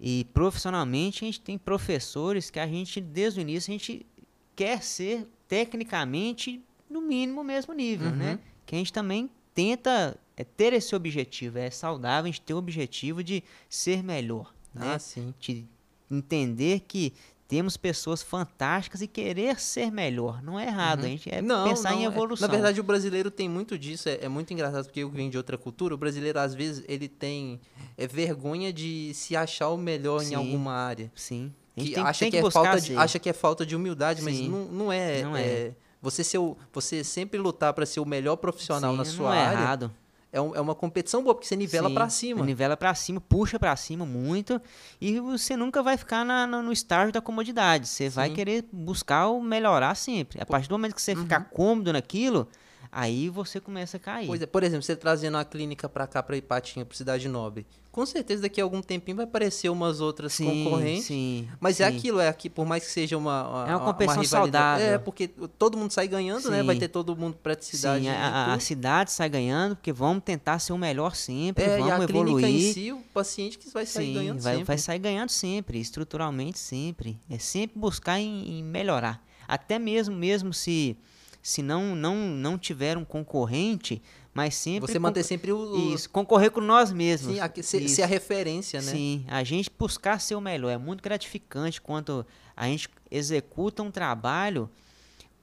E 0.00 0.24
profissionalmente 0.34 1.24
a 1.24 1.26
gente 1.26 1.40
tem 1.40 1.56
professores 1.56 2.50
que 2.50 2.58
a 2.60 2.66
gente, 2.66 3.00
desde 3.00 3.40
o 3.40 3.42
início, 3.42 3.70
a 3.70 3.76
gente 3.78 4.06
quer 4.54 4.82
ser 4.82 5.26
tecnicamente 5.48 6.60
no 6.88 7.00
mínimo 7.00 7.40
o 7.40 7.44
mesmo 7.44 7.72
nível, 7.72 8.08
Uhum. 8.10 8.16
né? 8.16 8.38
Que 8.64 8.74
a 8.74 8.78
gente 8.78 8.92
também 8.92 9.30
tenta 9.54 10.18
é, 10.36 10.44
ter 10.44 10.72
esse 10.72 10.94
objetivo. 10.94 11.58
É 11.58 11.70
saudável 11.70 12.24
a 12.24 12.26
gente 12.32 12.40
ter 12.42 12.52
o 12.54 12.58
objetivo 12.58 13.22
de 13.24 13.42
ser 13.70 14.02
melhor, 14.02 14.54
né? 14.74 14.94
Ah, 14.94 14.98
sim. 14.98 15.32
de 15.40 15.64
entender 16.10 16.80
que 16.80 17.12
temos 17.48 17.76
pessoas 17.76 18.22
fantásticas 18.22 19.00
e 19.02 19.06
querer 19.06 19.60
ser 19.60 19.90
melhor. 19.90 20.42
Não 20.42 20.58
é 20.58 20.66
errado, 20.66 21.00
Uhum. 21.00 21.06
a 21.06 21.08
gente 21.08 21.30
é 21.32 21.40
Não, 21.40 21.68
pensar 21.68 21.92
não, 21.92 21.98
em 22.00 22.04
é- 22.04 22.06
evolução. 22.06 22.46
Na 22.48 22.52
verdade, 22.52 22.80
o 22.80 22.84
brasileiro 22.84 23.30
tem 23.30 23.48
muito 23.48 23.78
disso. 23.78 24.08
É, 24.08 24.18
é 24.22 24.28
muito 24.28 24.52
engraçado 24.52 24.84
porque 24.86 25.00
eu 25.00 25.08
venho 25.10 25.30
de 25.30 25.36
outra 25.36 25.56
cultura. 25.56 25.94
O 25.94 25.98
brasileiro, 25.98 26.38
às 26.40 26.54
vezes, 26.54 26.84
ele 26.88 27.08
tem 27.08 27.60
é, 27.96 28.06
vergonha 28.06 28.72
de 28.72 29.12
se 29.14 29.36
achar 29.36 29.68
o 29.70 29.76
melhor 29.76 30.22
em 30.22 30.26
Sim. 30.26 30.34
alguma 30.34 30.72
área. 30.72 31.10
Sim. 31.14 31.52
Que 31.76 31.90
tem, 31.90 32.02
acha 32.02 32.18
tem 32.20 32.30
que, 32.30 32.40
que, 32.40 32.46
é 32.46 32.50
falta 32.50 32.80
de, 32.80 32.96
acha 32.96 33.18
que 33.18 33.28
é 33.28 33.32
falta 33.32 33.66
de 33.66 33.76
humildade, 33.76 34.22
mas 34.22 34.36
Sim. 34.36 34.48
não, 34.48 34.64
não 34.64 34.92
é. 34.92 35.22
Não 35.22 35.36
é. 35.36 35.72
Você, 36.02 36.24
ser 36.24 36.38
o- 36.38 36.56
você 36.72 37.02
sempre 37.04 37.38
lutar 37.38 37.72
para 37.74 37.84
ser 37.86 38.00
o 38.00 38.04
melhor 38.06 38.36
profissional 38.36 38.92
Sim, 38.92 38.96
na 38.98 39.04
não 39.04 39.10
sua 39.10 39.36
é 39.36 39.38
área 39.40 39.58
errado. 39.58 39.94
É, 40.36 40.40
um- 40.40 40.54
é 40.54 40.60
uma 40.60 40.74
competição 40.74 41.22
boa, 41.22 41.34
porque 41.34 41.46
você 41.46 41.56
nivela 41.56 41.90
para 41.90 42.08
cima. 42.08 42.44
Nivela 42.44 42.76
pra 42.76 42.94
cima, 42.94 43.20
puxa 43.20 43.58
pra 43.58 43.74
cima 43.76 44.04
muito. 44.06 44.60
E 45.00 45.18
você 45.20 45.56
nunca 45.56 45.82
vai 45.82 45.96
ficar 45.96 46.24
na- 46.24 46.46
no, 46.46 46.62
no 46.62 46.72
estágio 46.72 47.12
da 47.12 47.20
comodidade. 47.20 47.88
Você 47.88 48.08
vai 48.08 48.28
Sim. 48.28 48.34
querer 48.34 48.64
buscar 48.72 49.28
o 49.28 49.40
melhorar 49.40 49.94
sempre. 49.94 50.40
A 50.40 50.46
partir 50.46 50.68
do 50.68 50.72
momento 50.72 50.94
que 50.94 51.02
você 51.02 51.16
ficar 51.16 51.40
cômodo 51.50 51.92
naquilo, 51.92 52.46
aí 52.92 53.28
você 53.28 53.60
começa 53.60 53.96
a 53.96 54.00
cair. 54.00 54.26
Pois 54.26 54.40
é, 54.42 54.46
por 54.46 54.62
exemplo, 54.62 54.82
você 54.82 54.94
trazendo 54.96 55.36
a 55.36 55.44
clínica 55.44 55.88
para 55.88 56.06
cá, 56.06 56.22
para 56.22 56.36
Ipatinga, 56.36 56.86
para 56.86 56.96
Cidade 56.96 57.28
Nobre. 57.28 57.66
Com 57.96 58.04
certeza 58.04 58.42
daqui 58.42 58.60
a 58.60 58.64
algum 58.64 58.82
tempinho 58.82 59.16
vai 59.16 59.24
aparecer 59.24 59.70
umas 59.70 60.02
outras 60.02 60.34
sim, 60.34 60.64
concorrentes. 60.64 61.06
sim. 61.06 61.48
Mas 61.58 61.80
é 61.80 61.90
sim. 61.90 61.96
aquilo, 61.96 62.20
é 62.20 62.28
aqui, 62.28 62.50
por 62.50 62.66
mais 62.66 62.84
que 62.84 62.90
seja 62.92 63.16
uma, 63.16 63.64
É 63.66 63.74
uma 63.74 63.80
competição 63.86 64.20
rivalidade- 64.22 64.52
saudável. 64.82 64.86
É, 64.94 64.98
porque 64.98 65.28
todo 65.58 65.78
mundo 65.78 65.90
sai 65.90 66.06
ganhando, 66.06 66.50
né? 66.50 66.62
Vai 66.62 66.74
Sim. 66.74 66.80
ter 66.80 66.88
todo 66.88 67.16
mundo 67.16 67.38
praticidade. 67.42 68.04
Sim, 68.04 68.10
e 68.10 68.12
a, 68.14 68.28
a- 68.28 68.52
a 68.54 68.60
cidade 68.60 69.10
sai 69.10 69.30
ganhando, 69.30 69.76
porque 69.76 69.94
vamos 69.94 70.22
tentar 70.22 70.58
ser 70.58 70.74
o 70.74 70.78
melhor 70.78 71.16
sempre, 71.16 71.64
É, 71.64 71.78
e 71.78 71.78
vamos 71.80 71.90
a 71.92 71.96
clínica 72.06 72.12
evoluir. 72.12 72.46
em 72.46 72.72
si, 72.74 72.92
o 72.92 72.98
paciente 73.14 73.56
que 73.56 73.70
vai 73.70 73.86
sair 73.86 74.08
Sim, 74.08 74.12
ganhando 74.14 74.40
vai, 74.42 74.52
sempre. 74.56 74.66
vai 74.66 74.76
sair 74.78 74.98
ganhando 74.98 75.30
sempre, 75.30 75.80
estruturalmente 75.80 76.58
sempre. 76.58 77.18
É 77.30 77.38
sempre 77.38 77.78
buscar 77.78 78.20
em, 78.20 78.58
em 78.58 78.62
melhorar. 78.62 79.24
Até 79.48 79.78
mesmo 79.78 80.14
mesmo 80.14 80.52
se 80.52 80.98
se 81.42 81.62
não 81.62 81.94
não 81.94 82.16
não 82.16 82.58
tiver 82.58 82.98
um 82.98 83.04
concorrente, 83.06 84.02
mas 84.36 84.54
sempre 84.54 84.92
Você 84.92 84.98
manter 84.98 85.22
sempre 85.22 85.50
o... 85.50 85.94
isso, 85.94 86.10
concorrer 86.10 86.50
com 86.50 86.60
nós 86.60 86.92
mesmos. 86.92 87.36
Sim, 87.36 87.40
aqui, 87.40 87.62
ser, 87.62 87.88
ser 87.88 88.02
a 88.02 88.06
referência, 88.06 88.82
né? 88.82 88.92
Sim, 88.92 89.24
a 89.28 89.42
gente 89.42 89.70
buscar 89.78 90.20
ser 90.20 90.34
o 90.34 90.42
melhor 90.42 90.68
é 90.68 90.76
muito 90.76 91.02
gratificante 91.02 91.80
quando 91.80 92.26
a 92.54 92.66
gente 92.66 92.90
executa 93.10 93.82
um 93.82 93.90
trabalho 93.90 94.68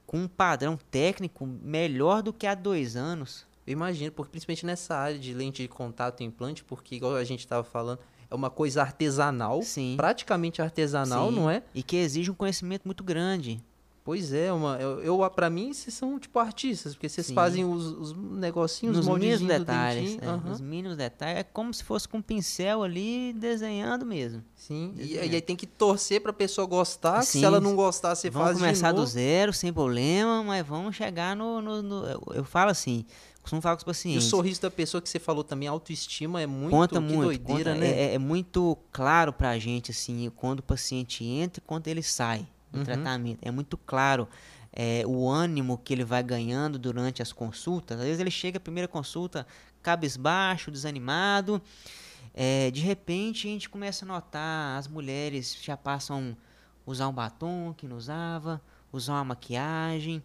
com 0.06 0.20
um 0.20 0.28
padrão 0.28 0.78
técnico 0.92 1.44
melhor 1.44 2.22
do 2.22 2.32
que 2.32 2.46
há 2.46 2.54
dois 2.54 2.96
anos. 2.96 3.48
Eu 3.66 3.74
imagino, 3.74 4.12
porque 4.12 4.30
principalmente 4.30 4.64
nessa 4.64 4.96
área 4.96 5.18
de 5.18 5.34
lente 5.34 5.64
de 5.64 5.68
contato 5.68 6.22
e 6.22 6.24
implante, 6.24 6.64
porque 6.64 6.94
igual 6.94 7.16
a 7.16 7.24
gente 7.24 7.40
estava 7.40 7.64
falando, 7.64 7.98
é 8.30 8.36
uma 8.36 8.52
coisa 8.52 8.84
artesanal, 8.84 9.64
Sim. 9.64 9.96
praticamente 9.98 10.62
artesanal, 10.62 11.30
Sim, 11.30 11.36
não 11.36 11.50
é? 11.50 11.64
E 11.74 11.82
que 11.82 11.96
exige 11.96 12.30
um 12.30 12.36
conhecimento 12.36 12.84
muito 12.86 13.04
grande. 13.04 13.60
Pois 14.06 14.34
é, 14.34 14.52
uma, 14.52 14.76
eu, 14.82 15.00
eu 15.02 15.30
para 15.30 15.50
mim 15.50 15.72
vocês 15.72 15.94
são 15.94 16.20
tipo 16.20 16.38
artistas, 16.38 16.94
porque 16.94 17.08
vocês 17.08 17.26
Sim. 17.28 17.34
fazem 17.34 17.64
os, 17.64 17.86
os 17.86 18.14
negocinhos, 18.14 18.98
os 18.98 19.08
mínimos 19.08 19.40
do 19.40 19.48
detalhes. 19.48 20.12
dentinho. 20.16 20.30
é. 20.30 20.50
Nos 20.50 20.60
mínimos 20.60 20.98
detalhes. 20.98 21.40
É 21.40 21.44
como 21.44 21.74
se 21.74 21.86
fosse 21.86 22.06
com 22.08 22.18
um 22.18 22.22
pincel 22.22 22.84
ali 22.84 23.32
desenhando 23.32 24.06
mesmo. 24.06 24.44
Sim, 24.58 24.92
e, 24.96 24.98
Desenhando. 24.98 25.26
e 25.32 25.36
aí 25.36 25.42
tem 25.42 25.56
que 25.56 25.66
torcer 25.66 26.20
pra 26.20 26.34
pessoa 26.34 26.68
gostar, 26.68 27.20
que 27.22 27.28
se 27.28 27.40
Sim, 27.40 27.46
ela 27.46 27.62
não 27.62 27.78
gostar, 27.78 28.14
você 28.14 28.30
vamos 28.30 28.50
faz 28.50 28.58
começar 28.60 28.88
de 28.90 28.94
do 28.96 29.00
novo. 29.02 29.10
zero, 29.12 29.54
sem 29.54 29.72
problema, 29.72 30.44
mas 30.44 30.68
vamos 30.68 30.96
chegar 30.98 31.34
no. 31.34 31.62
no- 31.62 31.82
no- 31.82 32.06
eu, 32.06 32.22
eu 32.36 32.44
falo 32.44 32.72
assim, 32.72 33.06
costumo 33.42 33.62
falar 33.62 33.78
com 33.78 33.80
os 33.80 33.84
E 33.84 33.86
o 33.86 33.88
pacientes. 33.88 34.24
sorriso 34.26 34.62
da 34.62 34.70
pessoa 34.70 35.02
que 35.02 35.08
você 35.10 35.18
falou 35.20 35.46
também, 35.46 35.70
a 35.70 35.72
autoestima 35.72 36.42
é 36.42 36.46
muito, 36.46 36.72
conta 36.72 37.00
muito, 37.00 37.22
doideira, 37.24 37.72
conta- 37.74 37.76
né? 37.76 37.88
é, 37.90 38.04
é- 38.08 38.14
é 38.16 38.18
muito 38.20 38.78
claro 38.92 39.32
pra 39.32 39.58
gente, 39.60 39.92
assim, 39.92 40.30
quando 40.36 40.60
o 40.60 40.64
paciente 40.64 41.24
entra 41.24 41.64
e 41.64 41.66
quando 41.66 41.88
ele 41.88 42.04
sai 42.04 42.46
Uhum. 42.80 42.84
tratamento. 42.84 43.40
É 43.42 43.52
muito 43.52 43.78
claro 43.78 44.28
é, 44.72 45.04
o 45.06 45.30
ânimo 45.30 45.78
que 45.78 45.94
ele 45.94 46.04
vai 46.04 46.24
ganhando 46.24 46.80
durante 46.80 47.22
as 47.22 47.32
consultas. 47.32 48.00
Às 48.00 48.06
vezes 48.06 48.20
ele 48.20 48.32
chega 48.32 48.58
a 48.58 48.62
primeira 48.62 48.88
consulta 48.88 49.46
cabisbaixo, 49.82 50.72
desanimado. 50.72 51.62
É, 52.34 52.72
de 52.72 52.82
repente 52.82 53.48
a 53.48 53.52
gente 53.52 53.70
começa 53.70 54.06
a 54.06 54.08
notar 54.08 54.80
as 54.80 54.88
mulheres 54.88 55.56
já 55.62 55.78
passam 55.78 56.36
a 56.86 56.90
usar 56.90 57.08
um 57.08 57.14
batom 57.14 57.74
que 57.78 57.88
não 57.88 57.98
usava, 57.98 58.60
usar 58.92 59.14
uma 59.14 59.26
maquiagem, 59.26 60.24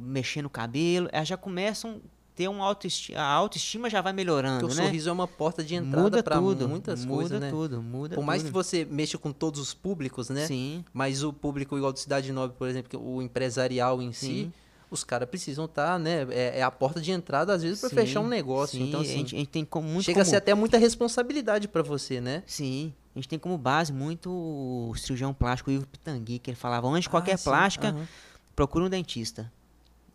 mexer 0.00 0.42
no 0.42 0.50
cabelo, 0.50 1.08
elas 1.12 1.28
já 1.28 1.36
começam 1.36 2.00
ter 2.36 2.48
uma 2.48 2.64
autoestima, 2.66 3.18
a 3.18 3.24
autoestima 3.32 3.88
já 3.88 4.02
vai 4.02 4.12
melhorando, 4.12 4.60
Porque 4.60 4.74
o 4.74 4.76
né? 4.76 4.84
sorriso 4.84 5.08
é 5.08 5.12
uma 5.12 5.26
porta 5.26 5.64
de 5.64 5.74
entrada 5.74 6.02
muda 6.02 6.22
tudo, 6.22 6.68
muitas 6.68 7.00
muda 7.04 7.12
coisas, 7.16 7.40
né? 7.40 7.50
tudo, 7.50 7.82
muda 7.82 8.14
Por 8.14 8.22
mais 8.22 8.42
que 8.42 8.50
tudo. 8.50 8.62
você 8.62 8.84
mexa 8.84 9.16
com 9.16 9.32
todos 9.32 9.58
os 9.58 9.72
públicos, 9.72 10.28
né? 10.28 10.46
Sim, 10.46 10.84
Mas 10.92 11.24
o 11.24 11.32
público 11.32 11.76
igual 11.78 11.92
de 11.94 12.00
Cidade 12.00 12.30
Nobre, 12.30 12.54
por 12.58 12.68
exemplo, 12.68 12.90
que 12.90 12.96
o 12.96 13.22
empresarial 13.22 14.02
em 14.02 14.12
si, 14.12 14.26
Sim. 14.26 14.52
os 14.90 15.02
caras 15.02 15.28
precisam 15.30 15.64
estar, 15.64 15.98
né? 15.98 16.26
É, 16.30 16.58
é 16.58 16.62
a 16.62 16.70
porta 16.70 17.00
de 17.00 17.10
entrada, 17.10 17.54
às 17.54 17.62
vezes, 17.62 17.80
para 17.80 17.88
fechar 17.88 18.20
um 18.20 18.28
negócio. 18.28 18.78
sim, 18.78 18.86
Então, 18.86 19.00
a 19.00 19.02
assim, 19.02 19.12
gente, 19.12 19.34
a 19.34 19.38
gente 19.38 19.48
tem 19.50 19.64
como 19.64 19.88
muito 19.88 20.04
chega 20.04 20.20
a 20.20 20.24
como, 20.24 20.30
ser 20.30 20.36
até 20.36 20.54
muita 20.54 20.76
responsabilidade 20.76 21.66
para 21.68 21.82
você, 21.82 22.20
né? 22.20 22.42
Sim, 22.46 22.92
a 23.14 23.18
gente 23.18 23.28
tem 23.30 23.38
como 23.38 23.56
base 23.56 23.94
muito 23.94 24.30
o 24.30 24.94
cirurgião 24.94 25.32
plástico 25.32 25.70
Ivo 25.70 25.86
Pitangui, 25.86 26.38
que 26.38 26.50
ele 26.50 26.56
falava, 26.56 26.86
antes 26.86 27.04
de 27.04 27.08
qualquer 27.08 27.36
Ah, 27.36 27.38
plástica, 27.38 27.88
aham. 27.88 28.06
procura 28.54 28.84
um 28.84 28.90
dentista. 28.90 29.50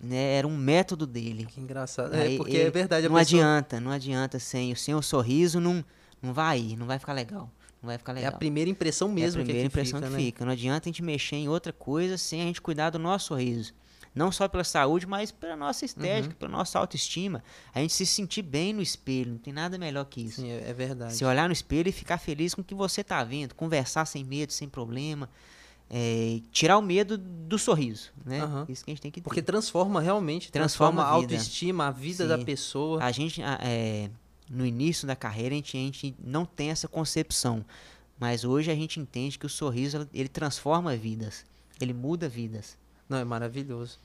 Né? 0.01 0.33
Era 0.35 0.47
um 0.47 0.57
método 0.57 1.05
dele. 1.05 1.45
Que 1.45 1.59
engraçado. 1.61 2.13
Aí 2.13 2.35
É, 2.35 2.37
porque 2.37 2.55
ele- 2.57 2.67
é 2.67 2.71
verdade. 2.71 3.07
Não 3.07 3.15
pessoa, 3.15 3.41
adianta, 3.41 3.79
não 3.79 3.91
adianta 3.91 4.39
sem, 4.39 4.73
sem 4.75 4.95
o 4.95 5.01
sorriso 5.01 5.59
não, 5.59 5.83
não 6.21 6.33
vai 6.33 6.59
ir, 6.59 6.75
não 6.77 6.87
vai 6.87 6.97
ficar 6.97 7.13
legal. 7.13 7.51
Não 7.81 7.87
vai 7.87 7.97
ficar 7.97 8.11
É 8.13 8.15
legal. 8.15 8.33
a 8.33 8.37
primeira 8.37 8.69
impressão 8.69 9.07
É 9.09 9.11
a 9.11 9.13
mesmo 9.13 9.43
primeira 9.43 9.59
que, 9.61 9.67
impressão 9.67 9.99
fica, 9.99 10.09
que 10.11 10.15
né? 10.17 10.19
fica. 10.23 10.45
Não 10.45 10.51
adianta 10.51 10.87
a 10.87 10.89
gente 10.89 11.03
mexer 11.03 11.35
em 11.35 11.47
outra 11.49 11.71
coisa 11.73 12.17
sem 12.17 12.41
a 12.41 12.45
gente 12.45 12.61
cuidar 12.61 12.89
do 12.91 12.99
nosso 12.99 13.27
sorriso. 13.27 13.73
Não 14.13 14.29
só 14.31 14.47
pela 14.47 14.63
saúde, 14.63 15.05
mas 15.07 15.31
pela 15.31 15.55
nossa 15.55 15.83
Uhum. 15.83 15.87
estética, 15.87 16.35
pela 16.35 16.51
nossa 16.51 16.77
autoestima. 16.77 17.41
A 17.73 17.79
gente 17.79 17.93
se 17.93 18.05
sentir 18.05 18.41
bem 18.41 18.73
no 18.73 18.81
espelho. 18.81 19.31
Não 19.31 19.37
tem 19.37 19.53
nada 19.53 19.77
melhor 19.77 20.03
que 20.05 20.21
isso. 20.21 20.41
Sim, 20.41 20.49
é, 20.51 20.69
é 20.69 20.73
verdade. 20.73 21.15
Se 21.15 21.23
olhar 21.23 21.47
no 21.47 21.53
espelho 21.53 21.87
e 21.87 21.91
ficar 21.93 22.17
feliz 22.17 22.53
com 22.53 22.61
o 22.61 22.63
que 22.63 22.75
você 22.75 23.01
está 23.01 23.23
vendo, 23.23 23.55
conversar 23.55 24.05
sem 24.05 24.23
medo, 24.23 24.51
sem 24.51 24.67
problema, 24.67 25.29
é, 25.93 26.39
tirar 26.53 26.77
o 26.77 26.81
medo 26.81 27.17
do 27.17 27.59
sorriso, 27.59 28.11
né? 28.25 28.39
Aham. 28.39 28.65
Isso 28.69 28.85
que 28.85 28.91
a 28.91 28.93
gente 28.93 29.01
tem 29.01 29.11
que 29.11 29.19
ter. 29.19 29.23
Porque 29.25 29.41
transforma 29.41 29.99
realmente, 29.99 30.49
Transforma 30.49 31.01
transforma, 31.01 31.17
a 31.17 31.21
vida. 31.21 31.33
autoestima, 31.35 31.87
a 31.87 31.91
vida 31.91 32.25
da 32.27 32.37
Sim. 32.37 32.45
pessoa. 32.45 33.03
a 33.03 33.11
gente, 33.11 33.41
é, 33.43 34.09
no 34.49 34.65
início 34.65 35.05
da 35.05 35.15
carreira, 35.17 35.53
a 35.53 35.57
gente, 35.57 35.75
a 35.75 35.79
gente 35.81 36.15
não 36.23 36.45
tem 36.45 36.69
essa 36.69 36.87
concepção, 36.87 37.65
mas 38.17 38.45
hoje 38.45 38.71
a 38.71 38.75
gente 38.75 38.99
entende 39.01 39.37
que 39.37 39.45
o 39.45 39.49
sorriso 39.49 40.07
ele- 40.13 40.29
transforma 40.29 40.95
vidas, 40.95 41.45
ele 41.81 41.91
muda 41.93 42.29
vidas. 42.29 42.77
Não, 43.09 43.17
é 43.17 43.25
maravilhoso. 43.25 43.99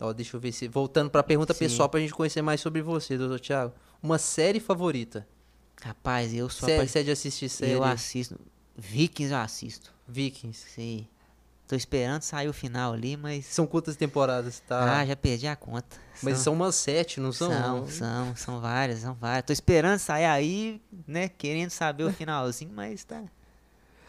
Ó, 0.00 0.12
deixa 0.12 0.36
eu 0.36 0.40
ver 0.40 0.50
se. 0.50 0.66
Voltando 0.66 1.08
para 1.10 1.20
a 1.20 1.24
pergunta 1.24 1.52
Sim. 1.54 1.60
pessoal, 1.60 1.88
para 1.88 1.98
a 1.98 2.00
gente 2.02 2.14
conhecer 2.14 2.42
mais 2.42 2.60
sobre 2.60 2.82
você, 2.82 3.16
doutor 3.16 3.38
Thiago. 3.38 3.72
Uma 4.02 4.18
série 4.18 4.58
favorita? 4.58 5.26
Rapaz, 5.80 6.34
eu 6.34 6.48
sou 6.48 6.68
Você 6.68 6.74
apa- 6.74 6.86
você 6.88 6.98
é 6.98 7.02
de 7.04 7.10
assistir 7.12 7.48
série? 7.48 7.72
eu 7.72 7.84
assisto 7.84 8.36
Vikings, 8.76 9.32
eu 9.32 9.38
assisto. 9.38 9.92
Vikings. 10.08 10.66
Sei. 10.74 11.08
Tô 11.68 11.76
esperando 11.76 12.22
sair 12.22 12.48
o 12.48 12.52
final 12.54 12.94
ali, 12.94 13.14
mas 13.14 13.44
São 13.44 13.66
quantas 13.66 13.94
temporadas, 13.94 14.58
tá? 14.60 15.00
ah, 15.00 15.04
já 15.06 15.14
perdi 15.14 15.46
a 15.46 15.54
conta. 15.54 15.98
Mas 16.22 16.38
são 16.38 16.54
umas 16.54 16.74
sete, 16.74 17.20
não 17.20 17.30
são? 17.30 17.50
São, 17.50 17.86
são, 17.86 18.36
são 18.36 18.60
várias, 18.60 19.00
são 19.00 19.12
várias. 19.12 19.44
Tô 19.44 19.52
esperando 19.52 19.98
sair 19.98 20.24
aí, 20.24 20.80
né? 21.06 21.28
Querendo 21.28 21.68
saber 21.68 22.04
o 22.04 22.10
finalzinho, 22.12 22.72
mas 22.74 23.04
tá 23.04 23.22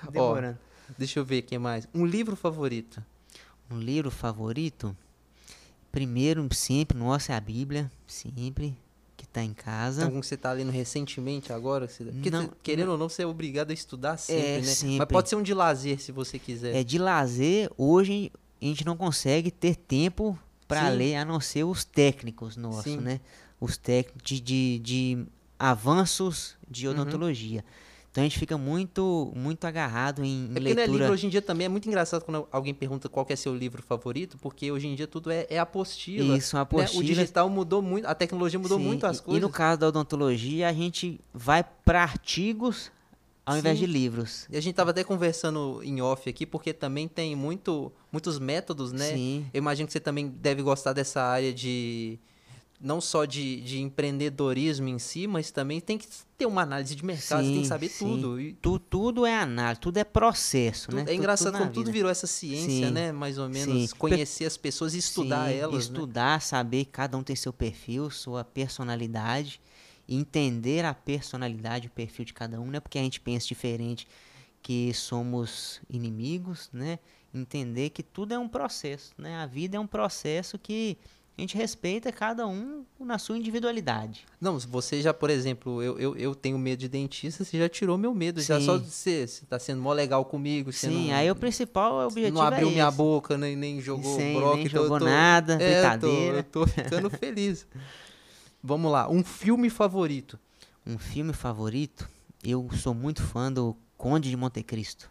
demorando. 0.09 0.57
Deixa 0.97 1.19
eu 1.19 1.25
ver 1.25 1.43
o 1.43 1.43
que 1.43 1.57
mais. 1.59 1.85
Um 1.93 2.05
livro 2.05 2.37
favorito? 2.37 3.03
Um 3.69 3.77
livro 3.77 4.09
favorito? 4.09 4.95
Primeiro, 5.91 6.47
sempre, 6.53 6.97
nossa, 6.97 7.33
é 7.33 7.35
a 7.35 7.41
Bíblia, 7.41 7.91
sempre, 8.07 8.75
tá 9.31 9.43
em 9.43 9.53
casa. 9.53 10.05
Algum 10.05 10.19
que 10.19 10.27
você 10.27 10.35
tá 10.37 10.51
lendo 10.51 10.71
recentemente 10.71 11.53
agora? 11.53 11.87
você- 11.87 12.03
Porque, 12.05 12.29
Não, 12.31 12.43
você- 12.43 12.51
querendo 12.63 12.89
ou 12.91 12.97
não, 12.97 13.07
você 13.09 13.23
é 13.23 13.27
obrigado 13.27 13.71
a 13.71 13.73
estudar 13.73 14.17
sempre, 14.17 14.43
É, 14.43 14.55
né? 14.57 14.63
sempre. 14.63 14.97
Mas 14.97 15.07
pode 15.07 15.29
ser 15.29 15.35
um 15.35 15.43
de 15.43 15.53
lazer, 15.53 15.99
se 16.01 16.11
você 16.11 16.37
quiser. 16.39 16.75
É 16.75 16.83
de 16.83 16.97
lazer, 16.97 17.69
hoje 17.77 18.31
a 18.61 18.65
gente 18.65 18.85
não 18.85 18.97
consegue 18.97 19.51
ter 19.51 19.75
tempo 19.75 20.37
para 20.67 20.89
ler, 20.89 21.15
a 21.15 21.25
não 21.25 21.39
ser 21.39 21.63
os 21.63 21.83
técnicos 21.83 22.55
nossos, 22.57 22.83
Sim. 22.83 22.97
né? 22.97 23.19
Os 23.59 23.77
técnicos 23.77 24.21
de, 24.23 24.39
de, 24.39 24.79
de 24.79 25.25
avanços 25.57 26.55
de 26.69 26.87
Uhum. 26.87 26.93
Então 28.19 28.25
a 28.25 28.27
gente 28.27 28.37
fica 28.37 28.57
muito 28.57 29.31
muito 29.33 29.65
agarrado 29.65 30.23
em, 30.23 30.47
em 30.47 30.51
É 30.55 30.59
né, 30.59 30.59
leitura. 30.59 30.91
livro 30.97 31.13
hoje 31.13 31.27
em 31.27 31.29
dia 31.29 31.41
também 31.41 31.65
é 31.65 31.69
muito 31.69 31.87
engraçado 31.87 32.23
quando 32.25 32.47
alguém 32.51 32.73
pergunta 32.73 33.07
qual 33.07 33.25
é 33.29 33.35
seu 33.35 33.55
livro 33.55 33.81
favorito, 33.81 34.37
porque 34.41 34.69
hoje 34.71 34.87
em 34.87 34.95
dia 34.95 35.07
tudo 35.07 35.31
é, 35.31 35.47
é 35.49 35.57
apostila. 35.57 36.37
Isso, 36.37 36.57
uma 36.57 36.63
né? 36.63 36.69
O 36.71 36.79
apostila. 36.81 37.03
digital 37.03 37.49
mudou 37.49 37.81
muito, 37.81 38.05
a 38.05 38.13
tecnologia 38.13 38.59
mudou 38.59 38.77
Sim, 38.77 38.83
muito 38.83 39.05
as 39.05 39.21
coisas. 39.21 39.41
E 39.41 39.41
no 39.41 39.49
caso 39.49 39.79
da 39.79 39.87
odontologia, 39.87 40.67
a 40.67 40.73
gente 40.73 41.19
vai 41.33 41.63
para 41.63 42.01
artigos 42.01 42.91
ao 43.45 43.57
invés 43.57 43.79
Sim. 43.79 43.85
de 43.85 43.91
livros. 43.91 44.47
E 44.49 44.57
a 44.57 44.61
gente 44.61 44.75
tava 44.75 44.91
até 44.91 45.03
conversando 45.03 45.81
em 45.83 46.01
off 46.01 46.29
aqui, 46.29 46.45
porque 46.45 46.73
também 46.73 47.07
tem 47.07 47.35
muito, 47.35 47.91
muitos 48.11 48.37
métodos, 48.37 48.91
né? 48.91 49.13
Sim. 49.13 49.45
Eu 49.53 49.57
imagino 49.59 49.87
que 49.87 49.93
você 49.93 49.99
também 49.99 50.27
deve 50.27 50.61
gostar 50.61 50.93
dessa 50.93 51.23
área 51.23 51.51
de 51.53 52.19
não 52.79 53.01
só 53.01 53.25
de, 53.25 53.59
de 53.61 53.81
empreendedorismo 53.81 54.87
em 54.87 54.97
si, 54.97 55.27
mas 55.27 55.51
também 55.51 55.81
tem 55.81 55.97
que 55.97 56.07
ter 56.37 56.45
uma 56.45 56.61
análise 56.61 56.95
de 56.95 57.03
mercado, 57.03 57.45
você 57.45 57.51
tem 57.51 57.61
que 57.63 57.67
saber 57.67 57.89
sim. 57.89 58.05
tudo. 58.05 58.39
E 58.39 58.53
Tu, 58.53 58.79
tudo 58.79 59.25
é 59.25 59.35
análise, 59.37 59.81
tudo 59.81 59.97
é 59.97 60.03
processo, 60.05 60.87
tudo- 60.89 60.95
né? 61.03 61.05
é 61.07 61.13
engraçado 61.13 61.51
na 61.53 61.59
como 61.59 61.71
tudo 61.71 61.91
virou 61.91 62.09
essa 62.09 62.25
ciência, 62.25 62.87
Sim. 62.87 62.93
né? 62.93 63.11
Mais 63.11 63.37
ou 63.37 63.49
menos 63.49 63.89
Sim. 63.89 63.95
conhecer 63.97 64.45
as 64.45 64.55
pessoas 64.55 64.93
e 64.93 64.99
estudar 64.99 65.49
Sim, 65.51 65.57
elas, 65.57 65.89
né? 65.89 65.93
Estudar, 65.97 66.41
saber 66.41 66.85
que 66.85 66.91
cada 66.91 67.17
um 67.17 67.23
tem 67.23 67.35
seu 67.35 67.51
perfil, 67.51 68.09
sua 68.09 68.45
personalidade, 68.45 69.59
entender 70.07 70.85
a 70.85 70.93
personalidade, 70.93 71.87
o 71.87 71.91
perfil 71.91 72.25
de 72.25 72.33
cada 72.33 72.59
um, 72.61 72.65
não 72.67 72.75
é 72.77 72.79
porque 72.79 72.97
a 72.97 73.01
gente 73.03 73.19
pensa 73.19 73.45
diferente 73.47 74.07
que 74.61 74.93
somos 74.93 75.81
inimigos, 75.89 76.69
né? 76.73 76.99
Entender 77.33 77.89
que 77.91 78.01
tudo 78.01 78.33
é 78.33 78.39
um 78.39 78.47
processo, 78.47 79.13
né? 79.17 79.35
A 79.35 79.45
vida 79.45 79.77
é 79.77 79.79
um 79.79 79.85
processo 79.87 80.57
que 80.57 80.97
a 81.39 81.41
gente 81.41 81.57
respeita 81.57 82.11
cada 82.11 82.45
um 82.45 82.85
na 82.99 83.17
sua 83.17 83.37
individualidade. 83.37 84.25
Não, 84.41 84.59
você 84.59 85.01
já, 85.01 85.13
por 85.13 85.29
exemplo, 85.29 85.81
eu, 85.81 85.97
eu, 85.97 86.15
eu 86.17 86.35
tenho 86.35 86.57
medo 86.59 86.79
de 86.79 86.87
dentista, 86.89 87.43
você 87.43 87.57
já 87.57 87.69
tirou 87.69 87.97
meu 87.97 88.13
medo. 88.13 88.41
Já 88.41 88.59
Sim. 88.59 88.65
só 88.65 88.77
de 88.77 88.89
ser, 88.89 89.27
você 89.27 89.45
tá 89.45 89.57
sendo 89.57 89.81
mó 89.81 89.93
legal 89.93 90.23
comigo. 90.25 90.71
Você 90.71 90.87
Sim, 90.87 91.07
não, 91.09 91.15
aí 91.15 91.31
o 91.31 91.35
principal 91.35 92.01
você 92.01 92.07
objetivo 92.13 92.33
não 92.37 92.41
abriu 92.45 92.67
é 92.67 92.71
minha 92.71 92.91
boca, 92.91 93.37
nem, 93.37 93.55
nem 93.55 93.79
jogou 93.81 94.17
Sim, 94.19 94.33
broca. 94.35 94.55
nem 94.57 94.65
então 94.67 94.83
jogou 94.83 94.99
tô- 94.99 95.05
nada, 95.05 95.53
é, 95.53 95.81
brincadeira. 95.81 96.37
Eu 96.39 96.43
tô, 96.43 96.59
eu 96.61 96.65
tô 96.65 96.71
ficando 96.71 97.09
feliz. 97.17 97.65
Vamos 98.61 98.91
lá, 98.91 99.09
um 99.09 99.23
filme 99.23 99.69
favorito. 99.69 100.37
Um 100.85 100.97
filme 100.97 101.33
favorito, 101.33 102.09
eu 102.43 102.67
sou 102.73 102.93
muito 102.93 103.21
fã 103.23 103.51
do 103.51 103.75
Conde 103.97 104.29
de 104.29 104.35
Monte 104.35 104.61
Cristo. 104.63 105.09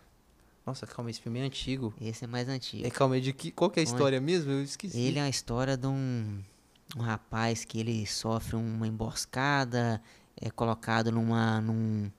Nossa, 0.68 0.86
calma, 0.86 1.10
esse 1.10 1.18
filme 1.18 1.38
é 1.38 1.42
antigo. 1.44 1.94
Esse 1.98 2.24
é 2.24 2.26
mais 2.26 2.46
antigo. 2.46 2.86
É, 2.86 2.90
calma, 2.90 3.16
é 3.16 3.20
de 3.20 3.32
que, 3.32 3.50
qual 3.50 3.70
que 3.70 3.80
é 3.80 3.82
a 3.82 3.84
história 3.84 4.20
mesmo? 4.20 4.52
Eu 4.52 4.62
esqueci. 4.62 4.98
Ele 4.98 5.18
é 5.18 5.22
a 5.22 5.28
história 5.30 5.78
de 5.78 5.86
um, 5.86 6.42
um 6.94 7.00
rapaz 7.00 7.64
que 7.64 7.80
ele 7.80 8.06
sofre 8.06 8.54
uma 8.54 8.86
emboscada, 8.86 9.98
é 10.38 10.50
colocado 10.50 11.10
numa, 11.10 11.58
num, 11.62 12.10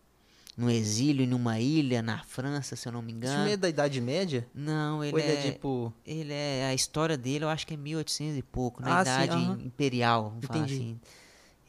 num 0.57 0.67
exílio 0.67 1.27
numa 1.27 1.59
ilha 1.59 2.01
na 2.01 2.23
França, 2.23 2.75
se 2.75 2.87
eu 2.87 2.91
não 2.91 3.03
me 3.03 3.11
Esse 3.11 3.19
filme 3.21 3.35
engano. 3.35 3.49
é 3.51 3.57
da 3.57 3.69
Idade 3.69 4.01
Média? 4.01 4.47
Não, 4.51 5.03
ele, 5.03 5.13
Ou 5.13 5.19
ele 5.19 5.29
é, 5.29 5.33
é, 5.47 5.51
tipo... 5.51 5.93
ele 6.03 6.33
é 6.33 6.65
a 6.65 6.73
história 6.73 7.15
dele, 7.15 7.45
eu 7.45 7.49
acho 7.49 7.67
que 7.67 7.75
é 7.75 7.77
1800 7.77 8.35
e 8.35 8.41
pouco, 8.41 8.81
na 8.81 8.99
Ah, 8.99 9.05
sim, 9.05 9.11
idade 9.11 9.31
aham. 9.33 9.59
imperial, 9.63 10.29
vamos 10.31 10.45
falar 10.47 10.63
Entendi. 10.65 10.97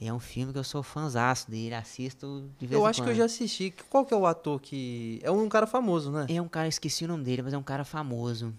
É 0.01 0.11
um 0.13 0.19
filme 0.21 0.53
que 0.53 0.59
eu 0.59 0.65
sou 0.65 0.83
fãzaço 0.83 1.51
dele, 1.51 1.75
assisto 1.75 2.49
de 2.59 2.67
vez 2.67 2.73
Eu 2.81 2.87
em 2.87 2.89
acho 2.89 3.03
que 3.03 3.09
eu 3.09 3.13
quando. 3.13 3.19
já 3.19 3.25
assisti. 3.27 3.75
Qual 3.91 4.07
que 4.07 4.15
é 4.15 4.17
o 4.17 4.25
ator 4.27 4.59
que... 4.59 5.21
É 5.23 5.31
um 5.31 5.47
cara 5.49 5.67
famoso, 5.67 6.11
né? 6.11 6.25
É 6.29 6.41
um 6.41 6.49
cara, 6.49 6.69
esqueci 6.69 7.05
o 7.05 7.09
nome 7.09 7.23
dele, 7.23 7.43
mas 7.43 7.53
é 7.53 7.59
um 7.59 7.63
cara 7.63 7.85
famoso. 7.85 8.55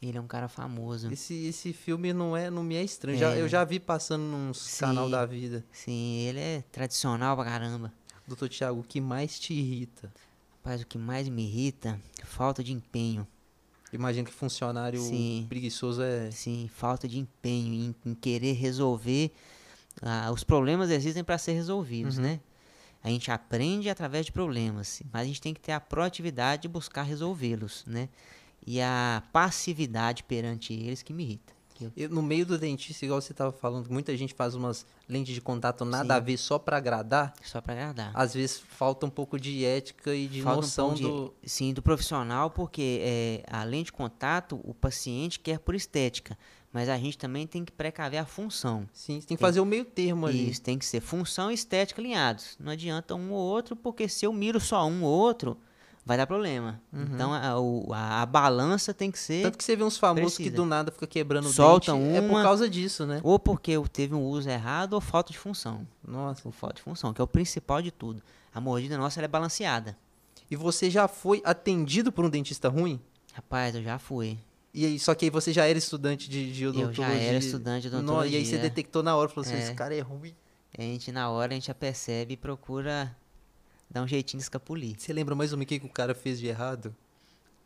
Ele 0.00 0.16
é 0.16 0.20
um 0.20 0.26
cara 0.26 0.48
famoso. 0.48 1.12
Esse, 1.12 1.34
esse 1.46 1.72
filme 1.74 2.12
não 2.12 2.36
é 2.36 2.50
não 2.50 2.62
me 2.62 2.74
é 2.74 2.82
estranho. 2.82 3.18
Já, 3.18 3.34
É. 3.34 3.40
eu 3.40 3.48
já 3.48 3.62
vi 3.64 3.78
passando 3.78 4.22
nos 4.24 4.58
Sim. 4.58 4.80
canal 4.80 5.08
da 5.10 5.24
vida. 5.26 5.64
Sim, 5.70 6.16
ele 6.26 6.40
é 6.40 6.64
tradicional 6.72 7.36
pra 7.36 7.44
caramba. 7.44 7.92
Doutor 8.26 8.48
Tiago, 8.48 8.80
o 8.80 8.82
que 8.82 9.00
mais 9.00 9.38
te 9.38 9.52
irrita? 9.52 10.10
Rapaz, 10.56 10.80
o 10.82 10.86
que 10.86 10.96
mais 10.96 11.28
me 11.28 11.42
irrita, 11.44 12.00
falta 12.24 12.64
de 12.64 12.72
empenho. 12.72 13.26
Imagino 13.92 14.26
que 14.26 14.32
funcionário 14.32 14.98
Sim. 15.00 15.44
preguiçoso 15.48 16.00
é. 16.02 16.30
Sim, 16.30 16.68
falta 16.74 17.06
de 17.06 17.18
empenho 17.18 17.74
em, 17.74 17.94
em 18.06 18.14
querer 18.14 18.54
resolver. 18.54 19.30
Ah, 20.00 20.30
os 20.32 20.42
problemas 20.44 20.90
existem 20.90 21.22
para 21.24 21.36
ser 21.38 21.52
resolvidos, 21.52 22.16
Uhum. 22.16 22.22
né? 22.24 22.40
A 23.04 23.08
gente 23.08 23.30
aprende 23.32 23.90
através 23.90 24.26
de 24.26 24.32
problemas, 24.32 25.02
mas 25.12 25.22
a 25.22 25.24
gente 25.24 25.40
tem 25.40 25.52
que 25.52 25.60
ter 25.60 25.72
a 25.72 25.80
proatividade 25.80 26.62
de 26.62 26.68
buscar 26.68 27.02
resolvê-los, 27.02 27.84
né? 27.86 28.08
E 28.64 28.80
a 28.80 29.22
passividade 29.32 30.22
perante 30.22 30.72
eles 30.72 31.02
que 31.02 31.12
me 31.12 31.24
irrita. 31.24 31.52
Eu- 31.96 32.08
no 32.10 32.22
meio 32.22 32.46
do 32.46 32.56
dentista, 32.56 33.04
igual 33.04 33.20
você 33.20 33.34
tava 33.34 33.50
falando, 33.50 33.90
muita 33.90 34.16
gente 34.16 34.32
faz 34.34 34.54
umas 34.54 34.86
lentes 35.08 35.34
de 35.34 35.40
contato 35.40 35.84
nada 35.84 36.14
Sim. 36.14 36.20
a 36.20 36.20
ver 36.20 36.36
só 36.36 36.56
pra 36.56 36.76
agradar. 36.76 37.34
Só 37.42 37.60
para 37.60 37.72
agradar. 37.72 38.12
Às 38.14 38.34
vezes 38.34 38.60
falta 38.60 39.04
um 39.04 39.10
pouco 39.10 39.36
de 39.40 39.64
ética 39.64 40.14
e 40.14 40.28
de 40.28 40.42
Falta 40.42 40.58
um 40.58 40.62
noção 40.62 40.94
de- 40.94 41.02
do. 41.02 41.34
Sim, 41.44 41.72
do 41.74 41.82
profissional, 41.82 42.50
porque 42.50 43.00
é, 43.02 43.42
além 43.50 43.82
de 43.82 43.90
contato, 43.90 44.60
o 44.62 44.72
paciente 44.72 45.40
quer 45.40 45.58
por 45.58 45.74
estética, 45.74 46.38
mas 46.72 46.88
a 46.88 46.96
gente 46.96 47.18
também 47.18 47.46
tem 47.46 47.64
que 47.64 47.72
precaver 47.72 48.18
a 48.20 48.24
função. 48.24 48.88
Sim, 48.92 49.20
você 49.20 49.26
tem 49.26 49.36
que 49.36 49.40
fazer 49.40 49.60
o 49.60 49.64
meio 49.66 49.84
termo 49.84 50.26
ali. 50.26 50.50
Isso, 50.50 50.62
tem 50.62 50.78
que 50.78 50.86
ser 50.86 51.00
função 51.00 51.50
e 51.50 51.54
estética 51.54 52.00
alinhados. 52.00 52.56
Não 52.58 52.72
adianta 52.72 53.14
um 53.14 53.30
ou 53.32 53.38
outro, 53.38 53.76
porque 53.76 54.08
se 54.08 54.24
eu 54.24 54.32
miro 54.32 54.58
só 54.60 54.86
um 54.86 55.02
ou 55.02 55.10
outro, 55.10 55.56
vai 56.04 56.16
dar 56.16 56.26
problema. 56.26 56.80
Então 56.92 57.32
a, 57.32 57.60
o- 57.60 57.92
a- 57.92 58.22
a 58.22 58.26
balança 58.26 58.92
tem 58.94 59.10
que 59.10 59.18
ser 59.18 59.42
Tanto 59.42 59.58
que 59.58 59.62
você 59.64 59.76
vê 59.76 59.84
uns 59.84 59.96
famosos 59.98 60.32
que 60.36 60.44
Precisa. 60.44 60.56
do 60.56 60.64
nada 60.66 60.90
fica 60.90 61.06
quebrando 61.06 61.46
o 61.48 61.52
Solta 61.52 61.92
dente. 61.92 62.16
É 62.16 62.20
por 62.22 62.30
uma- 62.30 62.42
causa 62.42 62.68
disso, 62.68 63.06
né? 63.06 63.20
ou 63.22 63.38
porque 63.38 63.74
teve 63.92 64.14
um 64.14 64.22
uso 64.24 64.48
errado 64.48 64.94
ou 64.94 65.00
falta 65.00 65.30
de 65.32 65.38
função. 65.38 65.86
Nossa. 66.06 66.42
Ou 66.44 66.50
falta 66.52 66.76
de 66.76 66.82
função, 66.82 67.12
que 67.12 67.20
é 67.20 67.24
o 67.24 67.26
principal 67.28 67.80
de 67.82 67.90
tudo. 67.92 68.22
A 68.54 68.60
mordida 68.60 68.96
nossa 68.98 69.20
é 69.20 69.28
balanceada. 69.28 69.96
E 70.50 70.56
você 70.56 70.90
já 70.90 71.06
foi 71.06 71.40
atendido 71.44 72.10
por 72.10 72.24
um 72.24 72.28
dentista 72.30 72.68
ruim? 72.68 73.00
Rapaz, 73.32 73.74
eu 73.74 73.82
já 73.82 73.98
fui. 73.98 74.38
E 74.74 74.86
aí, 74.86 74.98
só 74.98 75.14
que 75.14 75.26
aí 75.26 75.30
você 75.30 75.52
já 75.52 75.66
era 75.66 75.78
estudante 75.78 76.28
de, 76.30 76.50
de 76.52 76.62
Eu 76.64 76.70
odontologia. 76.70 77.04
já 77.04 77.12
era 77.14 77.38
estudante 77.38 77.82
de 77.82 77.90
No- 77.90 77.96
E 77.96 78.00
aí 78.00 78.02
você 78.02 78.54
odontologia. 78.54 78.58
detectou 78.58 79.02
na 79.02 79.14
hora, 79.16 79.28
falou 79.28 79.44
assim, 79.46 79.54
É. 79.56 79.62
esse 79.64 79.74
cara 79.74 79.94
é 79.94 80.00
ruim. 80.00 80.34
A 80.76 80.80
gente, 80.80 81.12
na 81.12 81.28
hora, 81.30 81.52
a 81.52 81.54
gente 81.54 81.66
já 81.66 81.74
percebe 81.74 82.32
e 82.34 82.36
procura 82.36 83.14
dar 83.90 84.02
um 84.02 84.08
jeitinho 84.08 84.38
de 84.38 84.44
escapulir. 84.44 84.94
Você 84.98 85.12
lembra 85.12 85.34
mais 85.34 85.52
ou 85.52 85.58
menos 85.58 85.66
o 85.66 85.68
que, 85.68 85.80
que 85.80 85.86
o 85.86 85.90
cara 85.90 86.14
fez 86.14 86.38
de 86.40 86.46
errado? 86.46 86.94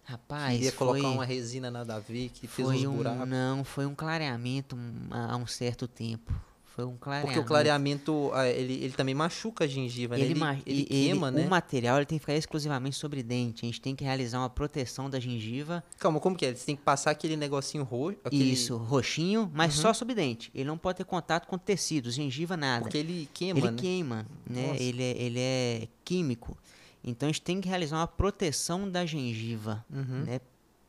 Rapaz, 0.02 0.54
Queria 0.54 0.72
colocar 0.72 1.00
foi, 1.00 1.10
uma 1.10 1.24
resina 1.24 1.70
nada 1.70 1.94
a 1.96 1.98
ver, 2.00 2.28
que 2.30 2.46
fez 2.48 2.66
uns 2.68 2.84
um, 2.84 2.96
buracos. 2.96 3.28
não, 3.28 3.64
foi 3.64 3.86
um 3.86 3.94
clareamento 3.94 4.74
hum, 4.76 5.06
há 5.10 5.32
há 5.32 5.36
um 5.36 5.46
certo 5.46 5.86
tempo. 5.88 6.32
Foi 6.76 6.84
um 6.84 6.94
clareamento. 6.98 7.26
Porque 7.32 7.40
o 7.40 7.48
clareamento, 7.48 8.30
ah, 8.34 8.46
ele, 8.46 8.74
ele 8.74 8.92
também 8.92 9.14
machuca 9.14 9.64
a 9.64 9.66
gengiva, 9.66 10.14
né? 10.14 10.20
Ele, 10.22 10.32
Ele, 10.32 10.40
ma- 10.40 10.58
ele 10.66 10.84
queima, 10.84 11.28
ele- 11.28 11.36
né? 11.38 11.46
O 11.46 11.48
material 11.50 11.96
ele 11.96 12.04
tem 12.04 12.18
que 12.18 12.22
ficar 12.22 12.34
exclusivamente 12.34 12.96
sobre 12.96 13.22
dente. 13.22 13.64
A 13.64 13.66
gente 13.66 13.80
tem 13.80 13.96
que 13.96 14.04
realizar 14.04 14.40
uma 14.40 14.50
proteção 14.50 15.08
da 15.08 15.18
gengiva. 15.18 15.82
Calma, 15.98 16.20
como 16.20 16.36
que 16.36 16.44
é? 16.44 16.54
Você 16.54 16.66
tem 16.66 16.76
que 16.76 16.82
passar 16.82 17.12
aquele 17.12 17.34
negocinho 17.34 17.82
roxo, 17.82 18.18
aquele... 18.22 18.44
Uhum. 18.44 18.52
Isso, 18.52 18.76
roxinho, 18.76 19.50
mas 19.54 19.72
só 19.72 19.94
sobre 19.94 20.14
dente. 20.14 20.50
Ele 20.54 20.64
não 20.64 20.76
pode 20.76 20.98
ter 20.98 21.04
contato 21.04 21.46
com 21.46 21.56
tecidos, 21.56 22.14
gengiva, 22.14 22.56
nada. 22.58 22.82
Porque 22.82 22.98
ele 22.98 23.26
queima, 23.32 23.58
ele 23.58 23.70
né? 23.70 23.76
queima, 23.78 24.26
né? 24.46 24.66
Nossa. 24.68 24.82
Ele 24.82 25.02
é, 25.02 25.16
ele 25.22 25.40
é 25.40 25.88
químico. 26.04 26.58
Então 27.02 27.26
a 27.28 27.32
gente 27.32 27.40
tem 27.40 27.58
que 27.60 27.68
realizar 27.68 27.96
uma 27.96 28.06
proteção 28.06 28.90
da 28.90 29.06
gengiva, 29.06 29.82
Uhum. 29.90 30.24
né? 30.26 30.40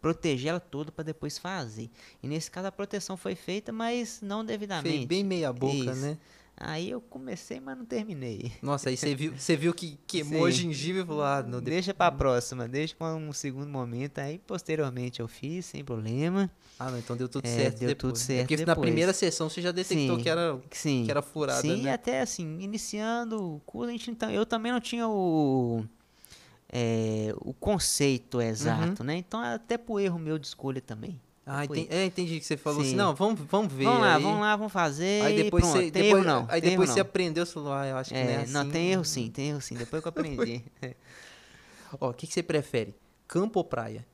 Proteger 0.07 0.49
ela 0.51 0.59
toda 0.59 0.89
para 0.91 1.03
depois 1.03 1.37
fazer. 1.37 1.89
E 2.23 2.27
nesse 2.29 2.49
caso 2.49 2.67
a 2.67 2.71
proteção 2.71 3.17
foi 3.17 3.35
feita, 3.35 3.73
mas 3.73 4.19
não 4.21 4.43
devidamente. 4.45 4.89
Fez 4.95 5.05
bem 5.05 5.23
meia 5.23 5.51
boca, 5.51 5.73
Isso. 5.91 5.95
né? 5.95 6.17
Aí 6.59 6.89
eu 6.89 6.99
comecei, 7.01 7.59
mas 7.59 7.77
não 7.77 7.85
terminei. 7.85 8.51
Nossa, 8.63 8.89
aí 8.89 8.95
você 8.97 9.13
viu, 9.13 9.33
você 9.37 9.55
viu 9.57 9.73
que 9.73 9.99
queimou 10.07 10.45
a 10.45 10.51
Sim. 10.51 10.57
gengiva 10.57 10.99
e 11.01 11.05
falou, 11.05 11.23
ah, 11.23 11.43
não, 11.43 11.59
de- 11.59 11.69
Deixa 11.69 11.93
pra 11.93 12.09
próxima, 12.11 12.67
deixa 12.67 12.95
pra 12.95 13.13
um 13.15 13.31
segundo 13.33 13.69
momento. 13.69 14.17
Aí 14.19 14.39
posteriormente 14.39 15.19
eu 15.19 15.27
fiz, 15.27 15.65
sem 15.65 15.83
problema. 15.83 16.49
ah, 16.79 16.89
não, 16.89 16.97
então 16.97 17.15
deu 17.17 17.27
tudo 17.29 17.45
É, 17.45 17.49
certo 17.55 17.79
deu 17.79 17.89
depois. 17.89 18.13
tudo 18.13 18.15
É 18.23 18.25
certo 18.25 18.47
porque 18.47 18.57
na 18.65 18.73
depois. 18.73 18.85
primeira 18.87 19.11
sessão 19.13 19.49
você 19.49 19.61
já 19.61 19.71
detectou 19.71 20.15
Sim. 20.17 20.23
que 20.23 20.29
era, 20.29 20.59
Sim. 20.71 21.03
que 21.05 21.11
era 21.11 21.21
furada, 21.21 21.61
Sim, 21.61 21.83
né? 21.83 21.91
até 21.93 22.21
assim, 22.21 22.59
iniciando 22.59 23.55
o 23.55 23.59
curso, 23.59 23.89
a 23.89 23.91
gente 23.91 24.09
então, 24.09 24.31
eu 24.31 24.45
também 24.45 24.71
não 24.71 24.79
tinha 24.81 25.07
o 25.07 25.83
é, 26.71 27.33
o 27.39 27.53
conceito 27.53 28.41
exato, 28.41 29.03
né? 29.03 29.15
Então 29.17 29.39
até 29.39 29.77
por 29.77 29.99
erro 29.99 30.19
meu 30.19 30.37
de 30.37 30.47
escolha 30.47 30.81
também. 30.81 31.19
Ah, 31.49 31.63
entendi, 31.63 31.87
é, 31.89 32.05
entendi 32.05 32.39
que 32.41 32.45
você 32.45 32.57
falou 32.57 32.81
assim, 32.81 32.89
Sim. 32.89 32.95
não, 32.97 33.15
vamos, 33.15 33.39
vamos 33.49 33.71
ver. 33.71 33.85
Vamos 33.85 34.01
lá, 34.01 34.15
aí, 34.17 34.21
vamos 34.21 34.39
lá, 34.41 34.55
vamos 34.57 34.73
fazer. 34.73 35.23
Aí 35.23 35.43
depois 35.43 35.63
pronto. 35.63 35.77
você, 35.77 35.89
depois, 35.91 36.11
erro 36.11 36.23
não. 36.25 36.45
aí 36.49 36.59
depois 36.59 36.73
erro 36.73 36.85
você 36.87 36.99
não. 36.99 37.07
aprendeu, 37.09 37.45
falou, 37.45 37.71
ah, 37.73 37.87
eu 37.87 37.95
acho 37.97 38.09
que 38.09 38.15
não 38.21 38.29
é 38.29 38.33
É, 38.33 38.37
assim. 38.41 38.51
não, 38.51 38.69
tem 38.69 38.91
erro 38.91 39.05
sim, 39.05 39.31
tem 39.31 39.49
erro 39.51 39.61
sim. 39.61 39.75
Depois 39.75 40.01
que 40.01 40.07
eu 40.07 40.09
aprendi. 40.15 40.61
Ó, 42.01 42.09
o 42.09 42.13
que, 42.13 42.27
que 42.27 42.33
você 42.33 42.43
prefere? 42.43 42.93
Campo 43.29 43.59
ou 43.59 43.63
praia? 43.63 44.05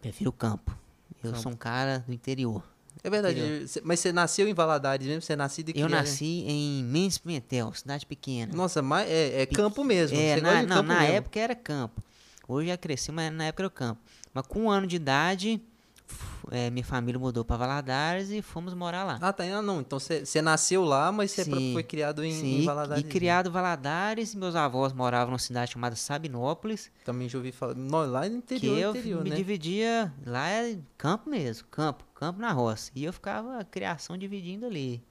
Prefiro 0.00 0.30
campo. 0.30 0.78
Eu 1.24 1.30
Campo. 1.32 1.42
sou 1.42 1.50
um 1.52 1.56
cara 1.56 2.04
do 2.06 2.12
interior. 2.12 2.62
É 3.04 3.10
verdade, 3.10 3.68
cê- 3.68 3.80
mas 3.84 4.00
você 4.00 4.12
nasceu 4.12 4.48
em 4.48 4.54
Valadares 4.54 5.06
mesmo? 5.06 5.22
Você 5.22 5.34
é 5.34 5.36
nascido 5.36 5.68
e 5.68 5.72
Eu 5.72 5.86
criado 5.86 5.90
em- 5.90 5.92
nasci 6.10 6.44
em 6.46 6.84
Mendes 6.84 7.18
Pimentel, 7.18 7.72
cidade 7.72 8.04
pequena. 8.06 8.52
Nossa, 8.54 8.82
mas 8.82 9.08
é, 9.08 9.42
é 9.42 9.46
campo 9.46 9.84
mesmo. 9.84 10.18
É, 10.18 10.40
na, 10.40 10.62
não, 10.62 10.82
na 10.82 11.00
mesmo. 11.00 11.14
época 11.14 11.38
era 11.38 11.54
campo. 11.54 12.02
Hoje 12.48 12.68
já 12.68 12.76
cresci, 12.76 13.12
mas 13.12 13.32
na 13.32 13.44
época 13.44 13.62
era 13.64 13.70
campo. 13.70 14.00
Mas 14.32 14.46
com 14.46 14.62
um 14.64 14.70
ano 14.70 14.86
de 14.86 14.96
idade, 14.96 15.60
é, 16.50 16.70
minha 16.70 16.84
família 16.84 17.18
mudou 17.18 17.44
para 17.44 17.56
Valadares 17.56 18.30
e 18.30 18.40
fomos 18.40 18.72
morar 18.74 19.04
lá. 19.04 19.18
Ah, 19.20 19.32
tá. 19.32 19.44
Ah, 19.44 19.62
não. 19.62 19.80
Então 19.80 19.98
você 19.98 20.40
nasceu 20.42 20.84
lá, 20.84 21.10
mas 21.10 21.32
você 21.32 21.44
foi 21.72 21.82
criado 21.82 22.24
em, 22.24 22.32
Sim, 22.32 22.60
em 22.62 22.64
Valadares. 22.64 23.04
e 23.04 23.08
criado 23.08 23.48
em 23.48 23.52
Valadares, 23.52 24.34
meus 24.34 24.54
avós 24.54 24.92
moravam 24.92 25.28
numa 25.30 25.38
cidade 25.38 25.72
chamada 25.72 25.96
Sabinópolis, 25.96 26.90
Também 27.04 27.28
já 27.28 27.38
ouvi 27.38 27.52
falar. 27.52 27.74
Não, 27.74 28.06
lá 28.10 28.28
no 28.28 28.36
interior, 28.36 28.74
que 28.74 28.80
eu 28.80 28.90
interior, 28.90 29.24
me 29.24 29.30
né? 29.30 29.36
dividia, 29.36 30.12
lá 30.24 30.48
é 30.48 30.78
campo 30.96 31.28
mesmo, 31.28 31.66
campo, 31.68 32.04
campo 32.14 32.40
na 32.40 32.52
roça. 32.52 32.90
E 32.94 33.04
eu 33.04 33.12
ficava 33.12 33.58
a 33.58 33.64
criação 33.64 34.16
dividindo 34.16 34.66
ali, 34.66 35.02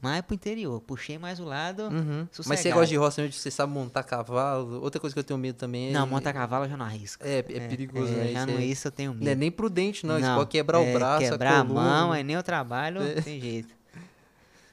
mais 0.00 0.22
pro 0.22 0.34
interior, 0.34 0.80
puxei 0.80 1.18
mais 1.18 1.40
o 1.40 1.44
lado... 1.44 1.84
Uhum. 1.84 2.28
Mas 2.46 2.60
você 2.60 2.70
gosta 2.70 2.86
de 2.86 2.96
roça? 2.96 3.30
Você 3.30 3.50
sabe 3.50 3.72
montar 3.72 4.04
cavalo? 4.04 4.80
Outra 4.80 5.00
coisa 5.00 5.12
que 5.14 5.18
eu 5.18 5.24
tenho 5.24 5.38
medo 5.38 5.56
também 5.56 5.88
é... 5.88 5.92
Não, 5.92 6.06
monta 6.06 6.32
cavalo 6.32 6.66
eu 6.66 6.70
já 6.70 6.76
não 6.76 6.86
arrisco. 6.86 7.24
É, 7.26 7.38
é 7.38 7.42
perigoso, 7.68 8.12
é, 8.12 8.16
né? 8.16 8.32
Já 8.32 8.38
Isso 8.38 8.46
não 8.52 8.58
é- 8.58 8.64
isso 8.64 8.86
eu 8.88 8.92
tenho 8.92 9.12
medo. 9.12 9.24
Não 9.24 9.32
é 9.32 9.34
nem 9.34 9.50
prudente, 9.50 10.06
não. 10.06 10.18
Isso 10.18 10.34
pode 10.34 10.50
quebrar 10.50 10.80
é, 10.80 10.90
o 10.90 10.94
braço, 10.98 11.28
quebrar 11.30 11.52
a 11.54 11.60
a 11.60 11.64
mão, 11.64 12.12
aí 12.12 12.22
nem 12.22 12.36
o 12.36 12.42
trabalho, 12.42 13.02
É. 13.02 13.20
tem 13.20 13.40
jeito. 13.40 13.74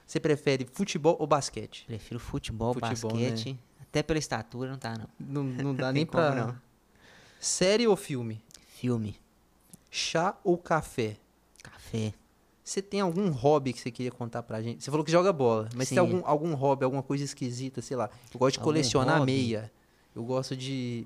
Você 0.06 0.20
prefere 0.20 0.68
futebol 0.72 1.16
ou 1.20 1.26
basquete? 1.26 1.84
Prefiro 1.88 2.20
futebol, 2.20 2.74
Futebol, 2.76 3.12
basquete. 3.12 3.58
Até 3.82 4.04
pela 4.04 4.20
estatura 4.20 4.70
não 4.70 4.78
tá, 4.78 4.96
não. 4.96 5.08
Não, 5.20 5.44
não 5.44 5.74
dá 5.76 5.92
nem 5.92 6.06
como 6.06 6.22
pra. 6.22 6.36
não. 6.36 6.56
Série 7.40 7.88
ou 7.88 7.96
filme? 7.96 8.40
Filme, 8.76 9.20
Chá 9.90 10.36
ou 10.44 10.58
café? 10.58 11.16
café. 11.64 12.14
Você 12.66 12.82
tem 12.82 13.00
algum 13.00 13.30
hobby 13.30 13.72
que 13.74 13.80
você 13.80 13.92
queria 13.92 14.12
contar 14.12 14.42
pra 14.42 14.60
gente? 14.60 14.84
Você 14.84 14.90
falou 14.90 15.06
que 15.06 15.12
joga 15.12 15.32
bola, 15.32 15.70
mas 15.76 15.88
Sim. 15.88 15.96
tem 15.96 16.00
algum, 16.02 16.22
algum 16.26 16.56
hobby, 16.56 16.84
alguma 16.84 17.04
coisa 17.04 17.24
esquisita, 17.24 17.80
sei 17.80 17.96
lá. 17.96 18.10
Eu 18.34 18.40
gosto 18.40 18.54
de 18.54 18.60
Algum 18.60 18.64
colecionar 18.72 19.20
hobby? 19.20 19.32
meia. 19.32 19.72
Eu 20.16 20.24
gosto 20.24 20.56
de. 20.58 21.06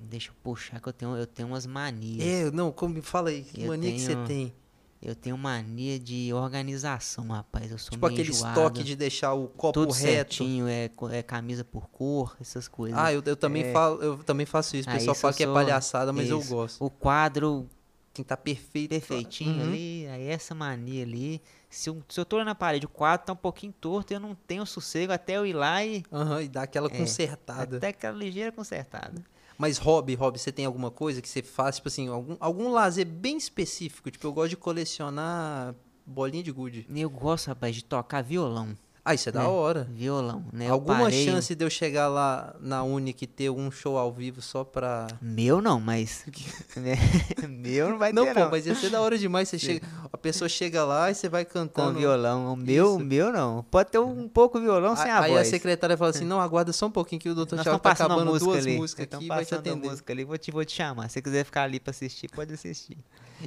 Deixa 0.00 0.30
eu 0.30 0.34
puxar 0.42 0.80
que 0.80 0.88
eu 0.88 0.92
tenho, 0.94 1.14
eu 1.16 1.26
tenho 1.26 1.48
umas 1.48 1.66
manias. 1.66 2.26
É, 2.26 2.50
não, 2.50 2.72
como, 2.72 3.02
fala 3.02 3.28
aí, 3.28 3.42
que 3.42 3.60
Eu 3.62 3.68
mania 3.68 3.92
que 3.92 4.00
você 4.00 4.14
tenho- 4.14 4.26
tem? 4.26 4.54
Eu 5.02 5.14
tenho 5.14 5.36
mania 5.36 5.98
de 5.98 6.32
organização, 6.32 7.26
rapaz. 7.28 7.70
Eu 7.70 7.78
sou 7.78 7.90
Tipo 7.90 8.06
aquele 8.06 8.30
enjoado. 8.30 8.58
estoque 8.58 8.82
de 8.84 8.96
deixar 8.96 9.32
o 9.34 9.48
copo 9.48 9.72
Tudo 9.80 9.92
reto. 9.92 10.00
certinho, 10.34 10.66
é, 10.68 10.90
é 11.12 11.22
camisa 11.22 11.62
por 11.64 11.88
cor, 11.88 12.36
essas 12.40 12.68
coisas. 12.68 12.98
Ah, 12.98 13.12
eu, 13.12 13.22
eu 13.24 13.36
também 13.36 13.64
É. 13.64 13.72
falo, 13.72 14.02
eu 14.02 14.16
também 14.24 14.44
faço 14.46 14.76
isso. 14.76 14.88
O 14.88 14.92
Ah, 14.92 14.94
pessoal 14.96 15.14
fala 15.14 15.32
eu 15.32 15.36
que 15.36 15.42
é 15.42 15.46
sou- 15.46 15.54
palhaçada, 15.54 16.12
mas 16.12 16.28
eu 16.30 16.38
isso. 16.40 16.48
gosto. 16.50 16.84
O 16.84 16.88
quadro 16.90 17.66
Tem 18.12 18.22
que 18.24 18.26
estar 18.26 18.36
perfeito. 18.36 18.90
perfeitinho 18.90 19.62
Uhum. 19.62 19.68
ali, 19.68 20.06
aí 20.08 20.26
essa 20.26 20.54
mania 20.54 21.04
ali. 21.04 21.40
Se 21.68 21.88
eu, 21.88 22.02
se 22.08 22.18
eu 22.18 22.24
tô 22.24 22.42
na 22.42 22.54
parede, 22.54 22.86
o 22.86 22.88
quadro 22.88 23.26
tá 23.26 23.32
um 23.32 23.36
pouquinho 23.36 23.72
torto, 23.72 24.12
eu 24.12 24.18
não 24.18 24.34
tenho 24.34 24.66
sossego 24.66 25.12
até 25.12 25.36
eu 25.36 25.46
ir 25.46 25.52
lá 25.52 25.84
e. 25.84 26.02
Aham, 26.12 26.42
e 26.42 26.48
dá 26.48 26.62
aquela 26.62 26.88
É, 26.88 26.96
consertada. 26.96 27.76
Até 27.76 27.88
aquela 27.88 28.16
ligeira 28.18 28.50
consertada. 28.50 29.22
Mas 29.56 29.78
hobby, 29.78 30.14
hobby, 30.14 30.38
você 30.38 30.50
tem 30.50 30.64
alguma 30.64 30.90
coisa 30.90 31.20
que 31.22 31.28
você 31.28 31.42
faz, 31.42 31.76
tipo 31.76 31.88
assim, 31.88 32.08
algum, 32.08 32.36
algum 32.40 32.70
lazer 32.70 33.06
bem 33.06 33.36
específico? 33.36 34.10
Tipo, 34.10 34.26
eu 34.26 34.32
gosto 34.32 34.50
de 34.50 34.56
colecionar 34.56 35.74
bolinha 36.04 36.42
de 36.42 36.50
gude. 36.50 36.86
Eu 36.92 37.10
gosto, 37.10 37.48
rapaz, 37.48 37.76
de 37.76 37.84
tocar 37.84 38.22
violão. 38.22 38.76
Ah, 39.02 39.14
isso 39.14 39.30
é 39.30 39.32
da 39.32 39.42
É. 39.42 39.46
hora. 39.46 39.88
Violão, 39.90 40.44
né? 40.52 40.68
Alguma 40.68 41.00
parei- 41.04 41.24
chance 41.24 41.54
de 41.54 41.64
eu 41.64 41.70
chegar 41.70 42.06
lá 42.08 42.54
na 42.60 42.82
Unic 42.82 43.24
e 43.24 43.26
ter 43.26 43.48
um 43.50 43.70
show 43.70 43.96
ao 43.96 44.12
vivo 44.12 44.42
só 44.42 44.62
pra. 44.62 45.06
Meu 45.22 45.62
não, 45.62 45.80
mas. 45.80 46.24
né? 46.76 46.96
Meu 47.48 47.88
não 47.90 47.98
vai 47.98 48.12
Não, 48.12 48.24
ter, 48.26 48.34
pô, 48.34 48.40
não. 48.40 48.50
mas 48.50 48.66
ia 48.66 48.74
ser 48.74 48.90
da 48.90 49.00
hora 49.00 49.16
demais. 49.16 49.48
Você 49.48 49.58
chega, 49.58 49.86
a 50.12 50.18
pessoa 50.18 50.48
chega 50.50 50.84
lá 50.84 51.10
e 51.10 51.14
você 51.14 51.28
vai 51.30 51.44
Com 51.46 51.52
cantando. 51.52 51.98
violão. 51.98 52.52
O 52.52 52.56
meu, 52.56 52.96
o 52.96 52.98
meu 53.00 53.32
não. 53.32 53.62
Pode 53.70 53.90
ter 53.90 53.98
um 53.98 54.28
pouco 54.28 54.60
violão 54.60 54.94
sem 54.94 55.10
a 55.10 55.20
Aí 55.20 55.32
voz. 55.32 55.48
a 55.48 55.50
secretária 55.50 55.96
fala 55.96 56.10
assim: 56.10 56.24
não, 56.26 56.38
aguarda 56.38 56.72
só 56.72 56.86
um 56.86 56.90
pouquinho 56.90 57.20
que 57.22 57.28
o 57.30 57.34
doutor 57.34 57.58
Thiago 57.62 57.78
tá 57.78 57.92
acabando 57.92 58.26
música 58.32 58.44
duas 58.50 58.66
ali. 58.66 58.76
músicas 58.76 59.06
aqui 59.10 59.26
vai 59.26 59.44
te 59.46 59.54
atender. 59.54 59.88
música 59.88 60.12
ali, 60.12 60.24
vou 60.24 60.36
te, 60.36 60.50
vou 60.50 60.64
te 60.64 60.72
chamar. 60.72 61.08
Se 61.08 61.14
você 61.14 61.22
quiser 61.22 61.44
ficar 61.44 61.62
ali 61.62 61.80
pra 61.80 61.90
assistir, 61.90 62.28
pode 62.28 62.52
assistir. 62.52 62.98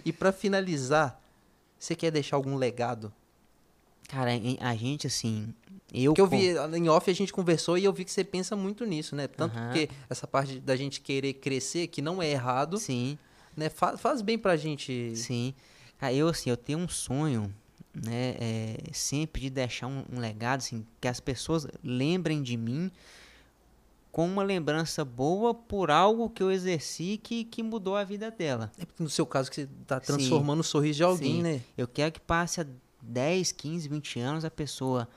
E 0.04 0.12
pra 0.12 0.32
finalizar, 0.32 1.22
você 1.78 1.96
quer 1.96 2.10
deixar 2.10 2.38
algum 2.38 2.56
legado? 2.56 3.14
Cara, 4.14 4.30
a 4.60 4.76
gente, 4.76 5.08
assim. 5.08 5.52
Eu, 5.92 6.14
Porque 6.14 6.22
eu 6.22 6.28
vi, 6.28 6.78
em 6.78 6.88
off 6.88 7.10
a 7.10 7.14
gente 7.16 7.34
conversou 7.34 7.80
e 7.80 7.84
eu 7.84 7.92
vi 7.92 8.06
que 8.06 8.12
você 8.12 8.24
pensa 8.24 8.56
muito 8.56 8.86
nisso, 8.86 9.16
né? 9.16 9.28
Tanto 9.28 9.58
Aham. 9.58 9.66
porque 9.72 9.90
essa 10.08 10.28
parte 10.28 10.60
da 10.60 10.76
gente 10.76 11.02
querer 11.02 11.34
crescer, 11.34 11.88
que 11.88 12.00
não 12.00 12.22
é 12.22 12.30
errado, 12.30 12.78
Sim, 12.78 13.18
né? 13.58 13.70
Faz, 13.70 14.00
faz 14.00 14.22
bem 14.22 14.38
pra 14.38 14.56
gente. 14.56 15.14
sim. 15.16 15.56
Cara, 15.98 16.14
eu, 16.14 16.28
assim, 16.28 16.52
eu 16.52 16.58
tenho 16.58 16.78
um 16.78 16.88
sonho, 16.88 17.52
né? 17.92 18.36
é, 18.40 18.78
sempre 18.92 19.42
de 19.42 19.50
deixar 19.50 19.88
um, 19.88 20.04
um 20.12 20.20
legado, 20.20 20.60
assim, 20.60 20.86
que 21.02 21.08
as 21.08 21.20
pessoas 21.20 21.66
lembrem 21.84 22.44
de 22.44 22.56
mim 22.56 22.92
com 24.12 24.28
uma 24.28 24.44
lembrança 24.44 25.04
boa 25.04 25.56
por 25.56 25.90
algo 25.90 26.30
que 26.30 26.44
eu 26.44 26.52
exerci 26.52 27.20
que, 27.22 27.44
que 27.44 27.64
mudou 27.64 27.96
a 27.96 28.04
vida 28.04 28.30
dela. 28.30 28.72
É 28.78 28.86
porque 28.86 29.02
no 29.02 29.10
seu 29.10 29.26
caso 29.26 29.50
que 29.50 29.62
você 29.62 29.70
tá 29.88 30.00
Sim. 30.00 30.06
transformando 30.06 30.60
o 30.60 30.64
sorriso 30.64 30.98
de 30.98 31.04
alguém, 31.04 31.38
Sim. 31.38 31.42
né? 31.42 31.62
Eu 31.76 31.88
quero 31.88 32.12
que 32.12 32.20
passe 32.20 32.62
a 32.62 32.66
10, 33.04 33.52
15, 33.52 33.88
20 33.90 34.20
anos 34.20 34.46
a 34.46 34.52
pessoa. 34.52 35.08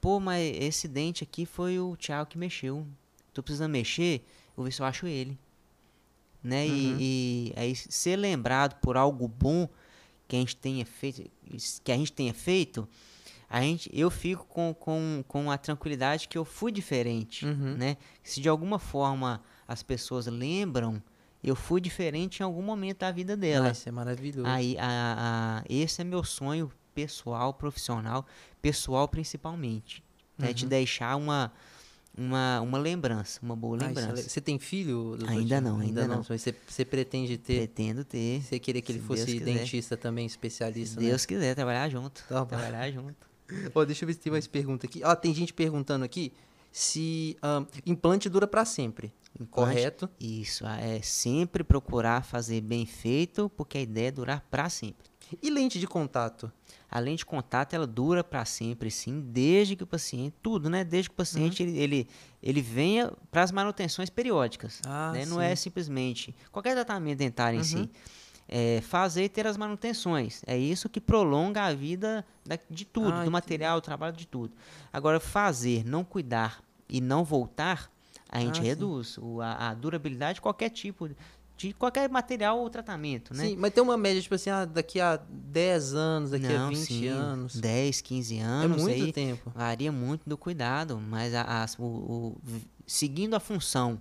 Pô, 0.00 0.18
mas 0.18 0.56
esse 0.58 0.88
dente 0.88 1.22
aqui 1.24 1.44
foi 1.46 1.78
o 1.78 1.96
Thiago 1.96 2.28
que 2.30 2.38
mexeu. 2.38 2.86
Tô 3.32 3.42
precisando 3.42 3.72
mexer, 3.72 4.24
vou 4.56 4.64
ver 4.64 4.72
se 4.72 4.80
eu 4.82 4.86
acho 4.86 5.06
ele. 5.06 5.38
Né? 6.42 6.64
Uhum. 6.66 6.96
E, 6.98 7.52
e 7.54 7.54
aí 7.56 7.76
ser 7.76 8.16
lembrado 8.16 8.74
por 8.80 8.96
algo 8.96 9.28
bom 9.28 9.68
que 10.26 10.34
a 10.34 10.38
gente 10.40 10.56
tenha 10.56 10.84
feito, 10.84 11.30
que 11.84 11.92
a 11.92 11.96
gente 11.96 12.12
tenha 12.12 12.34
feito, 12.34 12.88
a 13.48 13.60
gente, 13.60 13.88
eu 13.92 14.10
fico 14.10 14.44
com, 14.46 14.74
com, 14.74 15.22
com 15.28 15.50
a 15.50 15.56
tranquilidade 15.58 16.26
que 16.26 16.36
eu 16.38 16.44
fui 16.44 16.72
diferente, 16.72 17.44
Uhum. 17.46 17.76
né? 17.76 17.96
Se 18.24 18.40
de 18.40 18.48
alguma 18.48 18.78
forma 18.78 19.42
as 19.68 19.82
pessoas 19.82 20.26
lembram, 20.26 21.00
eu 21.44 21.54
fui 21.54 21.80
diferente 21.80 22.40
em 22.40 22.42
algum 22.44 22.62
momento 22.62 22.98
da 23.00 23.12
vida 23.12 23.36
dela. 23.36 23.70
Isso 23.70 23.88
é 23.88 23.92
maravilhoso. 23.92 24.46
Aí, 24.48 24.76
a, 24.78 25.60
a- 25.60 25.64
esse 25.68 26.00
é 26.00 26.04
meu 26.04 26.24
sonho 26.24 26.72
pessoal, 26.94 27.52
profissional, 27.54 28.26
pessoal 28.60 29.06
principalmente. 29.08 30.02
Né? 30.38 30.48
Uhum. 30.62 30.68
deixar 30.68 31.14
uma, 31.16 31.52
uma, 32.16 32.60
uma 32.62 32.78
lembrança, 32.78 33.38
uma 33.42 33.54
boa 33.54 33.76
Ah, 33.80 33.84
é 33.84 33.86
lembrança. 33.88 34.12
le- 34.12 34.22
você 34.22 34.40
tem 34.40 34.58
filho? 34.58 35.16
Ainda 35.26 35.60
não, 35.60 35.78
ainda 35.78 36.06
não. 36.08 36.24
Mas 36.28 36.40
você, 36.42 36.54
você 36.66 36.84
pretende 36.84 37.36
ter? 37.38 37.58
Pretendo 37.68 38.04
ter, 38.04 38.42
Você 38.42 38.58
queria 38.58 38.80
que 38.82 38.92
ele 38.92 38.98
se 39.00 39.04
fosse 39.06 39.24
Deus 39.26 39.38
quiser. 39.38 39.58
dentista 39.58 39.96
também, 39.96 40.26
especialista, 40.26 41.00
se 41.00 41.06
Deus 41.06 41.24
quiser, 41.26 41.54
trabalhar 41.54 41.88
junto. 41.88 42.24
Tá 42.28 42.44
trabalhar 42.46 42.90
junto. 42.90 43.08
né? 43.48 43.70
Ó, 43.74 43.84
deixa 43.84 44.04
eu 44.04 44.06
ver 44.06 44.14
se 44.14 44.20
tem 44.20 44.32
mais 44.32 44.46
pergunta 44.46 44.86
aqui. 44.86 45.02
Ó, 45.04 45.14
tem 45.14 45.34
gente 45.34 45.52
perguntando 45.52 46.04
aqui 46.04 46.32
se 46.70 47.36
ahn, 47.42 47.66
implante 47.84 48.28
dura 48.30 48.46
pra 48.46 48.64
sempre. 48.64 49.12
Implante- 49.38 49.50
Correto? 49.74 50.10
Isso, 50.18 50.66
é 50.66 51.00
sempre 51.02 51.62
procurar 51.62 52.24
fazer 52.24 52.60
bem 52.62 52.84
feito, 52.86 53.50
porque 53.56 53.78
a 53.78 53.80
ideia 53.82 54.08
é 54.08 54.10
durar 54.10 54.40
para 54.50 54.68
sempre. 54.70 55.10
E 55.42 55.48
lente 55.50 55.78
de 55.78 55.86
contato? 55.86 56.50
A 56.94 56.98
lente 57.00 57.18
de 57.20 57.26
contato, 57.26 57.72
ela 57.72 57.86
dura 57.86 58.22
para 58.22 58.44
sempre, 58.44 58.90
sim, 58.90 59.20
desde 59.22 59.74
que 59.74 59.82
o 59.82 59.86
paciente, 59.86 60.34
tudo, 60.42 60.68
né? 60.68 60.84
Desde 60.84 61.08
que 61.08 61.14
o 61.14 61.16
paciente, 61.16 61.62
ele, 61.62 61.78
ele, 61.78 62.08
ele 62.42 62.60
venha 62.60 63.10
para 63.30 63.42
as 63.42 63.50
manutenções 63.50 64.10
periódicas. 64.10 64.82
Ah, 64.86 65.10
né? 65.14 65.24
Não 65.24 65.40
é 65.40 65.54
simplesmente 65.56 66.34
qualquer 66.50 66.74
tratamento 66.74 67.16
dentário 67.18 67.58
em 67.58 67.64
si. 67.64 67.90
É 68.46 68.82
fazer 68.82 69.24
e 69.24 69.28
ter 69.30 69.46
as 69.46 69.56
manutenções. 69.56 70.42
É 70.46 70.58
isso 70.58 70.86
que 70.88 71.00
prolonga 71.00 71.62
a 71.62 71.72
vida 71.72 72.26
da- 72.44 72.58
de 72.68 72.84
tudo, 72.84 73.10
Ah, 73.20 73.24
do 73.24 73.30
material, 73.30 73.80
do 73.80 73.84
trabalho, 73.84 74.14
de 74.14 74.26
tudo. 74.26 74.54
Agora, 74.92 75.18
fazer, 75.18 75.86
não 75.86 76.04
cuidar 76.04 76.62
e 76.88 77.00
não 77.00 77.24
voltar, 77.24 77.90
a 78.28 78.38
gente 78.40 78.60
Ah, 78.60 78.64
reduz 78.64 79.16
o- 79.16 79.40
a, 79.40 79.70
a 79.70 79.74
durabilidade 79.74 80.34
de 80.34 80.40
qualquer 80.42 80.68
tipo, 80.68 81.08
de 81.68 81.72
qualquer 81.72 82.08
material 82.10 82.58
ou 82.58 82.68
tratamento, 82.68 83.32
né? 83.34 83.48
Sim, 83.48 83.56
mas 83.56 83.72
tem 83.72 83.82
uma 83.82 83.96
média, 83.96 84.20
tipo 84.20 84.34
assim, 84.34 84.50
ah, 84.50 84.64
daqui 84.64 85.00
a 85.00 85.16
10 85.28 85.94
anos, 85.94 86.30
daqui 86.30 86.46
a 86.46 86.58
Não, 86.58 86.68
20 86.70 86.86
sim, 86.86 87.06
anos. 87.06 87.54
10, 87.54 88.00
15 88.00 88.38
É 88.38 88.42
anos 88.42 88.82
muito 88.82 89.04
aí, 89.04 89.12
tempo. 89.12 89.52
varia 89.54 89.92
muito 89.92 90.28
do 90.28 90.36
cuidado, 90.36 90.98
mas 90.98 91.32
a, 91.34 91.62
as- 91.62 91.78
o- 91.78 91.84
o- 91.84 92.36
seguindo 92.86 93.34
a 93.34 93.40
função 93.40 94.00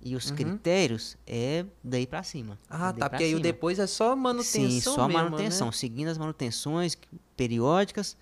e 0.00 0.16
os 0.16 0.30
Uhum. 0.30 0.36
critérios 0.36 1.16
é 1.26 1.66
daí 1.82 2.06
pra 2.06 2.22
cima. 2.22 2.58
é 2.70 2.74
Ah, 2.74 2.90
daí 2.90 3.00
tá. 3.00 3.10
Porque 3.10 3.24
aí 3.24 3.34
o 3.34 3.36
cima. 3.36 3.42
depois 3.42 3.78
é 3.78 3.86
só 3.86 4.16
manutenção 4.16 4.70
Sim, 4.70 4.80
só 4.80 5.06
mesmo, 5.06 5.22
manutenção, 5.24 5.66
Né? 5.68 5.72
seguindo 5.74 6.08
as 6.08 6.16
manutenções 6.18 6.96
periódicas, 7.36 8.16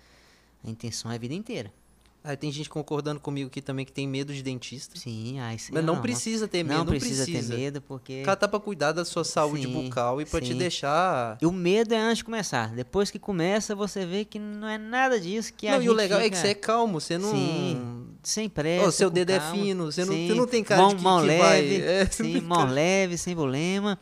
a 0.63 0.69
intenção 0.69 1.09
é 1.11 1.15
a 1.15 1.17
vida 1.17 1.33
inteira. 1.33 1.71
Aí 2.25 2.37
tem 2.37 2.49
gente 2.53 2.69
concordando 2.69 3.19
comigo 3.19 3.47
aqui 3.49 3.61
também 3.61 3.85
que 3.85 3.91
tem 3.91 4.07
medo 4.07 4.33
de 4.33 4.41
dentista. 4.41 4.97
Sim, 4.97 5.41
ah, 5.41 5.53
isso 5.53 5.65
aí 5.67 5.73
Mas 5.73 5.83
é 5.83 5.85
não 5.85 5.95
uma- 5.95 6.01
precisa 6.01 6.47
ter 6.47 6.63
medo, 6.63 6.77
não 6.77 6.85
não 6.85 6.89
precisa, 6.91 7.25
ter 7.25 7.43
medo, 7.43 7.81
porque 7.81 8.21
O 8.21 8.25
cara 8.25 8.37
tá 8.37 8.47
pra 8.47 8.61
cuidar 8.61 8.93
da 8.93 9.03
sua 9.03 9.25
saúde 9.25 9.63
Sim, 9.67 9.73
bucal 9.73 10.21
e 10.21 10.25
pra 10.25 10.39
te 10.39 10.47
sim. 10.53 10.57
deixar... 10.57 11.37
o 11.43 11.51
medo 11.51 11.93
é 11.93 11.97
antes 11.97 12.19
de 12.19 12.23
começar. 12.23 12.69
Depois 12.73 13.11
que 13.11 13.19
começa, 13.19 13.75
você 13.75 14.05
vê 14.05 14.23
que 14.23 14.39
não 14.39 14.69
é 14.69 14.77
nada 14.77 15.19
disso 15.19 15.53
que 15.53 15.67
a 15.67 15.73
Não, 15.75 15.81
e 15.83 15.89
o 15.89 15.93
legal 15.93 16.17
é 16.21 16.29
que 16.29 16.35
fica 16.37 16.41
você 16.41 16.51
é 16.51 16.53
calmo, 16.55 17.01
você 17.01 17.17
não... 17.17 17.29
Sim, 17.31 18.07
sem 18.23 18.47
pressa. 18.47 18.87
Ô, 18.87 18.91
seu 18.93 19.09
dedo 19.09 19.29
é 19.31 19.39
calma. 19.39 19.55
fino, 19.55 19.91
você 19.91 20.05
não- 20.05 20.13
você 20.13 20.33
não 20.33 20.47
tem 20.47 20.63
cara 20.63 20.81
mão, 20.81 20.89
de 20.91 20.95
que- 20.95 21.01
mão 21.03 21.19
que 21.19 21.27
leve, 21.27 21.41
vai- 21.81 21.87
é, 21.89 22.03
não 22.05 22.11
sim, 22.11 22.39
mão 22.41 22.65
leve, 22.67 23.17
sem 23.17 23.35
problema. 23.35 23.99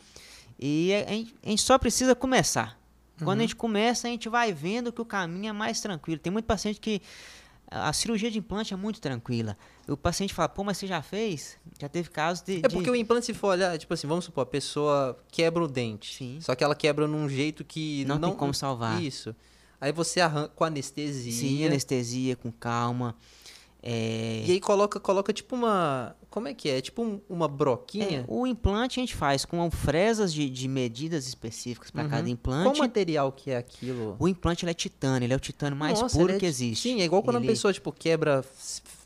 E 0.59 0.93
a 0.93 1.09
gente, 1.11 1.33
a 1.43 1.49
gente 1.49 1.61
só 1.63 1.75
precisa 1.79 2.13
começar. 2.13 2.79
Quando 3.17 3.29
Uhum. 3.29 3.43
a 3.43 3.47
gente 3.47 3.55
começa, 3.55 4.07
a 4.07 4.11
gente 4.11 4.29
vai 4.29 4.53
vendo 4.53 4.91
que 4.91 5.01
o 5.01 5.05
caminho 5.05 5.49
é 5.49 5.51
mais 5.53 5.81
tranquilo. 5.81 6.19
Tem 6.19 6.31
muito 6.31 6.45
paciente 6.45 6.79
que 6.79 7.01
a 7.71 7.93
cirurgia 7.93 8.29
de 8.29 8.37
implante 8.37 8.73
é 8.73 8.77
muito 8.77 8.99
tranquila. 8.99 9.57
O 9.87 9.95
paciente 9.95 10.33
fala, 10.33 10.49
pô, 10.49 10.61
mas 10.61 10.77
você 10.77 10.85
já 10.85 11.01
fez? 11.01 11.57
Já 11.79 11.87
teve 11.87 12.09
casos 12.09 12.43
de. 12.43 12.59
É 12.63 12.67
porque 12.67 12.89
o 12.89 12.95
implante, 12.95 13.27
se 13.27 13.33
for 13.33 13.47
olhar, 13.47 13.77
tipo 13.77 13.93
assim, 13.93 14.07
vamos 14.07 14.25
supor, 14.25 14.43
a 14.43 14.45
pessoa 14.45 15.17
quebra 15.31 15.63
o 15.63 15.67
dente. 15.69 16.13
Sim. 16.17 16.39
Só 16.41 16.53
que 16.53 16.63
ela 16.63 16.75
quebra 16.75 17.07
num 17.07 17.29
jeito 17.29 17.63
que 17.63 18.03
Não 18.05 18.19
não... 18.19 18.29
tem 18.29 18.37
como 18.37 18.53
salvar. 18.53 19.01
Isso. 19.01 19.33
Aí 19.79 19.91
você 19.91 20.19
arranca 20.19 20.49
com 20.49 20.63
anestesia. 20.65 21.31
Sim, 21.31 21.65
anestesia, 21.65 22.35
com 22.35 22.51
calma. 22.51 23.15
É, 23.83 24.43
E 24.45 24.51
aí 24.51 24.59
coloca, 24.59 24.99
coloca 24.99 25.33
tipo 25.33 25.55
uma... 25.55 26.15
Como 26.29 26.47
é 26.47 26.53
que 26.53 26.69
é? 26.69 26.79
Tipo 26.81 27.01
um- 27.03 27.19
uma 27.29 27.45
é, 27.45 27.49
broquinha? 27.49 28.25
o 28.27 28.45
implante 28.47 28.99
a 28.99 29.01
gente 29.01 29.15
faz 29.15 29.43
com 29.43 29.69
fresas 29.71 30.31
de, 30.33 30.49
de 30.49 30.67
medidas 30.67 31.27
específicas 31.27 31.89
para 31.91 32.07
cada 32.07 32.23
Uhum. 32.23 32.29
implante. 32.29 32.63
Qual 32.69 32.77
material 32.77 33.31
que 33.31 33.51
é 33.51 33.57
aquilo? 33.57 34.15
O 34.19 34.27
implante 34.27 34.65
é 34.67 34.73
titânio, 34.73 35.25
ele 35.25 35.33
é 35.33 35.35
o 35.35 35.39
titânio 35.39 35.77
mais 35.77 35.99
Nossa, 35.99 36.17
puro 36.17 36.31
é 36.31 36.33
que 36.35 36.39
ti- 36.41 36.45
existe. 36.45 36.89
Sim, 36.89 37.01
é 37.01 37.05
igual 37.05 37.21
quando 37.23 37.37
Ele- 37.37 37.47
a 37.47 37.49
pessoa, 37.49 37.73
tipo, 37.73 37.91
quebra 37.91 38.43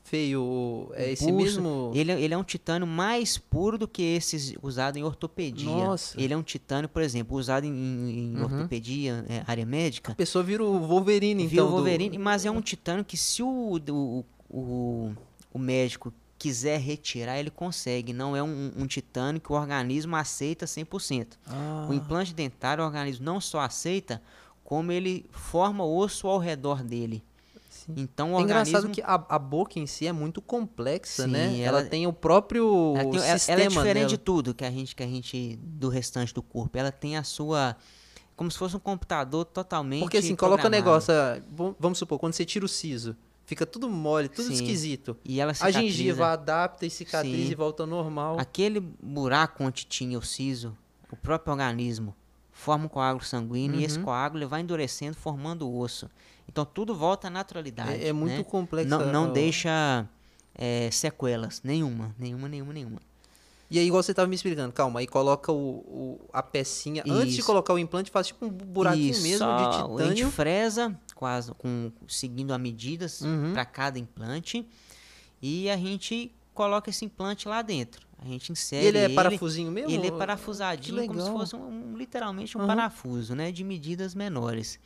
feio? 0.04 0.92
É 0.94 1.12
esse 1.12 1.26
pulso, 1.26 1.36
mesmo. 1.62 1.92
Ele, 1.96 2.12
é- 2.12 2.22
ele 2.22 2.34
é 2.34 2.38
um 2.38 2.44
titânio 2.44 2.86
mais 2.88 3.38
puro 3.38 3.78
do 3.78 3.88
que 3.88 4.04
esses 4.04 4.54
usados 4.62 5.00
em 5.00 5.04
ortopedia. 5.04 5.66
Nossa. 5.70 6.20
Ele 6.22 6.34
é 6.34 6.38
um 6.38 6.44
titânio, 6.44 6.88
por 6.88 7.02
exemplo, 7.02 7.38
usado 7.38 7.66
em, 7.66 7.70
em- 7.70 8.36
Uhum. 8.38 8.44
ortopedia, 8.44 9.26
é, 9.28 9.44
área 9.48 9.66
médica. 9.66 10.12
A 10.12 10.16
pessoa 10.16 10.44
vira 10.44 10.64
o 10.64 10.80
Wolverine, 10.86 11.48
Vira 11.48 11.64
então. 11.64 11.66
o 11.66 11.70
do- 11.70 11.76
Wolverine, 11.78 12.18
mas 12.20 12.46
é 12.46 12.52
um 12.52 12.62
titânio 12.62 13.04
que 13.04 13.18
se 13.18 13.42
o, 13.42 13.80
o, 13.90 14.26
o, 14.60 15.14
o 15.54 15.60
médico 15.60 16.14
quiser 16.38 16.80
retirar, 16.80 17.38
ele 17.40 17.50
consegue. 17.50 18.14
Não 18.14 18.36
é 18.36 18.44
um, 18.44 18.72
um 18.78 18.88
titânio 18.88 19.42
que 19.42 19.52
o 19.52 19.56
organismo 19.56 20.16
aceita 20.16 20.66
100%. 20.66 21.28
Ah, 21.48 21.88
O 21.90 21.94
implante 21.94 22.34
dentário, 22.34 22.84
o 22.84 22.88
organismo 22.88 23.26
não 23.26 23.40
só 23.42 23.60
aceita, 23.62 24.22
como 24.64 24.92
ele 24.92 25.26
forma 25.32 25.84
osso 25.86 26.28
ao 26.28 26.38
redor 26.40 26.84
dele. 26.84 27.24
sim. 27.70 27.94
Então 27.98 28.34
o 28.34 28.40
É 28.40 28.42
engraçado 28.42 28.86
organismo... 28.86 28.94
que 28.96 29.02
a, 29.02 29.14
a 29.30 29.40
boca 29.40 29.80
em 29.80 29.86
si 29.88 30.08
é 30.08 30.12
muito 30.12 30.42
complexa, 30.42 31.24
Sim, 31.26 31.32
né? 31.32 31.60
Ela, 31.60 31.80
ela- 31.80 31.90
tem 31.90 32.06
o 32.08 32.14
próprio 32.14 32.94
Ela, 32.98 33.12
tem- 33.12 33.20
sistema 33.22 33.60
ela 33.62 33.66
é 33.66 33.68
diferente 33.70 33.96
dela. 33.96 34.08
de 34.10 34.18
tudo 34.18 34.54
que 34.54 34.66
a 34.66 34.72
gente 34.72 34.96
que 34.96 35.04
a 35.04 35.08
gente 35.08 35.58
do 35.62 35.90
restante 35.90 36.34
do 36.34 36.42
corpo. 36.42 36.78
Ela 36.78 36.92
tem 36.92 37.18
a 37.18 37.24
sua 37.24 37.76
como 38.36 38.52
se 38.52 38.58
fosse 38.58 38.76
um 38.76 38.80
computador 38.80 39.46
totalmente 39.46 40.02
Porque 40.02 40.18
assim, 40.18 40.36
coloca 40.36 40.68
o 40.68 40.70
programado. 40.70 40.86
negócio, 40.86 41.14
ah, 41.14 41.40
vam- 41.56 41.74
vamos 41.80 41.98
supor, 41.98 42.20
quando 42.20 42.34
você 42.34 42.44
tira 42.44 42.66
o 42.66 42.68
siso, 42.68 43.16
fica 43.46 43.66
tudo 43.66 43.90
mole, 43.90 44.28
tudo 44.28 44.48
Sim. 44.48 44.54
esquisito. 44.54 45.16
e 45.24 45.40
ela 45.40 45.52
A 45.52 45.56
cicatriza. 45.56 45.82
gengiva 45.82 46.28
adapta 46.32 46.86
e 46.86 46.90
cicatriza 46.90 47.46
Sim. 47.46 47.52
e 47.52 47.56
volta 47.56 47.84
ao 47.84 47.88
normal. 47.88 48.40
Aquele 48.40 48.80
buraco 48.80 49.64
onde 49.64 49.86
tinha 49.86 50.18
o 50.18 50.22
siso, 50.22 50.76
o 51.12 51.16
próprio 51.16 51.52
organismo 51.54 52.16
forma 52.52 52.86
um 52.86 52.88
coágulo 52.90 53.24
sanguíneo 53.24 53.80
e 53.80 53.84
esse 53.84 53.98
Uhum. 54.00 54.06
coágulo 54.06 54.48
vai 54.48 54.62
endurecendo, 54.62 55.16
formando 55.18 55.68
o 55.68 55.80
osso. 55.80 56.10
Então 56.48 56.64
tudo 56.66 56.96
volta 56.96 57.28
à 57.28 57.30
naturalidade. 57.30 57.92
É, 58.04 58.08
é 58.10 58.14
muito 58.14 58.38
né? 58.38 58.44
complexo. 58.44 58.90
Não, 58.90 59.12
não 59.12 59.32
deixa 59.34 60.08
é, 60.58 60.90
sequelas, 60.92 61.62
nenhuma, 61.64 62.16
nenhuma, 62.18 62.48
nenhuma, 62.48 62.72
nenhuma. 62.74 63.00
E 63.70 63.80
aí, 63.80 63.88
igual 63.88 64.02
você 64.04 64.14
tava 64.14 64.28
me 64.28 64.36
explicando, 64.36 64.72
calma, 64.72 65.00
aí 65.00 65.08
coloca 65.08 65.52
o, 65.52 65.58
o- 65.58 66.20
a 66.32 66.42
pecinha. 66.44 67.04
Antes 67.08 67.34
de 67.34 67.40
Isso. 67.40 67.48
colocar 67.48 67.74
o 67.74 67.80
implante, 67.80 68.12
faz 68.12 68.28
tipo 68.28 68.46
um 68.46 68.50
buraquinho 68.50 69.10
Isso, 69.10 69.24
mesmo 69.24 69.40
de 69.48 69.52
A 69.64 69.72
gente 69.72 69.90
titânio. 69.90 70.32
fresa, 70.32 71.00
quase, 71.16 71.52
com, 71.54 71.92
seguindo 72.08 72.54
a 72.54 72.58
medidas 72.58 73.22
Uhum. 73.22 73.54
para 73.54 73.66
cada 73.66 73.98
implante. 73.98 74.68
E 75.42 75.70
a 75.70 75.78
gente 75.78 76.32
coloca 76.54 76.90
esse 76.90 77.04
implante 77.06 77.48
lá 77.48 77.62
dentro. 77.62 78.06
A 78.20 78.26
gente 78.26 78.52
insere 78.52 78.86
ele 78.86 78.98
é 78.98 79.10
parafusinho 79.10 79.72
mesmo? 79.72 79.90
Ele 79.92 80.08
é 80.08 80.12
parafusadinho, 80.12 81.06
como 81.08 81.22
se 81.22 81.30
fosse 81.32 81.56
um, 81.56 81.92
um- 81.94 81.98
literalmente 81.98 82.58
um 82.58 82.62
Aham. 82.62 82.68
parafuso, 82.68 83.36
né? 83.36 83.52
De 83.52 83.64
medidas 83.64 84.14
menores. 84.16 84.80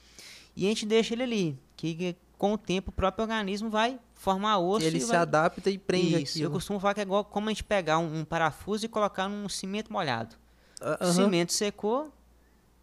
E 0.55 0.65
a 0.65 0.69
gente 0.69 0.86
deixa 0.86 1.13
ele 1.13 1.23
ali, 1.23 1.59
que 1.75 2.15
com 2.38 2.53
o 2.53 2.57
tempo 2.57 2.89
o 2.89 2.91
próprio 2.93 3.23
organismo 3.23 3.69
vai 3.69 3.99
formar 4.13 4.57
osso 4.59 4.86
Ele 4.86 4.99
se 4.99 5.05
vai... 5.07 5.17
adapta 5.17 5.69
e 5.69 5.77
prende 5.77 6.21
Isso, 6.23 6.34
aqui. 6.38 6.41
eu 6.41 6.51
costumo 6.51 6.80
falar 6.80 6.93
que 6.93 6.99
é 6.99 7.03
igual 7.03 7.23
como 7.23 7.47
a 7.47 7.51
gente 7.51 7.63
pegar 7.63 7.99
um, 7.99 8.19
um 8.19 8.25
parafuso 8.25 8.86
e 8.86 8.89
colocar 8.89 9.27
num 9.30 9.47
cimento 9.47 9.91
molhado. 9.93 10.36
O 10.82 11.03
Aham. 11.03 11.13
cimento 11.13 11.53
secou, 11.53 12.11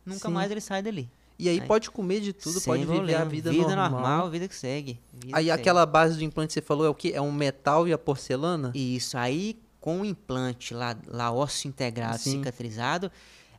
nunca 0.05 0.29
Sim. 0.29 0.35
mais 0.35 0.51
ele 0.51 0.61
sai 0.61 0.81
dali. 0.83 1.11
E 1.39 1.49
aí 1.49 1.61
Aí- 1.61 1.67
pode 1.67 1.91
comer 1.91 2.21
de 2.21 2.33
tudo, 2.33 2.61
pode 2.63 2.81
viver 2.81 2.93
a 2.93 2.97
problema. 2.97 3.25
vida, 3.27 3.51
vida 3.51 3.77
normal. 3.77 4.31
vida 4.31 4.49
que 4.49 4.55
segue. 4.55 4.99
vida 5.13 5.37
Aí 5.37 5.45
que 5.45 5.51
segue. 5.51 5.61
aquela 5.61 5.85
base 5.85 6.17
do 6.17 6.25
implante 6.25 6.49
que 6.49 6.55
você 6.55 6.63
falou 6.63 6.87
é 6.87 6.89
o 6.89 6.95
quê? 6.95 7.13
É 7.15 7.21
um 7.21 7.33
metal 7.33 7.87
e 7.87 7.93
a 7.93 7.99
porcelana? 7.99 8.73
Isso, 8.75 9.19
aí 9.19 9.59
com 9.81 10.01
o 10.01 10.05
implante 10.05 10.73
lá, 10.75 10.97
lá 11.07 11.31
ósseo 11.31 11.69
integrado, 11.69 12.19
Sim. 12.19 12.39
cicatrizado, 12.39 13.13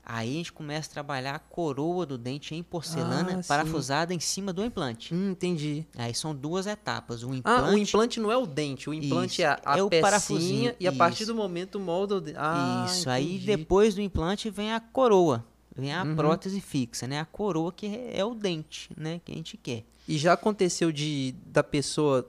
aí 0.03 0.30
a 0.30 0.38
gente 0.38 0.51
começa 0.51 0.89
a 0.89 0.93
trabalhar 0.93 1.36
a 1.36 1.39
coroa 1.39 2.05
do 2.05 2.17
dente 2.17 2.53
em 2.55 2.61
porcelana 2.63 3.36
Ah, 3.38 3.41
sim. 3.43 3.47
parafusada 3.47 4.13
em 4.13 4.19
cima 4.19 4.51
do 4.51 4.63
implante. 4.65 5.13
Hum, 5.13 5.30
entendi. 5.32 5.86
Aí 5.95 6.13
são 6.13 6.34
duas 6.36 6.65
etapas. 6.67 7.23
O 7.23 7.34
implante, 7.34 7.61
Ah, 7.69 7.73
o 7.73 7.78
implante 7.78 8.19
não 8.19 8.32
é 8.32 8.36
o 8.38 8.45
dente, 8.47 8.89
o 8.89 8.93
implante 8.93 9.34
Isso, 9.34 9.41
é 9.43 9.45
a, 9.45 9.59
a 9.63 9.78
é 9.78 9.84
o 9.84 9.89
parafusinho, 9.89 10.73
e 10.80 10.88
a 10.88 10.91
partir 10.91 11.23
isso. 11.23 11.32
do 11.32 11.38
momento 11.38 11.80
molda 11.80 12.15
o 12.15 12.21
dente. 12.21 12.38
Ah, 12.39 12.86
Isso, 12.89 13.09
aí 13.09 13.36
entendi. 13.36 13.45
depois 13.45 13.93
do 13.95 14.01
implante 14.01 14.49
vem 14.49 14.73
a 14.73 14.80
coroa. 14.80 15.45
Vem 15.78 15.93
a 15.93 16.03
Uhum. 16.03 16.15
prótese 16.15 16.59
fixa, 16.59 17.07
né? 17.07 17.19
A 17.19 17.25
coroa 17.25 17.71
que 17.71 17.86
é 18.11 18.23
o 18.25 18.34
dente, 18.34 18.89
né? 18.97 19.21
Que 19.23 19.32
a 19.32 19.36
gente 19.36 19.57
quer. 19.57 19.84
E 20.07 20.17
já 20.17 20.34
aconteceu 20.34 20.91
de 20.91 21.36
da 21.45 21.63
pessoa 21.63 22.28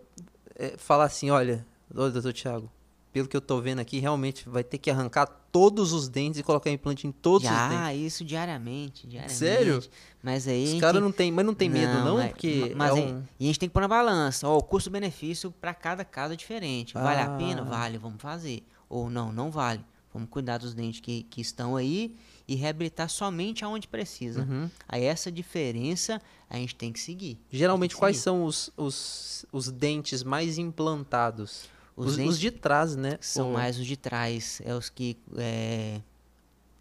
é, 0.54 0.74
falar 0.76 1.04
assim, 1.04 1.30
olha, 1.30 1.64
ô, 1.90 2.08
doutor 2.10 2.32
Thiago, 2.32 2.70
pelo 3.12 3.26
que 3.28 3.36
eu 3.36 3.40
tô 3.40 3.60
vendo 3.60 3.78
aqui, 3.78 3.98
realmente 4.00 4.48
vai 4.48 4.62
ter 4.62 4.76
que 4.78 4.90
arrancar 4.90 5.26
todos 5.50 5.92
os 5.92 6.08
dentes 6.08 6.38
e 6.40 6.42
colocar 6.42 6.70
implante 6.70 7.06
em 7.06 7.10
todos 7.12 7.48
os 7.48 7.56
dentes. 7.56 7.72
Já, 7.78 7.94
isso 7.94 8.24
diariamente, 8.24 9.06
diariamente. 9.06 9.38
Sério? 9.38 9.82
Mas 10.22 10.46
aí 10.46 10.74
Os 10.74 10.80
caras 10.80 11.00
não 11.00 11.10
tem, 11.10 11.32
mas 11.32 11.46
não 11.46 11.54
tem 11.54 11.70
medo 11.70 11.92
não, 12.04 12.16
mas- 12.16 12.30
porque 12.32 12.72
mas 12.76 12.90
é 12.90 12.94
um... 13.00 13.22
e 13.40 13.44
a 13.44 13.46
gente 13.46 13.58
tem 13.58 13.68
que 13.68 13.72
pôr 13.72 13.80
na 13.80 13.88
balança. 13.88 14.46
Ó, 14.46 14.58
o 14.58 14.62
custo-benefício 14.62 15.50
para 15.50 15.72
cada 15.72 16.04
caso 16.04 16.34
é 16.34 16.36
diferente. 16.36 16.92
Vale 16.94 17.20
a 17.20 17.30
pena? 17.30 17.62
Ah. 17.62 17.64
Vale, 17.64 17.96
vamos 17.96 18.20
fazer. 18.20 18.62
Ou 18.90 19.08
não, 19.08 19.32
não 19.32 19.50
vale. 19.50 19.80
Vamos 20.12 20.28
cuidar 20.28 20.58
dos 20.58 20.74
dentes 20.74 21.00
que, 21.00 21.22
que 21.24 21.40
estão 21.40 21.76
aí 21.76 22.14
e 22.48 22.54
reabilitar 22.54 23.08
somente 23.10 23.62
aonde 23.64 23.86
precisa. 23.86 24.40
Uhum. 24.42 24.70
Aí 24.88 25.04
essa 25.04 25.30
diferença 25.30 26.20
a 26.48 26.56
gente 26.56 26.74
tem 26.74 26.90
que 26.92 26.98
seguir. 26.98 27.38
Geralmente, 27.52 27.92
Sim. 27.92 27.98
quais 28.00 28.16
são 28.16 28.42
os, 28.44 28.70
os, 28.76 29.44
os 29.52 29.70
dentes 29.70 30.22
mais 30.22 30.56
implantados? 30.56 31.68
Os 31.94 32.16
Os, 32.16 32.18
os 32.26 32.38
de 32.40 32.50
trás, 32.50 32.96
né? 32.96 33.18
São 33.20 33.48
Ou- 33.48 33.52
mais 33.52 33.78
os 33.78 33.86
de 33.86 33.96
trás, 33.96 34.62
é 34.64 34.74
os 34.74 34.88
que 34.88 35.16
é, 35.36 36.00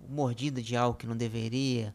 mordida 0.07 0.61
de 0.61 0.75
algo 0.75 0.97
que 0.97 1.05
não 1.07 1.17
deveria, 1.17 1.93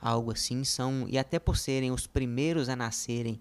algo 0.00 0.30
assim, 0.30 0.62
são 0.64 1.06
e 1.08 1.18
até 1.18 1.38
por 1.38 1.56
serem 1.56 1.90
os 1.90 2.06
primeiros 2.06 2.68
a 2.68 2.76
nascerem 2.76 3.40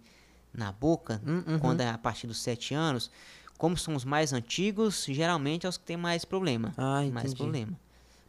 na 0.53 0.71
boca, 0.71 1.21
Hum, 1.25 1.43
uhum. 1.45 1.59
quando 1.59 1.81
é 1.81 1.89
a 1.89 1.97
partir 1.97 2.25
dos 2.25 2.39
sete 2.39 2.73
anos, 2.73 3.11
como 3.59 3.77
são 3.77 3.95
os 3.95 4.03
mais 4.05 4.33
antigos, 4.33 5.05
geralmente 5.07 5.65
é 5.65 5.69
os 5.69 5.77
que 5.77 5.83
têm 5.83 5.97
mais 5.97 6.25
problema, 6.25 6.73
Ah, 6.77 7.03
mais 7.11 7.33
problema, 7.33 7.77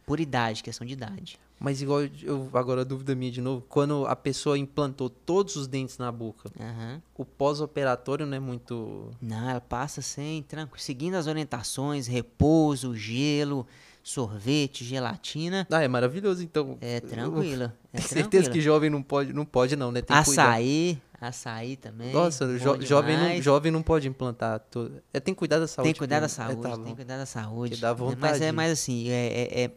por 0.09 0.19
idade, 0.19 0.63
questão 0.63 0.87
de 0.87 0.93
idade. 0.93 1.39
Mas 1.59 1.83
igual, 1.83 1.99
eu, 2.23 2.49
agora 2.53 2.81
a 2.81 2.83
dúvida 2.83 3.13
minha 3.13 3.31
de 3.31 3.41
novo, 3.41 3.63
quando 3.69 4.07
a 4.07 4.15
pessoa 4.15 4.57
implantou 4.57 5.07
todos 5.07 5.55
os 5.55 5.67
dentes 5.67 5.99
na 5.99 6.11
boca, 6.11 6.49
Aham. 6.59 6.99
o 7.15 7.23
pós-operatório 7.23 8.25
não 8.25 8.35
é 8.35 8.39
muito... 8.39 9.11
Não, 9.21 9.47
ela 9.47 9.61
passa 9.61 10.01
sem 10.01 10.41
tranquilo, 10.41 10.81
seguindo 10.81 11.13
as 11.13 11.27
orientações, 11.27 12.07
repouso, 12.07 12.95
gelo, 12.95 13.67
sorvete, 14.01 14.83
gelatina, 14.83 15.67
Ah, 15.69 15.83
é 15.83 15.87
maravilhoso, 15.87 16.41
então. 16.43 16.75
é 16.81 16.99
tranquilo. 16.99 17.71
É 17.91 17.97
Tenho 17.97 18.07
certeza 18.09 18.49
que 18.51 18.61
jovem 18.61 18.87
não 18.89 19.01
pode, 19.01 19.33
não 19.33 19.43
pode 19.43 19.75
não, 19.75 19.91
né? 19.91 20.01
Tem 20.03 20.15
que 20.15 20.23
cuidar. 20.25 20.43
Açaí, 20.49 21.01
açaí 21.19 21.75
também. 21.75 22.13
Nossa, 22.13 22.45
jo- 22.59 22.79
jovem, 22.85 23.17
não, 23.17 23.41
jovem 23.41 23.71
não 23.71 23.81
pode 23.81 24.07
implantar 24.07 24.59
tudo. 24.71 25.01
É, 25.11 25.19
tem 25.19 25.33
que 25.33 25.39
cuidar 25.39 25.57
da 25.57 25.67
saúde. 25.67 25.87
Tem 25.87 25.93
que 25.93 25.97
cuidar 25.99 26.19
da 26.19 26.27
primeiro. 26.29 26.51
É, 26.51 26.53
saúde, 26.53 26.69
tá 26.77 26.83
tem 26.83 26.93
que 26.93 26.95
cuidar 26.95 27.17
da 27.17 27.25
saúde. 27.25 27.77
dá 27.77 27.89
né? 27.93 27.95
Mas 27.99 28.15
vontade. 28.15 28.43
é 28.43 28.51
mais 28.51 28.71
assim, 28.71 29.09
é, 29.09 29.13
é, 29.25 29.63
é, 29.63 29.71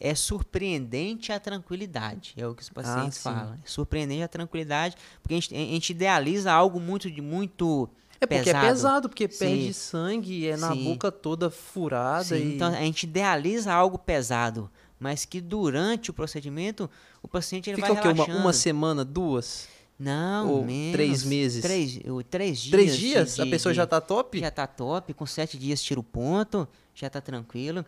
é 0.00 0.14
surpreendente 0.14 1.30
a 1.30 1.38
tranquilidade, 1.38 2.32
é 2.36 2.46
o 2.46 2.54
que 2.54 2.62
os 2.62 2.70
pacientes 2.70 3.18
sim. 3.18 3.24
falam. 3.24 3.54
É 3.54 3.68
surpreendente 3.68 4.22
a 4.22 4.28
tranquilidade, 4.28 4.96
porque 5.22 5.34
a 5.34 5.36
gente, 5.40 5.54
a 5.54 5.58
gente 5.58 5.90
idealiza 5.90 6.50
algo 6.52 6.80
muito 6.80 7.10
de 7.10 7.20
muito 7.20 7.88
É 8.20 8.26
porque 8.26 8.42
pesado. 8.44 8.64
é 8.66 8.68
pesado, 8.68 9.08
porque 9.08 9.28
Sim. 9.30 9.38
perde 9.38 9.74
sangue, 9.74 10.46
é 10.48 10.56
na 10.56 10.72
Sim. 10.72 10.84
boca 10.84 11.12
toda 11.12 11.50
furada 11.50 12.38
e... 12.38 12.54
então 12.54 12.68
a 12.68 12.80
gente 12.80 13.02
idealiza 13.04 13.72
algo 13.72 13.98
pesado, 13.98 14.70
mas 14.98 15.24
que 15.24 15.40
durante 15.40 16.10
o 16.10 16.14
procedimento 16.14 16.88
o 17.22 17.28
paciente 17.28 17.68
ele 17.70 17.76
Fica 17.76 17.88
vai 17.92 17.98
o 17.98 18.02
quê? 18.02 18.08
Uma, 18.08 18.14
relaxando. 18.14 18.38
uma 18.38 18.52
semana, 18.52 19.04
duas? 19.04 19.68
Não, 19.98 20.50
ou 20.50 20.64
menos. 20.64 20.92
três 20.92 21.24
meses? 21.24 21.60
Três, 21.60 21.98
três 22.30 22.58
dias. 22.58 22.70
Três 22.70 22.92
de- 22.96 22.98
dias? 23.00 23.38
a 23.38 23.44
de- 23.44 23.50
pessoa 23.50 23.70
de- 23.70 23.76
já 23.76 23.86
tá 23.86 24.00
top? 24.00 24.40
Já 24.40 24.50
tá 24.50 24.66
top, 24.66 25.12
com 25.12 25.26
sete 25.26 25.58
dias 25.58 25.82
tira 25.82 26.00
o 26.00 26.02
ponto, 26.02 26.66
já 26.94 27.08
tá 27.08 27.20
tranquilo. 27.20 27.84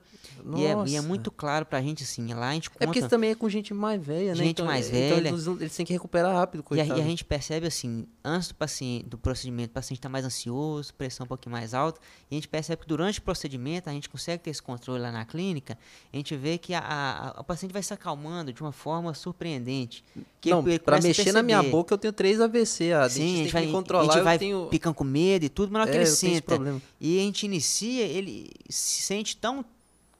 E 0.57 0.65
é, 0.65 0.75
e 0.87 0.97
é 0.97 1.01
muito 1.01 1.31
claro 1.31 1.67
pra 1.67 1.81
gente, 1.83 2.03
assim, 2.03 2.33
lá 2.33 2.49
a 2.49 2.53
gente 2.55 2.69
É 2.69 2.73
conta... 2.73 2.87
porque 2.87 2.99
isso 3.01 3.09
também 3.09 3.31
é 3.31 3.35
com 3.35 3.49
gente 3.49 3.75
mais 3.75 4.03
velha, 4.03 4.31
né? 4.31 4.37
Gente 4.37 4.51
Então, 4.53 4.67
mais 4.67 4.87
então 4.87 5.17
velha. 5.17 5.29
eles, 5.29 5.47
eles 5.47 5.77
têm 5.77 5.85
que 5.85 5.93
recuperar 5.93 6.35
rápido, 6.35 6.61
e, 6.61 6.63
a, 6.63 6.65
coitado. 6.65 6.99
e 6.99 7.03
a 7.03 7.05
gente 7.05 7.25
percebe, 7.25 7.67
assim, 7.67 8.07
antes 8.25 8.49
do, 8.49 8.55
paciente, 8.55 9.07
do 9.07 9.19
procedimento, 9.19 9.71
o 9.71 9.75
paciente 9.75 10.01
tá 10.01 10.09
mais 10.09 10.25
ansioso, 10.25 10.95
pressão 10.95 11.25
um 11.25 11.29
pouquinho 11.29 11.53
mais 11.53 11.75
alta, 11.75 12.01
e 12.31 12.35
a 12.35 12.37
gente 12.37 12.49
percebe 12.49 12.83
que 12.83 12.89
durante 12.89 13.19
o 13.19 13.23
procedimento, 13.23 13.91
a 13.91 13.93
gente 13.93 14.09
consegue 14.09 14.43
ter 14.43 14.51
esse 14.51 14.63
controle 14.63 15.03
lá 15.03 15.13
na 15.13 15.25
clínica, 15.25 15.77
a 16.13 16.17
gente 16.17 16.35
vê 16.37 16.57
que 16.57 16.73
a, 16.73 16.79
a, 16.81 17.29
a- 17.29 17.41
o 17.41 17.45
paciente 17.45 17.73
vai 17.73 17.83
se 17.83 17.93
acalmando 17.93 18.53
de 18.53 18.61
uma 18.63 18.73
forma 18.73 19.13
surpreendente. 19.15 20.05
Que 20.41 20.51
Não, 20.51 20.61
ele 20.67 20.79
pra 20.79 20.97
começa 20.99 21.07
a 21.07 21.09
mexer 21.09 21.33
na 21.33 21.43
minha 21.43 21.63
boca 21.63 21.95
eu 21.95 21.99
tenho 21.99 22.13
três 22.13 22.41
AVC. 22.41 22.93
A 22.93 23.09
Sim, 23.09 23.23
a 23.23 23.37
gente 23.37 23.47
que 23.47 23.53
vai, 23.53 23.63
me 23.63 23.69
a 23.69 23.73
controlar, 23.73 24.13
gente 24.15 24.23
vai 24.25 24.39
tenho... 24.39 24.69
ficando 24.71 24.95
com 24.95 25.05
medo 25.05 25.45
e 25.45 25.49
tudo, 25.49 25.71
mas 25.73 25.79
na 25.79 25.81
hora 25.83 25.91
que 25.91 25.97
É, 25.97 26.01
ele 26.01 26.05
tenho 26.05 26.33
esse 26.33 26.35
senta 26.35 26.83
e 27.01 27.19
a 27.19 27.23
gente 27.23 27.47
inicia, 27.47 28.05
ele 28.05 28.51
se 28.69 29.02
sente 29.03 29.37
tão 29.37 29.61
A 29.61 29.65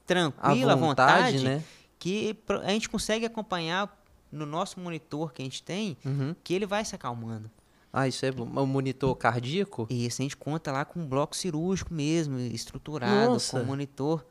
tranquilo, 0.05 0.69
à 0.71 0.75
vontade, 0.75 1.37
vontade, 1.37 1.43
né? 1.43 1.63
que 1.97 2.35
a 2.63 2.71
gente 2.71 2.89
consegue 2.89 3.25
acompanhar 3.25 3.89
no 4.31 4.45
nosso 4.45 4.79
monitor 4.79 5.31
que 5.31 5.41
a 5.41 5.45
gente 5.45 5.61
tem, 5.63 5.95
Uhum. 6.05 6.35
que 6.43 6.53
ele 6.53 6.65
vai 6.65 6.83
se 6.83 6.93
acalmando. 6.95 7.49
Ah, 7.91 8.07
isso 8.07 8.25
é 8.25 8.31
bom. 8.31 8.43
O 8.45 8.65
monitor 8.65 9.15
cardíaco? 9.15 9.85
E 9.89 10.05
isso 10.07 10.21
a 10.21 10.23
gente 10.23 10.35
conta 10.35 10.71
lá 10.71 10.83
com 10.83 10.99
um 10.99 11.05
bloco 11.05 11.35
cirúrgico 11.35 11.93
mesmo, 11.93 12.39
estruturado, 12.39 13.33
Nossa. 13.33 13.57
com 13.57 13.63
um 13.63 13.67
monitor 13.67 14.25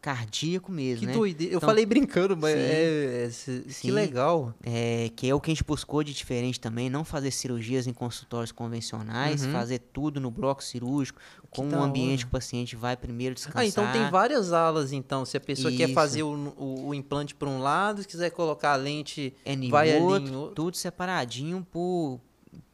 cardíaco 0.00 0.72
mesmo, 0.72 1.00
Que 1.00 1.06
né? 1.06 1.12
doideira. 1.12 1.52
Eu 1.54 1.58
Então, 1.58 1.68
falei 1.68 1.84
brincando, 1.84 2.36
mas 2.36 2.52
sim. 2.54 2.58
é, 2.58 3.24
é- 3.26 3.62
que 3.64 3.72
Sim. 3.72 3.90
legal. 3.90 4.54
É, 4.64 5.10
que 5.14 5.28
é 5.28 5.34
o 5.34 5.40
que 5.40 5.50
a 5.50 5.54
gente 5.54 5.62
buscou 5.62 6.02
de 6.02 6.14
diferente 6.14 6.58
também, 6.58 6.88
não 6.88 7.04
fazer 7.04 7.30
cirurgias 7.30 7.86
em 7.86 7.92
consultórios 7.92 8.50
convencionais, 8.50 9.44
Uhum. 9.44 9.52
fazer 9.52 9.78
tudo 9.92 10.18
no 10.20 10.30
bloco 10.30 10.64
cirúrgico, 10.64 11.20
com 11.50 11.66
um 11.66 11.82
ambiente 11.82 12.10
hora. 12.10 12.18
que 12.22 12.24
o 12.26 12.30
paciente 12.30 12.76
vai 12.76 12.96
primeiro 12.96 13.34
descansar. 13.34 13.60
Ah, 13.62 13.66
então 13.66 13.92
tem 13.92 14.08
várias 14.10 14.52
alas, 14.52 14.92
então. 14.92 15.24
Se 15.24 15.36
a 15.36 15.40
pessoa 15.40 15.70
quer 15.72 15.84
Isso. 15.84 15.94
fazer 15.94 16.22
o, 16.22 16.32
o- 16.56 16.88
o 16.88 16.94
implante 16.94 17.34
por 17.34 17.46
um 17.48 17.58
lado, 17.58 18.00
se 18.02 18.08
quiser 18.08 18.30
colocar 18.30 18.72
a 18.72 18.76
lente, 18.76 19.34
é 19.44 19.54
vai 19.68 19.90
ali 19.92 20.02
outro, 20.02 20.32
em 20.32 20.36
outro. 20.36 20.54
tudo 20.54 20.76
separadinho 20.76 21.66
por, 21.70 22.20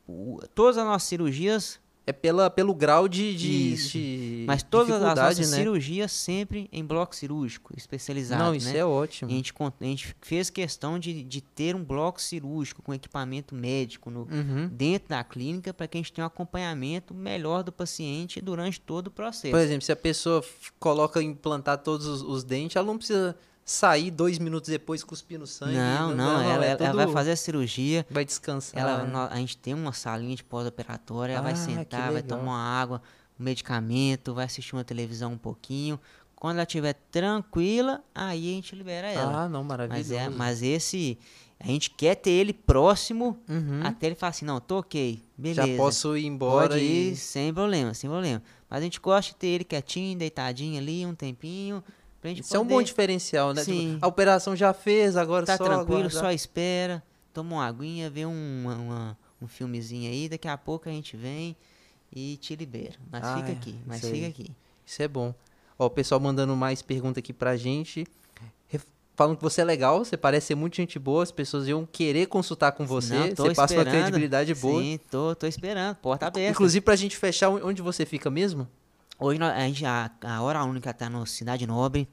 por- 0.07 0.47
Todas 0.55 0.79
as 0.79 0.85
nossas 0.85 1.09
cirurgias, 1.09 1.81
É 2.09 2.12
pela, 2.12 2.48
pelo 2.48 2.72
grau 2.72 3.09
de, 3.09 3.34
de, 3.36 3.74
de 3.74 4.44
mas 4.46 4.62
todas 4.62 5.02
as 5.02 5.16
nossas 5.16 5.50
né? 5.50 5.57
cirurgias 5.57 6.12
sempre 6.12 6.68
em 6.72 6.84
bloco 6.84 7.16
cirúrgico, 7.16 7.74
especializado, 7.76 8.44
Não, 8.44 8.52
né? 8.52 8.59
isso 8.59 8.68
é 8.76 8.84
ótimo. 8.84 9.28
A 9.28 9.34
gente, 9.34 9.52
a 9.80 9.84
gente 9.84 10.14
fez 10.20 10.48
questão 10.48 11.00
de, 11.00 11.24
de 11.24 11.40
ter 11.40 11.74
um 11.74 11.82
bloco 11.82 12.22
cirúrgico 12.22 12.80
com 12.80 12.94
equipamento 12.94 13.57
médico 13.57 14.09
no, 14.09 14.20
Uhum. 14.20 14.68
dentro 14.70 15.09
da 15.09 15.24
clínica 15.24 15.74
para 15.74 15.88
que 15.88 15.98
a 15.98 16.00
gente 16.00 16.12
tenha 16.12 16.24
um 16.24 16.28
acompanhamento 16.28 17.12
melhor 17.12 17.64
do 17.64 17.72
paciente 17.72 18.40
durante 18.40 18.80
todo 18.80 19.09
o 19.09 19.11
processo. 19.11 19.50
Por 19.50 19.61
exemplo, 19.61 19.84
se 19.84 19.90
a 19.90 19.96
pessoa 19.96 20.44
coloca 20.78 21.20
implantar 21.20 21.78
todos 21.78 22.07
os, 22.07 22.22
os 22.22 22.44
dentes, 22.44 22.76
ela 22.76 22.86
não 22.86 22.98
precisa 22.98 23.36
sair 23.68 24.12
dois 24.12 24.38
minutos 24.38 24.70
depois 24.70 25.02
cuspindo 25.02 25.44
sangue. 25.44 25.74
não, 25.74 26.14
não, 26.14 26.40
ela, 26.40 26.44
é 26.44 26.48
ela- 26.50 26.64
ela 26.66 26.76
tudo- 26.76 26.96
vai 26.96 27.08
fazer 27.08 27.32
a 27.32 27.36
cirurgia, 27.36 28.06
Vai 28.08 28.24
descansar. 28.24 28.80
ela, 28.80 29.02
né? 29.04 29.28
a 29.28 29.36
gente 29.38 29.56
tem 29.58 29.74
uma 29.74 29.92
salinha 29.92 30.36
de 30.36 30.44
pós-operatória, 30.44 31.32
ela 31.32 31.40
Ah, 31.40 31.52
vai 31.52 31.56
sentar, 31.56 32.12
vai 32.12 32.22
tomar 32.22 32.42
uma 32.42 32.58
água, 32.58 33.02
um 33.38 33.42
medicamento, 33.42 34.32
vai 34.32 34.44
assistir 34.44 34.74
uma 34.76 34.84
televisão 34.84 35.32
um 35.32 35.38
pouquinho. 35.38 35.98
Quando 36.36 36.56
ela 36.58 36.62
estiver 36.62 36.94
tranquila, 37.10 38.04
aí 38.14 38.52
a 38.52 38.54
gente 38.54 38.76
libera 38.76 39.08
ela. 39.10 39.42
Ah, 39.44 39.48
não, 39.48 39.64
maravilhoso. 39.64 40.10
mas, 40.14 40.22
é, 40.22 40.28
mas 40.28 40.62
esse, 40.62 41.18
a 41.58 41.66
gente 41.66 41.90
quer 41.90 42.14
ter 42.14 42.30
ele 42.30 42.52
próximo 42.52 43.36
Uhum. 43.48 43.80
até 43.82 44.06
ele 44.06 44.14
falar 44.14 44.30
assim, 44.30 44.44
não, 44.44 44.60
tô 44.60 44.78
ok, 44.78 45.20
beleza. 45.36 45.66
Já 45.66 45.76
posso 45.76 46.16
ir 46.16 46.26
embora 46.26 46.68
Pode 46.68 46.80
e... 46.84 47.10
ir 47.12 47.16
sem 47.16 47.52
problema, 47.52 47.94
sem 47.94 48.08
problema. 48.08 48.40
Mas 48.70 48.80
a 48.80 48.82
gente 48.82 49.00
gosta 49.00 49.32
de 49.32 49.36
ter 49.38 49.46
ele 49.48 49.64
quietinho, 49.64 50.16
deitadinho 50.16 50.78
ali, 50.78 51.04
um 51.04 51.14
tempinho. 51.16 51.82
Isso 52.24 52.56
é 52.56 52.58
um 52.58 52.62
poder... 52.64 52.74
bom 52.74 52.82
diferencial, 52.82 53.52
né? 53.54 53.64
Tipo, 53.64 53.76
Sim. 53.76 53.98
a 54.00 54.06
operação 54.06 54.56
já 54.56 54.72
fez, 54.72 55.16
agora 55.16 55.46
Tá 55.46 55.56
só 55.56 55.64
tranquilo, 55.64 55.98
aguardar. 56.00 56.20
só 56.22 56.30
espera, 56.32 57.02
toma 57.32 57.56
uma 57.56 57.66
aguinha, 57.66 58.10
vê 58.10 58.26
um, 58.26 58.62
uma- 58.64 58.76
uma- 58.76 59.18
um 59.40 59.46
filmezinho 59.46 60.10
aí, 60.10 60.28
daqui 60.28 60.48
a 60.48 60.56
pouco 60.56 60.88
a 60.88 60.92
gente 60.92 61.16
vem 61.16 61.54
e 62.12 62.36
te 62.38 62.56
libera. 62.56 62.94
Mas 63.12 63.22
Ah, 63.24 63.36
fica 63.36 63.48
é, 63.50 63.52
aqui, 63.52 63.74
mas 63.86 63.98
isso 63.98 64.06
aí. 64.06 64.12
fica 64.14 64.26
aqui. 64.28 64.50
Isso 64.84 65.02
é 65.02 65.08
bom. 65.08 65.34
Ó, 65.78 65.86
o 65.86 65.90
pessoal 65.90 66.20
mandando 66.20 66.56
mais 66.56 66.80
pergunta 66.82 67.20
aqui 67.20 67.32
pra 67.32 67.56
gente. 67.56 68.06
Falando 69.14 69.38
que 69.38 69.42
você 69.42 69.62
é 69.62 69.64
legal, 69.64 70.04
você 70.04 70.14
parece 70.14 70.48
ser 70.48 70.54
muito 70.54 70.76
gente 70.76 70.98
boa, 70.98 71.22
as 71.22 71.32
pessoas 71.32 71.66
iam 71.66 71.86
querer 71.90 72.26
consultar 72.26 72.72
com 72.72 72.84
você, 72.86 73.14
Não, 73.14 73.34
você 73.34 73.54
passa 73.54 73.72
uma 73.72 73.84
credibilidade 73.86 74.54
boa. 74.54 74.82
Sim, 74.82 75.00
tô, 75.10 75.34
tô 75.34 75.46
esperando, 75.46 75.96
porta 75.96 76.26
aberta. 76.26 76.50
Inclusive, 76.50 76.82
pra 76.84 76.94
gente 76.96 77.16
fechar, 77.16 77.48
onde 77.48 77.80
você 77.80 78.04
fica 78.04 78.28
mesmo? 78.28 78.68
Hoje 79.18 79.42
a, 79.42 79.58
gente, 79.60 79.84
a, 79.86 80.10
a 80.22 80.42
Hora 80.42 80.62
Única 80.64 80.92
tá 80.92 81.08
no 81.08 81.24
Cidade 81.26 81.66
Nobre, 81.66 82.06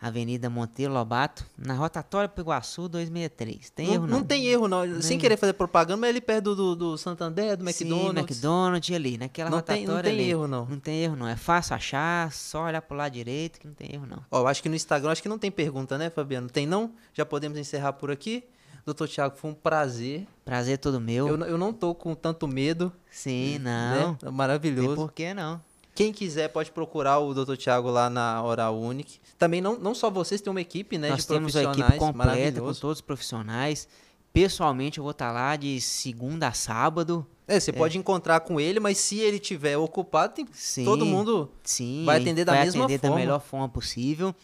Avenida 0.00 0.50
Monteiro 0.50 0.92
Lobato, 0.92 1.44
na 1.56 1.74
rotatória 1.74 2.28
pro 2.28 2.42
Iguaçu 2.42 2.88
263. 2.88 3.70
Tem 3.70 3.86
não, 3.86 3.94
erro 3.94 4.06
não? 4.06 4.18
não 4.18 4.24
tem 4.24 4.46
erro, 4.46 4.68
não. 4.68 4.84
Sem 5.00 5.10
Nem- 5.12 5.18
querer 5.18 5.36
fazer 5.38 5.54
propaganda, 5.54 5.96
mas 5.96 6.10
ele 6.10 6.20
perto 6.20 6.54
do, 6.54 6.76
do, 6.76 6.98
Santander, 6.98 7.56
do 7.56 7.64
Sim, 7.72 7.84
McDonald's. 7.84 8.30
McDonald's 8.36 8.94
ali, 8.94 9.16
naquela 9.18 9.50
Não 9.50 9.60
tem, 9.62 9.86
rotatória 9.86 10.10
não 10.10 10.16
tem 10.16 10.24
ali. 10.24 10.30
erro, 10.30 10.46
não. 10.48 10.66
Não 10.66 10.78
tem 10.78 11.02
erro 11.02 11.16
não, 11.16 11.26
é 11.28 11.36
fácil 11.36 11.74
achar, 11.74 12.30
só 12.32 12.64
olhar 12.64 12.82
pro 12.82 12.96
lado 12.96 13.12
direito 13.12 13.58
que 13.58 13.66
não 13.66 13.74
tem 13.74 13.94
erro 13.94 14.06
não. 14.06 14.22
Ó, 14.30 14.46
acho 14.46 14.62
que 14.62 14.68
no 14.68 14.74
Instagram, 14.74 15.10
acho 15.10 15.22
que 15.22 15.28
não 15.28 15.38
tem 15.38 15.50
pergunta, 15.50 15.96
né, 15.96 16.10
Fabiano? 16.10 16.48
Tem 16.48 16.66
não? 16.66 16.92
Já 17.14 17.24
podemos 17.24 17.58
encerrar 17.58 17.94
por 17.94 18.10
aqui. 18.10 18.44
Doutor 18.84 19.08
Tiago, 19.08 19.36
foi 19.36 19.50
um 19.50 19.54
prazer. 19.54 20.26
Prazer 20.44 20.78
todo 20.78 21.00
meu. 21.00 21.28
Eu, 21.28 21.38
eu 21.46 21.58
não 21.58 21.72
tô 21.72 21.94
com 21.94 22.14
tanto 22.14 22.48
medo. 22.48 22.90
Sim, 23.10 23.58
né? 23.58 24.00
não. 24.02 24.14
Tem 24.14 24.30
Maravilhoso. 24.30 24.94
por 24.94 25.12
que 25.12 25.34
não? 25.34 25.60
Quem 26.00 26.14
quiser 26.14 26.48
pode 26.48 26.70
procurar 26.70 27.18
o 27.18 27.34
Dr. 27.34 27.56
Tiago 27.56 27.90
lá 27.90 28.08
na 28.08 28.42
Hora 28.42 28.70
Unique. 28.70 29.20
Também 29.36 29.60
não, 29.60 29.78
não 29.78 29.94
só 29.94 30.08
vocês, 30.08 30.40
tem 30.40 30.50
uma 30.50 30.60
equipe 30.62 30.96
né, 30.96 31.10
Nós 31.10 31.20
de 31.20 31.26
temos 31.26 31.54
a 31.54 31.62
equipe 31.62 31.98
completa 31.98 32.58
com 32.58 32.72
todos 32.72 32.98
os 32.98 33.00
profissionais. 33.02 33.86
Pessoalmente 34.32 34.96
eu 34.96 35.04
vou 35.04 35.10
estar 35.10 35.30
lá 35.30 35.56
de 35.56 35.78
segunda 35.78 36.48
a 36.48 36.52
sábado. 36.54 37.26
É, 37.46 37.60
você 37.60 37.70
pode 37.70 37.98
encontrar 37.98 38.40
com 38.40 38.58
ele, 38.58 38.80
mas 38.80 38.96
se 38.96 39.18
ele 39.18 39.38
tiver 39.38 39.76
ocupado, 39.76 40.32
tem, 40.32 40.46
Sim. 40.54 40.86
todo 40.86 41.04
mundo 41.04 41.50
Sim, 41.62 42.04
vai 42.06 42.18
atender 42.18 42.46
da 42.46 42.52
vai 42.52 42.64
mesma 42.64 42.84
atender 42.84 43.00
forma. 43.00 43.16
da 43.16 43.20
melhor 43.20 43.40
forma 43.42 43.68
possível. 43.68 44.34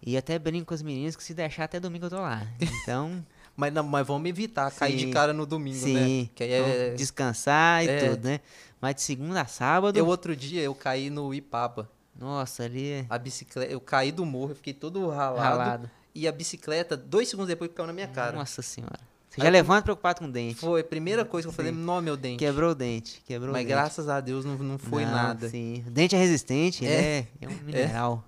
E 0.00 0.16
até 0.16 0.38
brinco 0.38 0.68
com 0.68 0.74
as 0.74 0.82
meninas 0.82 1.16
que 1.16 1.22
se 1.22 1.34
deixar 1.34 1.64
até 1.64 1.78
domingo 1.78 2.06
eu 2.06 2.10
tô 2.10 2.16
lá. 2.16 2.46
Então, 2.82 3.22
Mas, 3.54 3.72
não, 3.74 3.82
mas 3.82 4.06
vamos 4.06 4.26
evitar 4.28 4.70
cair 4.70 4.96
de 4.96 5.04
Sim. 5.04 5.10
cara 5.10 5.34
no 5.34 5.44
domingo, 5.44 5.86
né? 5.86 6.04
sim. 6.04 6.30
Que 6.34 6.44
aí 6.44 6.52
é... 6.52 6.94
descansar 6.94 7.84
e 7.84 7.88
é. 7.88 8.08
tudo, 8.08 8.24
né? 8.24 8.40
Mas 8.84 8.96
de 8.96 9.00
segunda 9.00 9.40
a 9.40 9.46
sábado. 9.46 9.96
Eu 9.96 10.06
outro 10.06 10.36
dia 10.36 10.60
eu 10.60 10.74
caí 10.74 11.08
no 11.08 11.32
Ipaba. 11.32 11.88
Nossa, 12.14 12.64
ali 12.64 12.90
é 12.90 13.06
A 13.08 13.16
bicicleta, 13.16 13.72
eu 13.72 13.80
caí 13.80 14.12
do 14.12 14.26
morro, 14.26 14.50
eu 14.50 14.56
fiquei 14.56 14.74
todo 14.74 15.08
ralado. 15.08 15.40
ralado. 15.40 15.90
E 16.14 16.28
a 16.28 16.32
bicicleta, 16.32 16.94
dois 16.94 17.28
segundos 17.30 17.48
depois, 17.48 17.70
caiu 17.74 17.86
na 17.86 17.94
minha 17.94 18.06
cara. 18.08 18.36
Nossa 18.36 18.60
senhora. 18.60 19.00
Você 19.30 19.40
já 19.40 19.48
levanta 19.48 19.84
preocupado 19.84 20.20
com 20.20 20.26
o 20.26 20.30
dente. 20.30 20.56
Foi 20.56 20.82
a 20.82 20.84
primeira 20.84 21.24
coisa 21.24 21.48
que 21.48 21.50
eu 21.50 21.56
falei, 21.56 21.72
não, 21.72 22.02
meu 22.02 22.14
dente. 22.14 22.38
Quebrou 22.38 22.72
o 22.72 22.74
dente. 22.74 23.22
Quebrou 23.26 23.52
Mas 23.52 23.62
o 23.62 23.66
dente. 23.66 23.74
graças 23.74 24.06
a 24.06 24.20
Deus 24.20 24.44
não, 24.44 24.58
não 24.58 24.76
foi 24.78 25.06
Não, 25.06 25.12
nada. 25.12 25.48
Sim. 25.48 25.82
O 25.86 25.90
dente 25.90 26.14
é 26.14 26.18
resistente, 26.18 26.84
É. 26.86 27.22
né? 27.22 27.28
É 27.40 27.48
um 27.48 27.64
mineral. 27.64 28.22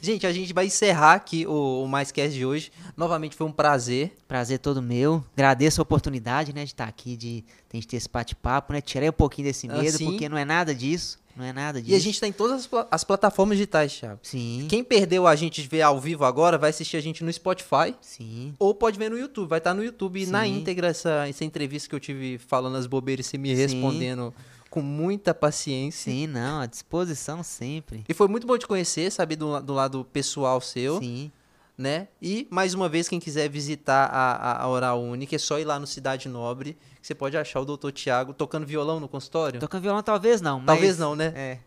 Gente, 0.00 0.26
a 0.26 0.32
gente 0.32 0.52
vai 0.52 0.66
encerrar 0.66 1.14
aqui 1.14 1.46
o, 1.46 1.84
o 1.84 1.88
MaisCast 1.88 2.34
de 2.36 2.44
hoje. 2.44 2.72
Novamente 2.96 3.36
foi 3.36 3.46
um 3.46 3.52
prazer. 3.52 4.16
Prazer 4.26 4.58
todo 4.58 4.82
meu. 4.82 5.24
Agradeço 5.34 5.80
a 5.80 5.82
oportunidade, 5.82 6.52
né, 6.52 6.64
de 6.64 6.70
estar 6.72 6.88
aqui, 6.88 7.16
de, 7.16 7.44
de 7.72 7.86
ter 7.86 7.96
esse 7.96 8.08
bate-papo, 8.08 8.72
né? 8.72 8.80
Tirei 8.80 9.08
um 9.08 9.12
pouquinho 9.12 9.46
desse 9.48 9.68
Ah, 9.70 9.76
medo, 9.78 9.96
sim. 9.98 10.06
porque 10.06 10.28
não 10.28 10.36
é 10.36 10.44
nada 10.44 10.74
disso. 10.74 11.20
Não 11.34 11.44
é 11.46 11.52
nada 11.52 11.80
disso. 11.80 11.94
E 11.94 11.96
a 11.96 11.98
gente 12.00 12.20
tá 12.20 12.26
em 12.26 12.32
todas 12.32 12.60
as, 12.60 12.66
pla- 12.66 12.86
as 12.90 13.04
plataformas 13.04 13.56
digitais, 13.56 13.92
Thiago. 13.98 14.18
Sim. 14.22 14.66
Quem 14.68 14.84
perdeu 14.84 15.26
a 15.26 15.34
gente 15.34 15.62
ver 15.62 15.80
ao 15.80 15.98
vivo 15.98 16.24
agora, 16.26 16.58
vai 16.58 16.68
assistir 16.68 16.98
a 16.98 17.00
gente 17.00 17.24
no 17.24 17.32
Spotify. 17.32 17.94
Sim. 18.02 18.52
Ou 18.58 18.74
pode 18.74 18.98
ver 18.98 19.08
no 19.10 19.16
YouTube. 19.16 19.48
Vai 19.48 19.56
estar 19.58 19.72
no 19.72 19.82
YouTube 19.82 20.26
na 20.26 20.44
Sim. 20.44 20.58
íntegra 20.58 20.88
essa, 20.88 21.26
essa 21.26 21.42
entrevista 21.42 21.88
que 21.88 21.94
eu 21.94 22.00
tive 22.00 22.36
falando 22.36 22.76
as 22.76 22.86
bobeiras 22.86 23.32
e 23.32 23.38
me 23.38 23.48
Sim. 23.48 23.62
respondendo 23.62 24.34
com 24.72 24.80
muita 24.80 25.34
paciência. 25.34 26.10
Sim, 26.10 26.26
não. 26.26 26.62
À 26.62 26.66
disposição 26.66 27.42
sempre. 27.42 28.04
E 28.08 28.14
foi 28.14 28.26
muito 28.26 28.46
bom 28.46 28.56
te 28.56 28.66
conhecer, 28.66 29.12
saber 29.12 29.36
do, 29.36 29.60
do 29.60 29.74
lado 29.74 30.02
pessoal 30.02 30.62
seu, 30.62 30.98
Sim. 30.98 31.30
né? 31.76 32.08
E, 32.22 32.48
mais 32.50 32.72
uma 32.72 32.88
vez, 32.88 33.06
quem 33.06 33.20
quiser 33.20 33.50
visitar 33.50 34.06
a, 34.06 34.32
a, 34.32 34.62
a 34.62 34.68
Oral 34.70 35.02
Única, 35.02 35.36
é 35.36 35.38
só 35.38 35.58
ir 35.58 35.64
lá 35.64 35.78
no 35.78 35.86
Cidade 35.86 36.26
Nobre, 36.26 36.78
que 37.02 37.06
você 37.06 37.14
pode 37.14 37.36
achar 37.36 37.60
o 37.60 37.66
Dr. 37.66 37.90
Tiago 37.90 38.32
tocando 38.32 38.64
violão 38.64 38.98
no 38.98 39.08
consultório. 39.08 39.60
Tocando 39.60 39.82
violão 39.82 40.02
talvez 40.02 40.40
não, 40.40 40.58
mas... 40.58 40.66
Talvez 40.66 40.98
não, 40.98 41.14
né? 41.14 41.34
É. 41.36 41.58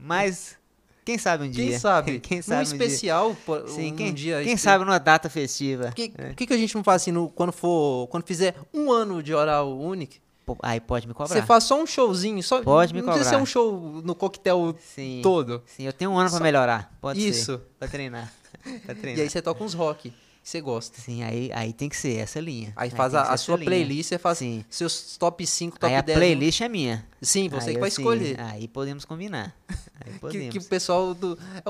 Mas, 0.00 0.56
quem 1.04 1.16
sabe 1.16 1.44
um 1.44 1.50
dia. 1.50 1.62
Quem 1.70 1.78
sabe? 1.78 2.18
quem 2.18 2.42
sabe 2.42 2.60
um 2.60 2.64
dia. 2.64 2.86
especial, 2.86 3.36
pô, 3.46 3.68
Sim, 3.68 3.92
um 3.92 3.96
quem, 3.96 4.12
dia... 4.12 4.42
quem 4.42 4.56
sabe 4.56 4.84
numa 4.84 4.98
data 4.98 5.30
festiva. 5.30 5.84
Por 5.84 5.94
que, 5.94 6.12
É. 6.18 6.34
que, 6.34 6.44
que 6.44 6.52
a 6.52 6.58
gente 6.58 6.74
não 6.74 6.82
faz 6.82 7.02
assim, 7.02 7.12
no, 7.12 7.28
quando 7.28 7.52
for, 7.52 8.08
quando 8.08 8.24
fizer 8.26 8.56
um 8.74 8.90
ano 8.90 9.22
de 9.22 9.32
Oral 9.32 9.78
Única, 9.78 10.16
Aí 10.62 10.80
pode 10.80 11.06
me 11.08 11.14
cobrar. 11.14 11.34
você 11.34 11.42
faz 11.42 11.64
só 11.64 11.80
um 11.80 11.86
showzinho, 11.86 12.42
só 12.42 12.62
Pode 12.62 12.92
me 12.94 13.00
não 13.00 13.06
precisa 13.06 13.24
ser 13.24 13.36
cobrar. 13.36 13.42
um 13.42 13.46
show 13.46 14.02
no 14.04 14.14
coquetel 14.14 14.76
Sim. 14.94 15.20
todo. 15.22 15.62
Sim, 15.66 15.84
eu 15.84 15.92
tenho 15.92 16.10
um 16.10 16.18
ano 16.18 16.30
pra 16.30 16.40
melhorar. 16.40 16.96
Pode 17.00 17.20
ser. 17.20 17.28
Isso. 17.28 17.60
Pra 17.78 17.88
treinar. 17.88 18.32
Pra 18.84 18.94
treinar. 18.94 19.18
E 19.18 19.22
aí 19.22 19.30
você 19.30 19.40
toca 19.40 19.62
uns 19.62 19.72
rock, 19.74 20.10
que 20.10 20.16
você 20.42 20.60
gosta. 20.60 21.00
Sim, 21.00 21.22
aí, 21.22 21.50
aí 21.54 21.72
tem 21.72 21.88
que 21.88 21.96
ser 21.96 22.16
essa 22.18 22.40
linha. 22.40 22.72
Aí 22.76 22.90
faz 22.90 23.12
tem 23.12 23.20
a, 23.20 23.24
ser 23.26 23.32
a 23.32 23.36
sua 23.36 23.56
linha. 23.56 23.66
playlist, 23.66 24.08
você 24.08 24.18
faz 24.18 24.38
Sim. 24.38 24.64
seus 24.68 25.16
top 25.16 25.46
5, 25.46 25.78
top 25.78 25.92
Aí 25.92 25.98
a 25.98 26.00
10. 26.02 26.18
playlist 26.18 26.60
é 26.60 26.68
minha. 26.68 27.06
Sim, 27.22 27.48
você 27.48 27.70
Aí 27.70 27.74
que 27.74 27.80
vai 27.80 27.88
escolher. 27.88 28.40
Aí 28.40 28.66
podemos 28.68 29.04
combinar. 29.04 29.54
Que, 30.30 30.48
que 30.48 30.58
o 30.58 30.64
pessoal 30.64 31.12
do. 31.14 31.38
é 31.54 31.62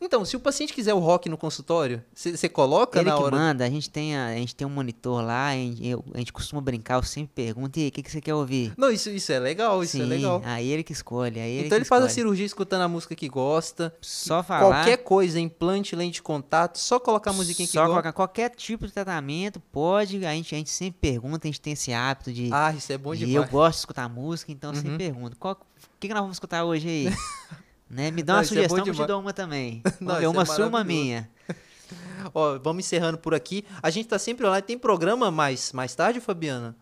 Então, 0.00 0.24
se 0.24 0.36
o 0.36 0.40
paciente 0.40 0.72
quiser 0.72 0.92
o 0.94 0.98
rock 0.98 1.28
no 1.28 1.38
consultório, 1.38 2.02
você 2.12 2.48
coloca 2.48 2.98
Ele 2.98 3.08
na 3.08 3.16
que 3.16 3.22
hora. 3.22 3.36
manda, 3.36 3.64
a 3.64 3.70
gente, 3.70 3.88
tem 3.88 4.16
a, 4.16 4.26
a 4.28 4.34
gente 4.34 4.54
tem 4.54 4.66
um 4.66 4.70
monitor 4.70 5.22
lá, 5.24 5.48
a 5.48 5.54
gente, 5.54 5.86
eu- 5.86 6.04
a 6.12 6.18
gente 6.18 6.32
costuma 6.32 6.60
brincar, 6.60 6.96
eu 6.96 7.02
sempre 7.04 7.30
pergunto, 7.34 7.78
e 7.78 7.82
aí, 7.84 7.88
o 7.88 7.92
que, 7.92 8.10
você 8.10 8.20
quer 8.20 8.34
ouvir? 8.34 8.72
Não, 8.76 8.90
isso, 8.90 9.08
isso 9.10 9.30
é 9.32 9.38
legal, 9.38 9.82
isso 9.82 9.96
é 9.96 10.00
Sim, 10.00 10.06
legal. 10.06 10.42
aí 10.44 10.68
ele 10.68 10.82
que 10.82 10.92
escolhe. 10.92 11.38
Aí 11.40 11.50
ele 11.52 11.66
então 11.66 11.78
ele 11.78 11.84
faz 11.84 12.04
a 12.04 12.08
cirurgia 12.08 12.44
escutando 12.44 12.82
a 12.82 12.88
música 12.88 13.14
que 13.14 13.28
gosta. 13.28 13.94
Só 14.00 14.42
falar. 14.42 14.84
Qualquer 14.84 14.96
coisa, 14.98 15.38
implante, 15.38 15.94
lente 15.94 16.14
de 16.14 16.22
contato, 16.22 16.76
só 16.78 16.98
colocar 16.98 17.30
a 17.30 17.34
musiquinha 17.34 17.66
que 17.66 17.72
Só 17.72 17.80
gosta. 17.82 17.92
colocar 17.92 18.12
qualquer 18.12 18.50
tipo 18.50 18.86
de 18.86 18.92
tratamento, 18.92 19.60
pode. 19.60 20.24
A 20.26 20.32
gente, 20.32 20.54
a 20.54 20.58
gente 20.58 20.70
sempre 20.70 20.98
pergunta, 21.00 21.46
a 21.46 21.48
gente 21.48 21.60
tem 21.60 21.72
esse 21.74 21.92
hábito 21.92 22.32
de. 22.32 22.50
Ah, 22.52 22.72
isso 22.72 22.92
é 22.92 22.98
bom 22.98 23.14
e 23.14 23.18
demais. 23.18 23.34
eu 23.36 23.46
gosto 23.50 23.74
de 23.76 23.80
escutar 23.80 24.08
música, 24.08 24.50
então 24.50 24.70
eu 24.70 24.76
Uhum. 24.76 24.82
sempre 24.82 24.98
pergunto: 24.98 25.36
qual, 25.38 25.56
que, 26.04 26.08
que 26.08 26.14
nós 26.14 26.22
vamos 26.22 26.36
escutar 26.36 26.64
hoje 26.64 26.88
aí? 26.88 27.16
né? 27.88 28.10
Me 28.10 28.22
dá 28.22 28.34
Não, 28.34 28.38
uma 28.38 28.44
isso 28.44 28.52
é 28.52 28.56
sugestão 28.56 28.84
que 28.84 28.90
eu 28.90 28.94
te 28.94 29.06
dou 29.06 29.20
uma 29.20 29.32
também. 29.32 29.82
Não, 30.00 30.14
isso 30.16 30.24
é 30.24 30.28
uma 30.28 30.44
sua, 30.44 30.66
uma 30.66 30.84
minha. 30.84 31.30
Ó, 32.34 32.58
vamos 32.58 32.84
encerrando 32.84 33.18
por 33.18 33.34
aqui. 33.34 33.64
A 33.82 33.90
gente 33.90 34.08
tá 34.08 34.18
sempre 34.18 34.46
online. 34.46 34.62
Tem 34.62 34.78
programa 34.78 35.30
mais, 35.30 35.72
mais 35.72 35.94
tarde, 35.94 36.20
Fabiana? 36.20 36.76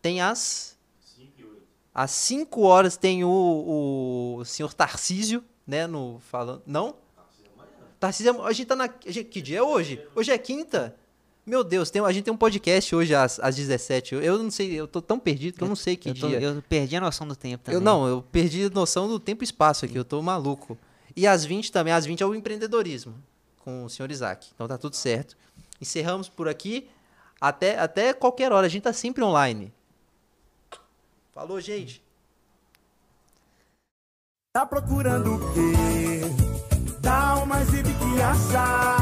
Tem 0.00 0.20
às. 0.20 0.72
Às 1.94 2.10
5 2.12 2.62
horas 2.62 2.96
tem 2.96 3.22
o, 3.22 4.38
o 4.38 4.44
senhor 4.46 4.72
Tarcísio, 4.72 5.44
né? 5.66 5.86
No, 5.86 6.20
falando. 6.30 6.62
Não? 6.66 6.94
Tarcísio, 8.00 8.42
a 8.42 8.52
gente 8.52 8.66
tá 8.66 8.74
na. 8.74 8.84
a 8.84 9.10
gente- 9.10 9.24
que 9.24 9.42
dia 9.42 9.58
é 9.58 9.62
hoje? 9.62 10.02
Hoje 10.14 10.32
é 10.32 10.38
quinta? 10.38 10.96
Meu 11.44 11.64
Deus, 11.64 11.90
tem, 11.90 12.00
a 12.04 12.12
gente 12.12 12.24
tem 12.24 12.32
um 12.32 12.36
podcast 12.36 12.94
hoje 12.94 13.14
às, 13.14 13.40
às 13.40 13.56
17. 13.56 14.14
Eu, 14.14 14.22
eu 14.22 14.38
não 14.42 14.50
sei, 14.50 14.72
eu 14.74 14.86
tô 14.86 15.02
tão 15.02 15.18
perdido 15.18 15.58
que 15.58 15.64
eu 15.64 15.68
não 15.68 15.74
sei 15.74 15.96
que 15.96 16.10
eu, 16.10 16.14
tô- 16.14 16.28
dia. 16.28 16.40
eu 16.40 16.62
perdi 16.68 16.96
a 16.96 17.00
noção 17.00 17.26
do 17.26 17.34
tempo 17.34 17.64
também. 17.64 17.74
Eu 17.76 17.80
não, 17.80 18.06
eu 18.06 18.22
perdi 18.22 18.64
a 18.66 18.70
noção 18.70 19.08
do 19.08 19.18
tempo 19.18 19.42
e 19.42 19.46
espaço 19.46 19.84
aqui, 19.84 19.96
eu 19.96 20.04
tô 20.04 20.22
maluco. 20.22 20.78
E 21.16 21.26
às 21.26 21.44
20 21.44 21.72
também, 21.72 21.92
às 21.92 22.06
20 22.06 22.22
é 22.22 22.26
o 22.26 22.34
empreendedorismo, 22.34 23.14
com 23.58 23.84
o 23.84 23.90
senhor 23.90 24.10
Isaac. 24.10 24.50
Então 24.54 24.68
tá 24.68 24.78
tudo 24.78 24.94
certo. 24.94 25.36
Encerramos 25.80 26.28
por 26.28 26.48
aqui. 26.48 26.88
Até, 27.40 27.76
até 27.76 28.12
qualquer 28.12 28.52
hora, 28.52 28.66
a 28.66 28.70
gente 28.70 28.84
tá 28.84 28.92
sempre 28.92 29.24
online. 29.24 29.72
Falou, 31.32 31.60
gente. 31.60 32.00
Tá 34.54 34.64
procurando 34.64 35.34
o 35.34 35.38
quê? 35.54 36.92
Dá 37.00 37.34
uma 37.42 37.64
zip 37.64 37.82
que 37.82 38.22
achar. 38.22 39.01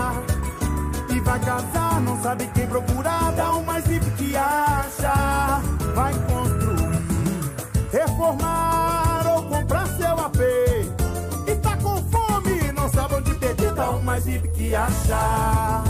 E 1.20 1.22
vai 1.22 1.38
casar, 1.40 2.00
não 2.00 2.20
sabe 2.22 2.46
quem 2.54 2.66
procurar. 2.66 3.32
Dá 3.32 3.50
uma 3.52 3.78
zip 3.80 4.10
que 4.12 4.34
acha. 4.34 5.60
Vai 5.94 6.14
construir, 6.14 7.52
reformar 7.92 9.26
ou 9.26 9.42
comprar 9.42 9.86
seu 9.98 10.18
AP. 10.18 10.38
E 11.46 11.54
tá 11.56 11.76
com 11.76 11.96
fome, 12.04 12.72
não 12.72 12.88
sabe 12.88 13.16
onde 13.16 13.34
pedir. 13.34 13.72
Dá 13.74 13.90
uma 13.90 14.18
zip 14.18 14.48
que 14.48 14.74
achar. 14.74 15.84
Tá 15.84 15.89